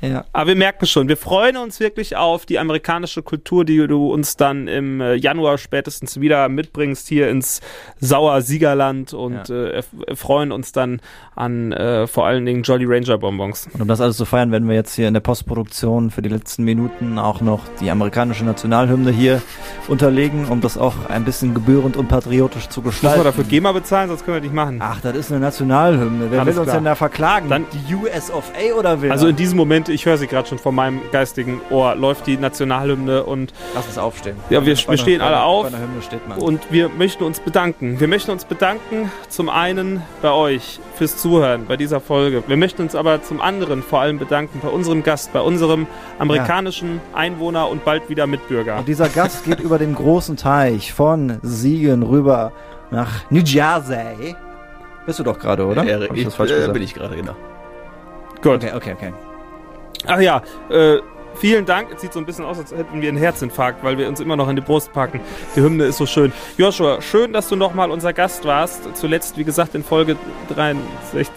Ja. 0.00 0.24
Aber 0.32 0.48
wir 0.48 0.56
merken 0.56 0.86
schon, 0.86 1.08
wir 1.08 1.16
freuen 1.16 1.56
uns 1.56 1.80
wirklich 1.80 2.14
auf 2.16 2.46
die 2.46 2.58
amerikanische 2.58 3.22
Kultur, 3.22 3.64
die 3.64 3.84
du 3.88 4.12
uns 4.12 4.36
dann 4.36 4.68
im 4.68 5.00
äh, 5.00 5.14
Januar 5.14 5.58
spätestens 5.58 6.20
wieder 6.20 6.48
mitbringst 6.48 7.08
hier 7.08 7.28
ins 7.28 7.60
Sauer 8.00 8.40
Siegerland 8.42 9.12
und 9.12 9.48
Ja. 9.48 9.54
äh, 9.54 9.80
erf- 9.80 10.14
freuen 10.16 10.52
uns 10.52 10.70
dann 10.72 11.00
an 11.34 11.72
äh, 11.72 12.06
vor 12.06 12.26
allen 12.26 12.46
Dingen 12.46 12.62
Jolly 12.62 12.84
Ranger 12.86 13.18
Bonbons. 13.18 13.68
Und 13.74 13.80
um 13.82 13.88
das 13.88 14.00
alles 14.00 14.16
zu 14.16 14.24
feiern, 14.24 14.52
werden 14.52 14.68
wir 14.68 14.74
jetzt 14.76 14.94
hier 14.94 15.08
in 15.08 15.14
der 15.14 15.20
Postproduktion 15.20 16.10
für 16.12 16.22
die 16.22 16.28
letzten 16.28 16.62
Minuten 16.64 17.18
auch 17.18 17.40
noch 17.40 17.62
die 17.80 17.90
amerikanische 17.90 18.44
Nationalhymne 18.44 19.10
hier 19.10 19.42
unterlegen, 19.88 20.46
um 20.48 20.60
das 20.60 20.78
auch 20.78 20.94
ein 21.08 21.24
bisschen 21.24 21.54
gebührend 21.54 21.96
und 21.96 22.08
patriotisch 22.08 22.68
zu 22.68 22.80
Müssen 22.82 23.02
wir 23.02 23.08
gestalten. 23.10 23.24
dafür 23.24 23.44
GEMA 23.44 23.72
bezahlen, 23.72 24.08
sonst 24.08 24.24
können 24.24 24.36
wir 24.36 24.42
nicht 24.42 24.54
machen. 24.54 24.78
Ach, 24.80 25.00
das 25.00 25.16
ist 25.16 25.30
eine 25.32 25.40
Nationalhymne. 25.40 26.30
Wer 26.30 26.40
Alles 26.40 26.54
will 26.54 26.60
uns 26.60 26.66
klar. 26.68 26.76
denn 26.76 26.84
da 26.84 26.94
verklagen? 26.94 27.48
Dann- 27.48 27.64
die 27.88 27.94
US 27.94 28.30
of 28.30 28.50
A 28.54 28.78
oder 28.78 29.02
wer? 29.02 29.10
Also 29.12 29.28
in 29.28 29.36
diesem 29.36 29.56
Moment, 29.56 29.87
ich 29.88 30.06
höre 30.06 30.16
sie 30.18 30.26
gerade 30.26 30.48
schon 30.48 30.58
vor 30.58 30.72
meinem 30.72 31.00
geistigen 31.12 31.60
Ohr, 31.70 31.94
läuft 31.94 32.26
die 32.26 32.36
Nationalhymne 32.36 33.24
und 33.24 33.52
Lass 33.74 33.86
uns 33.86 33.98
aufstehen. 33.98 34.36
Ja, 34.50 34.64
wir- 34.64 34.76
wir 34.76 34.96
stehen 34.98 35.20
alle 35.20 35.42
auf 35.42 35.62
Bei 35.64 35.68
einer 35.76 35.78
Hymne 35.84 36.02
steht 36.02 36.28
man. 36.28 36.38
Und 36.38 36.60
wir 36.70 36.88
möchten 36.88 37.24
uns 37.24 37.40
bedanken. 37.40 38.00
Wir 38.00 38.08
möchten 38.08 38.30
uns 38.30 38.44
bedanken 38.44 39.10
zum 39.28 39.48
einen 39.48 40.02
bei 40.22 40.30
euch 40.30 40.80
fürs 40.96 41.16
Zuhören 41.16 41.66
bei 41.66 41.76
dieser 41.76 42.00
Folge. 42.00 42.42
Wir 42.46 42.56
möchten 42.56 42.82
uns 42.82 42.94
aber 42.94 43.22
zum 43.22 43.40
anderen 43.40 43.82
vor 43.82 44.00
allem 44.00 44.18
bedanken 44.18 44.60
bei 44.62 44.68
unserem 44.68 45.02
Gast, 45.02 45.32
bei 45.32 45.40
unserem 45.40 45.86
amerikanischen 46.18 47.00
Einwohner 47.14 47.68
und 47.68 47.84
bald 47.84 48.08
wieder 48.08 48.26
Mitbürger. 48.26 48.78
Und 48.78 48.88
dieser 48.88 49.08
Gast 49.08 49.44
geht 49.44 49.60
über 49.60 49.78
den 49.78 49.94
großen 49.94 50.36
Teich 50.36 50.92
von 50.92 51.38
Siegen 51.42 52.02
rüber 52.02 52.52
nach 52.90 53.08
New 53.30 53.40
Jersey. 53.44 54.34
Bist 55.06 55.18
du 55.18 55.22
doch 55.24 55.38
gerade, 55.38 55.64
oder? 55.66 55.82
Äh, 55.84 56.04
ich 56.06 56.10
ich, 56.12 56.24
das 56.24 56.34
falsch 56.34 56.50
äh, 56.52 56.68
bin 56.68 56.82
ich 56.82 56.94
gerade, 56.94 57.16
genau. 57.16 57.34
Gut. 58.42 58.56
Okay, 58.64 58.72
okay, 58.74 58.92
okay. 58.96 59.12
Ach 60.08 60.20
ja, 60.20 60.42
äh, 60.70 60.98
Vielen 61.38 61.66
Dank. 61.66 61.92
Es 61.92 62.00
sieht 62.00 62.12
so 62.12 62.18
ein 62.18 62.26
bisschen 62.26 62.44
aus, 62.44 62.58
als 62.58 62.72
hätten 62.72 63.00
wir 63.00 63.08
einen 63.08 63.18
Herzinfarkt, 63.18 63.84
weil 63.84 63.96
wir 63.96 64.08
uns 64.08 64.18
immer 64.18 64.34
noch 64.34 64.48
in 64.48 64.56
die 64.56 64.62
Brust 64.62 64.92
packen. 64.92 65.20
Die 65.54 65.60
Hymne 65.60 65.84
ist 65.84 65.98
so 65.98 66.06
schön. 66.06 66.32
Joshua, 66.56 67.00
schön, 67.00 67.32
dass 67.32 67.48
du 67.48 67.54
nochmal 67.54 67.92
unser 67.92 68.12
Gast 68.12 68.44
warst. 68.44 68.96
Zuletzt, 68.96 69.38
wie 69.38 69.44
gesagt, 69.44 69.76
in 69.76 69.84
Folge 69.84 70.16
63 70.48 71.28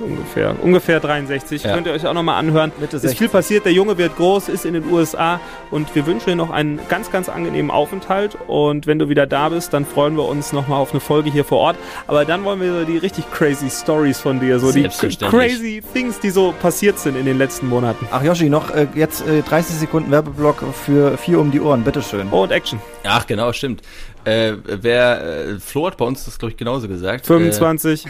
ungefähr. 0.00 0.54
Ungefähr 0.62 1.00
63. 1.00 1.62
Ja. 1.62 1.74
Könnt 1.74 1.86
ihr 1.86 1.92
euch 1.92 2.06
auch 2.06 2.14
nochmal 2.14 2.38
anhören. 2.38 2.72
Mitte 2.78 2.96
Ist 2.96 3.02
viel 3.02 3.28
60. 3.28 3.32
passiert. 3.32 3.64
Der 3.64 3.72
Junge 3.72 3.98
wird 3.98 4.16
groß, 4.16 4.48
ist 4.48 4.64
in 4.64 4.74
den 4.74 4.90
USA 4.90 5.40
und 5.70 5.94
wir 5.94 6.06
wünschen 6.06 6.30
dir 6.30 6.36
noch 6.36 6.50
einen 6.50 6.80
ganz, 6.88 7.10
ganz 7.10 7.28
angenehmen 7.28 7.70
Aufenthalt. 7.70 8.36
Und 8.46 8.86
wenn 8.86 8.98
du 8.98 9.08
wieder 9.08 9.26
da 9.26 9.48
bist, 9.48 9.72
dann 9.72 9.84
freuen 9.84 10.16
wir 10.16 10.24
uns 10.24 10.52
nochmal 10.52 10.80
auf 10.80 10.92
eine 10.92 11.00
Folge 11.00 11.30
hier 11.30 11.44
vor 11.44 11.58
Ort. 11.58 11.76
Aber 12.06 12.24
dann 12.24 12.44
wollen 12.44 12.60
wir 12.60 12.80
so 12.80 12.84
die 12.84 12.98
richtig 12.98 13.30
crazy 13.30 13.70
Stories 13.70 14.20
von 14.20 14.40
dir, 14.40 14.58
so 14.58 14.72
die 14.72 14.88
crazy 15.28 15.82
Things, 15.92 16.20
die 16.20 16.30
so 16.30 16.54
passiert 16.60 16.98
sind 16.98 17.16
in 17.16 17.26
den 17.26 17.38
letzten 17.38 17.68
Monaten. 17.68 18.06
Ach 18.10 18.22
Yoshi, 18.22 18.48
noch 18.48 18.70
äh, 18.70 18.86
jetzt 18.94 19.26
äh, 19.26 19.42
30 19.42 19.76
Sekunden 19.76 20.10
Werbeblock 20.10 20.62
für 20.72 21.16
vier 21.18 21.38
um 21.40 21.50
die 21.50 21.60
Ohren, 21.60 21.82
bitteschön. 21.82 22.28
Oh, 22.30 22.42
und 22.42 22.52
Action. 22.52 22.80
Ach, 23.04 23.26
genau, 23.26 23.52
stimmt. 23.52 23.82
Äh, 24.24 24.54
wer, 24.64 25.24
äh, 25.24 25.58
Flo 25.60 25.86
hat 25.86 25.96
bei 25.96 26.04
uns 26.04 26.24
das, 26.24 26.38
glaube 26.38 26.52
ich, 26.52 26.56
genauso 26.56 26.88
gesagt. 26.88 27.26
25. 27.26 28.06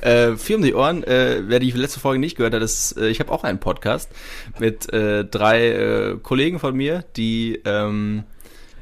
Äh, 0.00 0.30
äh, 0.30 0.36
vier 0.36 0.56
um 0.56 0.62
die 0.62 0.74
Ohren, 0.74 1.02
äh, 1.04 1.42
wer 1.46 1.58
die 1.58 1.70
letzte 1.70 2.00
Folge 2.00 2.18
nicht 2.18 2.36
gehört 2.36 2.54
hat, 2.54 2.62
ist, 2.62 2.96
äh, 2.96 3.08
ich 3.08 3.20
habe 3.20 3.32
auch 3.32 3.44
einen 3.44 3.58
Podcast 3.58 4.10
mit 4.58 4.92
äh, 4.92 5.24
drei 5.24 5.68
äh, 5.68 6.16
Kollegen 6.22 6.58
von 6.58 6.74
mir, 6.76 7.04
die 7.16 7.60
ähm, 7.64 8.24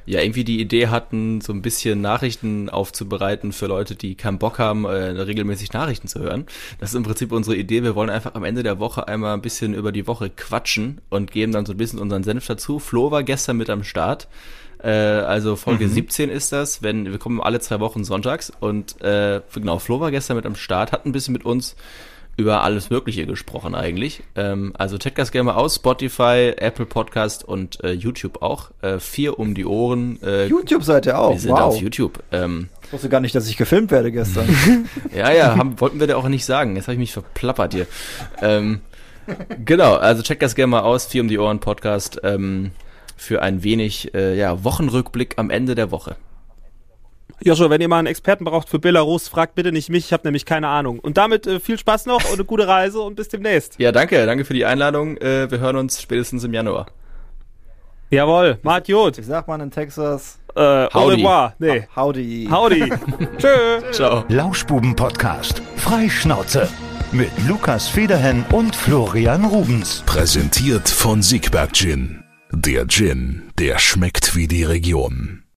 ja 0.06 0.20
irgendwie 0.20 0.44
die 0.44 0.60
Idee 0.60 0.86
hatten, 0.88 1.40
so 1.40 1.52
ein 1.52 1.62
bisschen 1.62 2.00
Nachrichten 2.00 2.70
aufzubereiten 2.70 3.52
für 3.52 3.66
Leute, 3.66 3.96
die 3.96 4.14
keinen 4.14 4.38
Bock 4.38 4.58
haben, 4.58 4.84
äh, 4.84 4.88
regelmäßig 4.88 5.72
Nachrichten 5.72 6.08
zu 6.08 6.20
hören. 6.20 6.46
Das 6.78 6.90
ist 6.90 6.94
im 6.94 7.02
Prinzip 7.02 7.32
unsere 7.32 7.56
Idee. 7.56 7.82
Wir 7.82 7.94
wollen 7.94 8.10
einfach 8.10 8.34
am 8.34 8.44
Ende 8.44 8.62
der 8.62 8.78
Woche 8.78 9.08
einmal 9.08 9.34
ein 9.34 9.42
bisschen 9.42 9.74
über 9.74 9.92
die 9.92 10.06
Woche 10.06 10.30
quatschen 10.30 11.00
und 11.10 11.32
geben 11.32 11.52
dann 11.52 11.66
so 11.66 11.72
ein 11.72 11.78
bisschen 11.78 11.98
unseren 11.98 12.22
Senf 12.22 12.46
dazu. 12.46 12.78
Flo 12.78 13.10
war 13.10 13.24
gestern 13.24 13.56
mit 13.56 13.68
am 13.68 13.82
Start. 13.82 14.28
Äh, 14.82 14.90
also 14.90 15.56
Folge 15.56 15.88
17 15.88 16.30
ist 16.30 16.52
das, 16.52 16.82
wenn 16.82 17.06
wir 17.10 17.18
kommen 17.18 17.40
alle 17.40 17.60
zwei 17.60 17.80
Wochen 17.80 18.04
sonntags 18.04 18.52
und 18.60 19.00
äh, 19.02 19.40
genau, 19.54 19.78
Flo 19.78 20.00
war 20.00 20.10
gestern 20.10 20.36
mit 20.36 20.46
am 20.46 20.56
Start, 20.56 20.92
hat 20.92 21.06
ein 21.06 21.12
bisschen 21.12 21.32
mit 21.32 21.44
uns 21.44 21.76
über 22.36 22.62
alles 22.62 22.90
Mögliche 22.90 23.26
gesprochen 23.26 23.74
eigentlich. 23.74 24.22
Ähm, 24.34 24.72
also 24.76 24.98
checkt 24.98 25.18
das 25.18 25.32
gerne 25.32 25.44
mal 25.44 25.54
aus, 25.54 25.76
Spotify, 25.76 26.52
Apple 26.56 26.84
Podcast 26.84 27.44
und 27.44 27.82
äh, 27.82 27.92
YouTube 27.92 28.42
auch. 28.42 28.70
Äh, 28.82 28.98
vier 28.98 29.38
um 29.38 29.54
die 29.54 29.64
Ohren. 29.64 30.20
Äh, 30.22 30.46
YouTube-Seite 30.46 31.18
auch. 31.18 31.32
wir 31.32 31.40
sind 31.40 31.52
wow. 31.52 31.60
auf 31.60 31.80
YouTube. 31.80 32.22
Ähm, 32.32 32.68
Ich 32.84 32.92
wusste 32.92 33.08
gar 33.08 33.20
nicht, 33.20 33.34
dass 33.34 33.48
ich 33.48 33.56
gefilmt 33.56 33.90
werde 33.90 34.12
gestern. 34.12 34.46
ja, 35.16 35.32
ja, 35.32 35.56
haben, 35.56 35.80
wollten 35.80 35.98
wir 35.98 36.06
da 36.06 36.16
auch 36.16 36.28
nicht 36.28 36.44
sagen. 36.44 36.76
Jetzt 36.76 36.88
habe 36.88 36.94
ich 36.94 36.98
mich 36.98 37.12
verplappert 37.12 37.72
hier. 37.72 37.86
Ähm, 38.42 38.80
genau, 39.64 39.94
also 39.94 40.22
checkt 40.22 40.42
das 40.42 40.54
gerne 40.54 40.70
mal 40.70 40.80
aus, 40.80 41.06
vier 41.06 41.22
um 41.22 41.28
die 41.28 41.38
Ohren 41.38 41.60
Podcast 41.60 42.20
ähm, 42.22 42.72
für 43.16 43.42
ein 43.42 43.62
wenig 43.62 44.14
äh, 44.14 44.36
ja, 44.36 44.62
Wochenrückblick 44.62 45.34
am 45.36 45.50
Ende 45.50 45.74
der 45.74 45.90
Woche. 45.90 46.16
Joshua, 47.42 47.68
wenn 47.68 47.80
ihr 47.80 47.88
mal 47.88 47.98
einen 47.98 48.06
Experten 48.06 48.44
braucht 48.44 48.68
für 48.68 48.78
Belarus, 48.78 49.28
fragt 49.28 49.54
bitte 49.56 49.72
nicht 49.72 49.90
mich, 49.90 50.06
ich 50.06 50.12
habe 50.12 50.26
nämlich 50.26 50.46
keine 50.46 50.68
Ahnung. 50.68 51.00
Und 51.00 51.18
damit 51.18 51.46
äh, 51.46 51.60
viel 51.60 51.78
Spaß 51.78 52.06
noch 52.06 52.24
und 52.24 52.34
eine 52.34 52.44
gute 52.44 52.66
Reise 52.66 53.00
und 53.00 53.14
bis 53.14 53.28
demnächst. 53.28 53.78
Ja, 53.78 53.92
danke, 53.92 54.24
danke 54.24 54.44
für 54.44 54.54
die 54.54 54.64
Einladung. 54.64 55.16
Äh, 55.18 55.50
wir 55.50 55.58
hören 55.58 55.76
uns 55.76 56.00
spätestens 56.00 56.44
im 56.44 56.54
Januar. 56.54 56.86
Jawohl, 58.10 58.58
Mart 58.62 58.88
Jod. 58.88 59.18
Wie 59.18 59.22
sagt 59.22 59.48
man 59.48 59.60
in 59.60 59.70
Texas? 59.70 60.38
Äh, 60.54 60.86
Howdy. 60.94 61.26
Nee. 61.58 61.86
Howdy. 61.94 62.48
Howdy. 62.50 62.92
Tschö. 63.38 63.92
Ciao. 63.92 64.24
Lauschbuben-Podcast. 64.28 65.60
Freischnauze. 65.76 66.68
Mit 67.12 67.30
Lukas 67.46 67.88
Federhen 67.88 68.44
und 68.52 68.74
Florian 68.74 69.44
Rubens. 69.44 70.02
Präsentiert 70.06 70.88
von 70.88 71.20
Siegberg 71.20 71.72
Gin. 71.72 72.25
Der 72.52 72.86
Gin, 72.86 73.42
der 73.58 73.78
schmeckt 73.78 74.36
wie 74.36 74.46
die 74.46 74.62
Region. 74.62 75.42